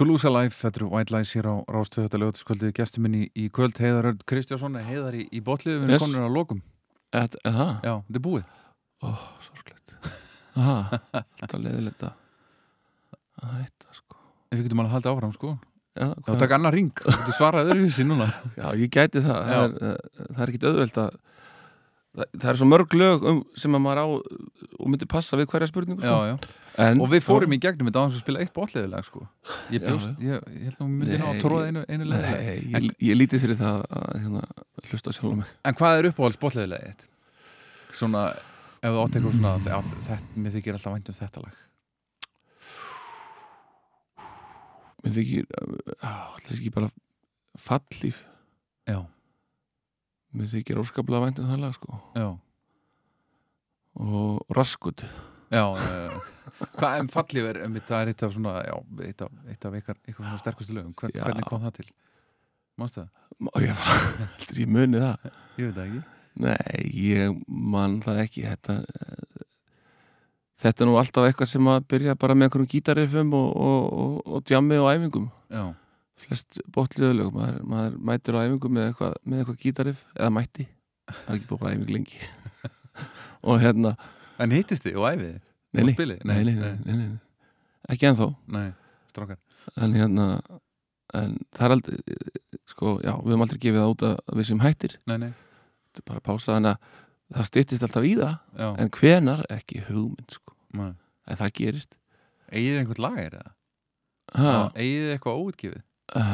Toulouse 0.00 0.24
Alive, 0.24 0.54
þetta 0.56 0.80
eru 0.80 0.86
White 0.94 1.12
Lies 1.12 1.30
hér 1.36 1.46
á 1.52 1.54
Rástöðu 1.68 2.06
þetta 2.06 2.18
lögutaskvöldið 2.22 2.70
gestur 2.78 3.02
minni 3.04 3.26
í 3.36 3.50
kvöld 3.52 3.76
Heiðar 3.82 4.06
Örd 4.14 4.22
Kristjásson 4.30 4.78
Heiðar 4.80 5.18
í, 5.18 5.26
í 5.28 5.42
botliðu, 5.44 5.82
við 5.82 5.90
erum 5.90 5.92
Yes. 5.92 6.04
konur 6.06 6.24
að 6.24 6.36
lokum. 6.38 6.62
Það? 7.12 7.34
Já, 7.44 7.92
þetta 8.06 8.16
er 8.16 8.24
búið. 8.24 8.46
Ó, 9.04 9.08
sorglegt. 9.44 9.92
Aha, 10.56 11.00
alltaf 11.20 11.60
leiðilegt 11.60 12.06
að 12.08 12.14
hætta 13.60 13.98
sko. 13.98 14.16
En 14.50 14.58
við 14.58 14.64
getum 14.70 14.80
alveg 14.80 14.90
að 14.90 14.96
halda 14.96 15.12
áfram 15.12 15.34
sko. 15.36 15.52
Já, 16.00 16.06
Já, 16.16 16.32
takk 16.40 16.52
annar 16.56 16.72
ring, 16.72 16.90
þú 16.96 17.12
getur 17.18 17.36
svarað 17.36 17.70
öðruvísi 17.74 18.06
núna. 18.08 18.30
Já, 18.60 18.66
ég 18.80 18.88
gæti 18.94 19.20
það. 19.20 19.40
Það 19.50 19.64
er, 19.66 19.76
eh, 19.90 20.24
það 20.30 20.40
er 20.46 20.52
ekkit 20.54 20.66
auðvelt 20.70 21.00
að 21.04 21.10
það, 22.16 22.26
það 22.40 22.50
er 22.54 22.58
svo 22.62 22.70
mörg 22.72 22.96
lög 22.96 23.28
um, 23.34 23.44
sem 23.58 23.76
að 23.76 23.84
maður 23.84 24.00
á 24.00 24.06
og 24.80 24.88
myndi 24.88 25.10
passa 25.10 25.36
við 25.36 25.50
hverja 25.52 25.68
spurningu 25.68 26.00
sko. 26.00 26.08
Já, 26.08 26.32
já 26.32 26.56
en, 26.80 27.00
Og 27.02 27.10
við 27.12 27.22
fórum 27.24 27.54
í 27.54 27.58
gegnum 27.62 27.88
þetta 27.90 28.02
á 28.02 28.04
þess 28.06 28.18
að 28.18 28.24
spila 28.24 28.42
eitt 28.44 28.52
botliðulag 28.56 29.06
sko. 29.06 29.22
Ég 29.74 29.84
bjóst, 29.84 30.12
ég, 30.24 30.46
ég 30.56 30.68
held 30.68 30.82
nú 30.82 30.88
myndin 30.90 31.24
á 31.24 31.28
að 31.30 31.40
tróða 31.42 31.70
einu, 31.70 31.84
einu 31.88 32.08
leið 32.10 32.26
Nei, 32.26 32.54
ég, 32.74 32.88
ég 33.10 33.18
lítið 33.18 33.44
fyrir 33.44 33.58
það 33.60 33.82
að 34.00 34.06
hérna, 34.16 34.44
hlusta 34.88 35.14
sjálf 35.16 35.36
mig. 35.40 35.52
En 35.68 35.78
hvað 35.80 35.98
er 35.98 36.08
uppáhalds 36.10 36.40
botliðulagið 36.44 36.94
þitt? 36.94 37.04
Svona, 38.00 38.24
ef 38.80 38.96
þú 38.96 39.04
eitthvað 39.04 39.36
svona 39.36 39.54
að 39.56 39.68
þetta, 39.68 40.18
mér 40.36 40.56
þykir 40.56 40.78
alltaf 40.78 40.96
vænt 40.96 41.12
um 41.12 41.18
þetta 41.20 41.44
lag. 41.44 41.60
Mér 45.00 45.16
þykir 45.16 45.48
alltaf 46.00 46.52
ekki 46.56 46.74
bara 46.74 46.90
fallíf 47.60 48.20
Já, 48.88 49.00
mér 50.34 50.48
þykir 50.50 50.80
óskaplega 50.82 51.26
vænt 51.26 51.40
um 51.42 51.50
það 51.50 51.62
lag 51.64 51.74
sko. 51.76 51.98
Já, 52.16 52.28
og 54.00 54.56
raskut 54.56 55.04
já 55.50 55.64
Hvað 56.60 56.98
en 56.98 57.08
fallið 57.08 57.46
er, 57.48 57.58
það 57.88 58.02
er 58.02 58.10
eitt 58.12 58.22
af 58.26 58.32
svona 58.34 58.54
já, 58.66 58.74
eitt 59.06 59.22
af, 59.24 59.36
eitt 59.48 59.64
af 59.64 59.76
ykkar, 59.78 59.96
ykkar 60.04 60.26
svona 60.26 60.40
sterkustu 60.42 60.74
lögum. 60.76 60.92
Hvern. 60.92 61.14
Hvernig 61.16 61.46
kom 61.48 61.62
það 61.64 61.78
til? 61.78 61.86
Mástu 62.80 63.00
það? 63.00 63.62
Ég 63.64 63.84
heldur 63.86 64.60
ég 64.60 64.72
muni 64.76 65.00
það? 65.00 65.30
Ég 65.56 65.70
veit 65.70 65.78
það 65.78 65.86
ekki. 65.86 66.02
Nei, 66.44 66.82
ég 67.00 67.38
man 67.48 67.96
það 68.04 68.20
ekki. 68.26 68.44
Þetta 68.50 68.76
þetta 70.60 70.84
er 70.84 70.90
nú 70.90 70.98
alltaf 71.00 71.28
eitthvað 71.28 71.52
sem 71.54 71.70
að 71.72 71.86
byrja 71.94 72.16
bara 72.20 72.36
með 72.36 72.48
einhverjum 72.48 72.70
gítarriffum 72.74 73.34
og, 73.36 73.48
og, 73.56 73.88
og, 74.02 74.14
og 74.28 74.44
djammi 74.48 74.80
og 74.80 74.90
æfingum. 74.92 75.28
Já, 75.48 75.64
flest 76.20 76.60
botliðulög 76.74 77.32
maður, 77.36 77.60
maður 77.72 77.98
mætir 78.10 78.36
á 78.36 78.44
æfingum 78.44 78.76
með 78.76 78.88
eitthvað, 78.90 79.18
með 79.24 79.42
eitthvað 79.42 79.60
gítarriff 79.64 80.06
eða 80.18 80.32
mætti, 80.36 80.68
það 81.08 81.32
er 81.32 81.38
ekki 81.38 81.50
búið 81.50 81.62
bara 81.64 81.76
æfing 81.76 81.94
lengi. 81.96 82.24
Og 83.48 83.62
hérna 83.62 83.94
en 84.40 84.54
hittist 84.54 84.86
þið 84.86 84.98
og 85.00 85.06
æfið 85.10 85.36
nei, 85.76 85.92
nei, 86.24 86.40
nei, 86.56 86.96
nei, 86.96 87.10
ekki 87.92 88.08
ennþá. 88.10 88.30
Nei, 88.50 88.66
strákar. 89.12 89.38
En 89.80 89.94
hérna 89.94 90.26
en 91.16 91.36
það 91.56 91.66
er 91.66 91.74
aldrei 91.74 92.00
sko, 92.70 92.96
já, 93.02 93.12
við 93.18 93.32
höfum 93.32 93.44
aldrei 93.46 93.60
gefið 93.62 93.80
það 93.80 93.94
út 93.94 94.04
að 94.08 94.34
við 94.40 94.48
sem 94.50 94.64
hættir. 94.64 94.96
Nei, 95.10 95.16
nei, 95.24 95.30
þetta 95.90 96.02
er 96.02 96.08
bara 96.10 96.22
að 96.22 96.26
pása 96.28 96.58
að 96.58 96.68
það 97.30 97.48
styttist 97.50 97.86
alltaf 97.86 98.06
í 98.06 98.12
það 98.18 98.34
já, 98.62 98.68
en 98.70 98.92
hvenar 98.96 99.44
ekki 99.54 99.84
hugmynd 99.88 100.36
sko. 100.36 100.56
nei. 100.78 100.92
En 101.30 101.38
það 101.38 101.52
gerist. 101.60 101.96
Egið 102.50 102.80
einhvern 102.80 103.04
lager 103.04 103.36
eða? 103.38 103.52
Egið 104.74 105.12
eitthvað 105.14 105.42
óutgefið? 105.44 105.82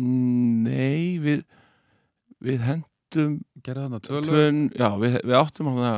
nei, 0.00 1.18
við 1.20 1.42
við 2.40 2.62
hendum 2.64 3.34
Gerðu 3.60 3.82
þarna 3.84 4.00
tvö 4.06 4.20
lög? 4.20 4.30
tvön, 4.30 4.60
já, 4.78 4.88
við, 5.02 5.18
við 5.26 5.36
áttum 5.36 5.68
hana 5.74 5.92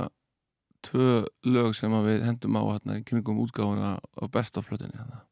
tvö 0.86 1.22
lög 1.48 1.74
sem 1.78 1.94
við 2.06 2.24
hendum 2.26 2.58
á 2.58 2.62
hérna 2.72 2.98
kringum 3.06 3.40
útgáfuna 3.44 3.94
á 3.98 4.24
besta 4.32 4.62
flötinni 4.64 4.98
hérna. 4.98 5.22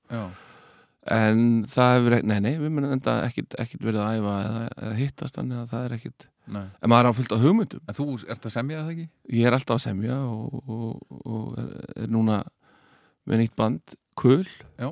En 1.10 1.64
það 1.64 1.94
hefur, 1.96 2.16
nei, 2.28 2.38
nei, 2.44 2.52
við 2.60 2.74
munum 2.76 2.92
enda 2.92 3.14
ekkit, 3.24 3.56
ekkit 3.58 3.82
verið 3.86 4.02
að 4.04 4.18
æfa 4.20 4.34
eða, 4.44 4.64
eða 4.84 4.98
hittast 4.98 5.38
þannig 5.38 5.62
að 5.62 5.70
það 5.72 5.86
er 5.86 5.94
ekkit, 5.96 6.26
nei 6.50 6.64
en 6.66 6.92
maður 6.92 7.06
er 7.08 7.10
á 7.10 7.18
fullt 7.18 7.32
af 7.36 7.44
hugmyndum 7.44 7.82
En 7.88 7.96
þú 7.96 8.06
ert 8.28 8.46
að 8.48 8.52
semja 8.56 8.82
það 8.82 8.90
ekki? 8.94 9.06
ég 9.38 9.48
er 9.48 9.56
alltaf 9.56 9.78
að 9.78 9.84
semja 9.86 10.18
og, 10.28 10.60
og, 10.66 11.20
og 11.24 11.58
er, 11.62 11.70
er 12.04 12.12
núna 12.12 12.42
með 13.30 13.42
nýtt 13.44 13.56
band, 13.56 13.94
Kul 14.20 14.44
Já. 14.76 14.90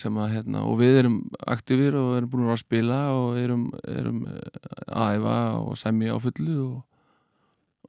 sem 0.00 0.16
að 0.16 0.30
hérna, 0.32 0.62
og 0.64 0.78
við 0.80 1.02
erum 1.02 1.16
aktífir 1.52 1.96
og 2.00 2.14
erum 2.16 2.30
búin 2.32 2.48
að 2.48 2.62
spila 2.62 3.00
og 3.12 3.36
erum, 3.40 3.66
erum 3.84 4.22
að 4.30 5.18
æfa 5.18 5.34
og 5.60 5.76
semja 5.80 6.16
á 6.16 6.18
fullu 6.24 6.56
og, 6.64 6.78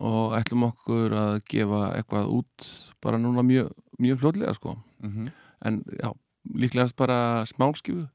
og 0.02 0.34
ætlum 0.40 0.64
okkur 0.72 1.14
að 1.14 1.36
gefa 1.52 1.82
eitthvað 1.98 2.32
út 2.40 2.68
bara 3.04 3.18
núna 3.22 3.44
mjög, 3.46 3.70
mjög 4.02 4.20
fljótlega 4.24 4.54
sko 4.58 4.78
Mm 5.02 5.10
-hmm. 5.12 5.32
en 5.66 5.84
já, 6.04 6.14
líklegast 6.56 6.96
bara 6.96 7.46
smálskifu 7.46 8.08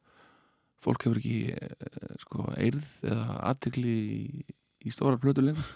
fólk 0.82 1.02
hefur 1.02 1.16
ekki 1.18 1.50
eh, 1.50 2.14
sko, 2.18 2.44
eirð 2.56 2.86
eða 3.02 3.26
aðtikli 3.50 3.94
í, 4.06 4.44
í 4.86 4.90
stóra 4.90 5.16
plötu 5.18 5.40
lengur 5.42 5.66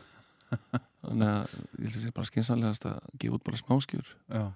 þannig 1.03 1.29
að 1.29 1.49
ég 1.79 1.85
held 1.85 1.97
að 1.97 2.03
sé 2.05 2.11
bara 2.15 2.27
skynsanlegast 2.31 2.85
að 2.87 2.99
gefa 3.19 3.35
út 3.35 3.45
bara 3.45 3.57
smáskifur 3.57 4.07
Já, 4.29 4.53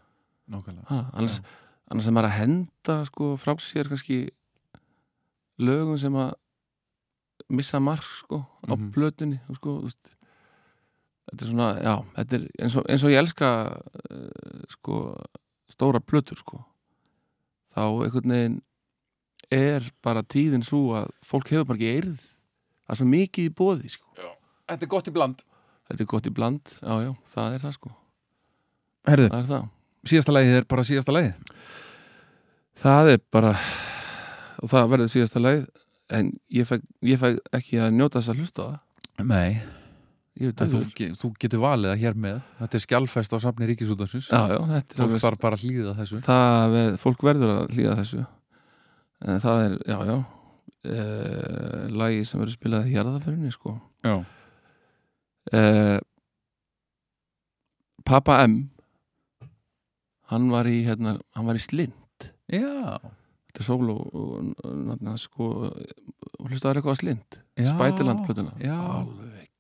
nákvæmlega 0.49 0.86
ha, 0.89 1.10
annars, 1.12 1.39
Já. 1.41 1.44
annars 1.91 2.07
er 2.07 2.12
maður 2.12 2.28
að 2.31 2.39
henda 2.39 3.05
sko, 3.05 3.36
frá 3.36 3.52
sér 3.58 3.89
kannski 3.89 4.31
lögum 5.58 5.99
sem 5.99 6.15
að 6.15 6.33
missa 7.50 7.81
mark 7.81 8.02
sko, 8.02 8.47
á 8.68 8.74
Mhm. 8.76 8.91
plötunni 8.92 9.41
sko, 9.55 9.78
þú 9.81 9.83
veist 9.83 10.15
þetta 11.30 11.40
er 11.44 11.50
svona, 11.50 11.70
já, 11.80 11.94
þetta 12.18 12.36
er 12.38 12.44
eins 12.60 12.76
og, 12.78 12.86
eins 12.90 13.04
og 13.06 13.12
ég 13.12 13.22
elska 13.22 13.50
uh, 13.74 14.62
sko, 14.74 15.00
stóra 15.72 16.02
plötur 16.04 16.40
sko. 16.40 16.60
Þá 17.74 17.82
einhvern 17.86 18.34
veginn 18.36 18.60
er 19.54 19.88
bara 20.04 20.22
tíðin 20.22 20.64
svo 20.66 20.94
að 20.98 21.10
fólk 21.26 21.50
hefur 21.52 21.68
bara 21.70 21.80
ekki 21.80 21.92
eirð. 21.96 22.22
Það 22.84 22.94
er 22.94 23.00
svo 23.00 23.08
mikið 23.10 23.48
í 23.48 23.54
bóði 23.60 23.92
sko. 23.92 24.30
Þetta 24.70 24.86
er 24.86 24.92
gott 24.94 25.10
í 25.10 25.14
bland. 25.14 25.44
Þetta 25.88 26.04
er 26.04 26.10
gott 26.14 26.28
í 26.28 26.32
bland, 26.32 26.76
já 26.80 26.94
já, 27.04 27.10
það 27.34 27.56
er 27.56 27.64
það 27.64 27.74
sko. 27.76 27.90
Herðu, 29.04 29.26
það 29.28 29.40
er 29.42 29.48
það. 29.50 29.64
síðasta 30.08 30.34
lagið 30.34 30.58
er 30.58 30.68
bara 30.72 30.84
síðasta 30.88 31.14
lagið. 31.14 31.58
Það 32.84 33.10
er 33.12 33.20
bara 33.34 33.50
og 34.64 34.70
það 34.72 34.90
verður 34.94 35.12
síðasta 35.12 35.42
leið 35.42 35.64
en 36.16 36.30
ég 36.52 36.68
fæ, 36.68 36.78
ég 37.04 37.20
fæ 37.20 37.28
ekki 37.56 37.80
að 37.84 37.96
njóta 37.98 38.20
þess 38.20 38.32
að 38.32 38.40
hlusta 38.40 38.66
það. 38.68 38.78
Nei, 39.28 39.60
þú, 40.34 40.80
að 40.82 41.18
þú 41.20 41.32
getur 41.44 41.62
valið 41.62 41.92
það 41.92 42.04
hér 42.04 42.20
með. 42.26 42.38
Þetta 42.60 42.78
er 42.78 42.84
skjálfest 42.84 43.34
á 43.34 43.38
safni 43.44 43.68
Ríkisútansins 43.70 44.30
Fólk 44.98 45.18
þarf 45.22 45.42
bara 45.42 45.58
að 45.58 45.66
hlýða 45.66 45.96
þessu. 46.00 46.22
Það, 46.24 46.78
fólk 47.02 47.26
verður 47.28 47.52
að 47.54 47.76
hlýða 47.76 47.98
þessu. 48.02 48.24
En 49.24 49.44
það 49.44 49.66
er, 49.66 49.76
já, 49.88 49.98
já 50.10 50.16
e, 50.84 50.96
lagi 51.94 52.24
sem 52.28 52.40
verður 52.42 52.56
spilað 52.58 52.90
í 52.90 52.96
jarðaförinni 52.96 53.52
sko. 53.54 53.76
Já, 54.04 54.16
e, 55.54 55.62
Papa 58.04 58.42
M 58.44 58.58
hann 60.32 60.48
var 60.52 60.68
í 60.68 60.80
hérna, 60.86 61.18
hann 61.36 61.48
var 61.48 61.58
í 61.58 61.62
slind. 61.62 62.28
Já, 62.50 62.98
þetta 63.48 63.62
er 63.62 63.66
sól 63.66 63.92
og, 63.94 64.02
sko, 65.22 65.50
hlustaður 66.44 66.80
eitthvað 66.80 66.98
á 66.98 67.00
slind? 67.00 67.38
Spætiland 67.54 68.24
plötuna 68.26 68.52
alveg 68.58 69.46
sko. 69.46 69.53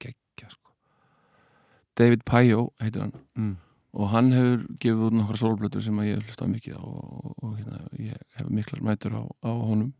David 1.98 2.24
Pajó 2.26 2.72
heitir 2.82 3.04
hann. 3.04 3.14
Mm. 3.38 3.56
og 3.94 4.08
hann 4.10 4.32
hefur 4.34 4.62
gefið 4.82 5.02
út 5.06 5.14
nokkra 5.14 5.38
sólblötur 5.38 5.82
sem 5.86 5.98
ég 6.02 6.22
hlusta 6.24 6.48
mikið 6.50 6.80
á 6.80 6.82
og, 6.82 7.34
og 7.38 7.52
hérna, 7.54 7.84
ég 8.02 8.22
hef 8.34 8.48
miklar 8.50 8.82
mætur 8.82 9.14
á, 9.14 9.22
á 9.22 9.52
honum. 9.54 9.92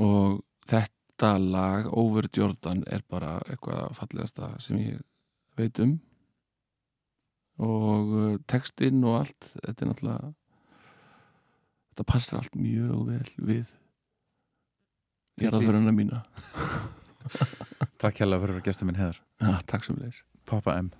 Og 0.00 0.40
þetta 0.64 1.34
lag 1.42 1.90
Over 1.92 2.30
Jordan 2.32 2.80
er 2.88 3.04
bara 3.04 3.34
eitthvað 3.44 3.92
fallegasta 3.98 4.54
sem 4.64 4.80
ég 4.80 5.02
veit 5.60 5.82
um. 5.84 5.98
Og 7.60 8.14
uh, 8.16 8.38
textinn 8.48 9.04
og 9.04 9.18
allt 9.20 9.50
þetta 9.58 9.84
er 9.84 9.90
náttúrulega 9.90 10.32
þetta 11.92 12.08
passar 12.08 12.40
allt 12.40 12.56
mjög 12.56 13.04
vel 13.10 13.28
við 13.36 13.74
jarðaföruna 15.42 15.92
mína 15.92 16.22
Takk 18.02 18.18
hérlega 18.18 18.42
fyrir 18.42 18.50
að 18.50 18.56
vera 18.56 18.66
gestur 18.66 18.86
minn 18.88 18.98
heðar 18.98 19.18
ja, 19.38 19.52
takk 19.70 19.84
sem 19.86 19.94
leis 20.02 20.16
Papa 20.50 20.74
M. 20.74 20.90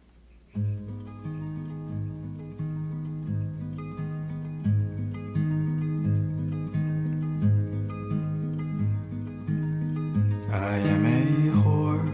I 10.53 10.79
am 10.93 11.07
a 11.11 11.19
whore, 11.65 12.07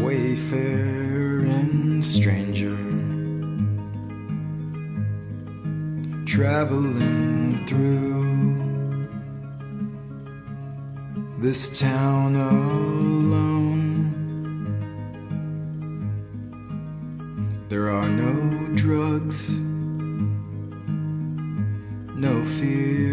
wayfaring 0.00 1.74
stranger, 2.00 2.78
traveling 6.24 7.60
through 7.66 8.19
this 11.40 11.80
town 11.80 12.36
alone. 12.36 14.12
There 17.70 17.88
are 17.88 18.10
no 18.10 18.76
drugs, 18.76 19.58
no 22.14 22.44
fear 22.44 23.09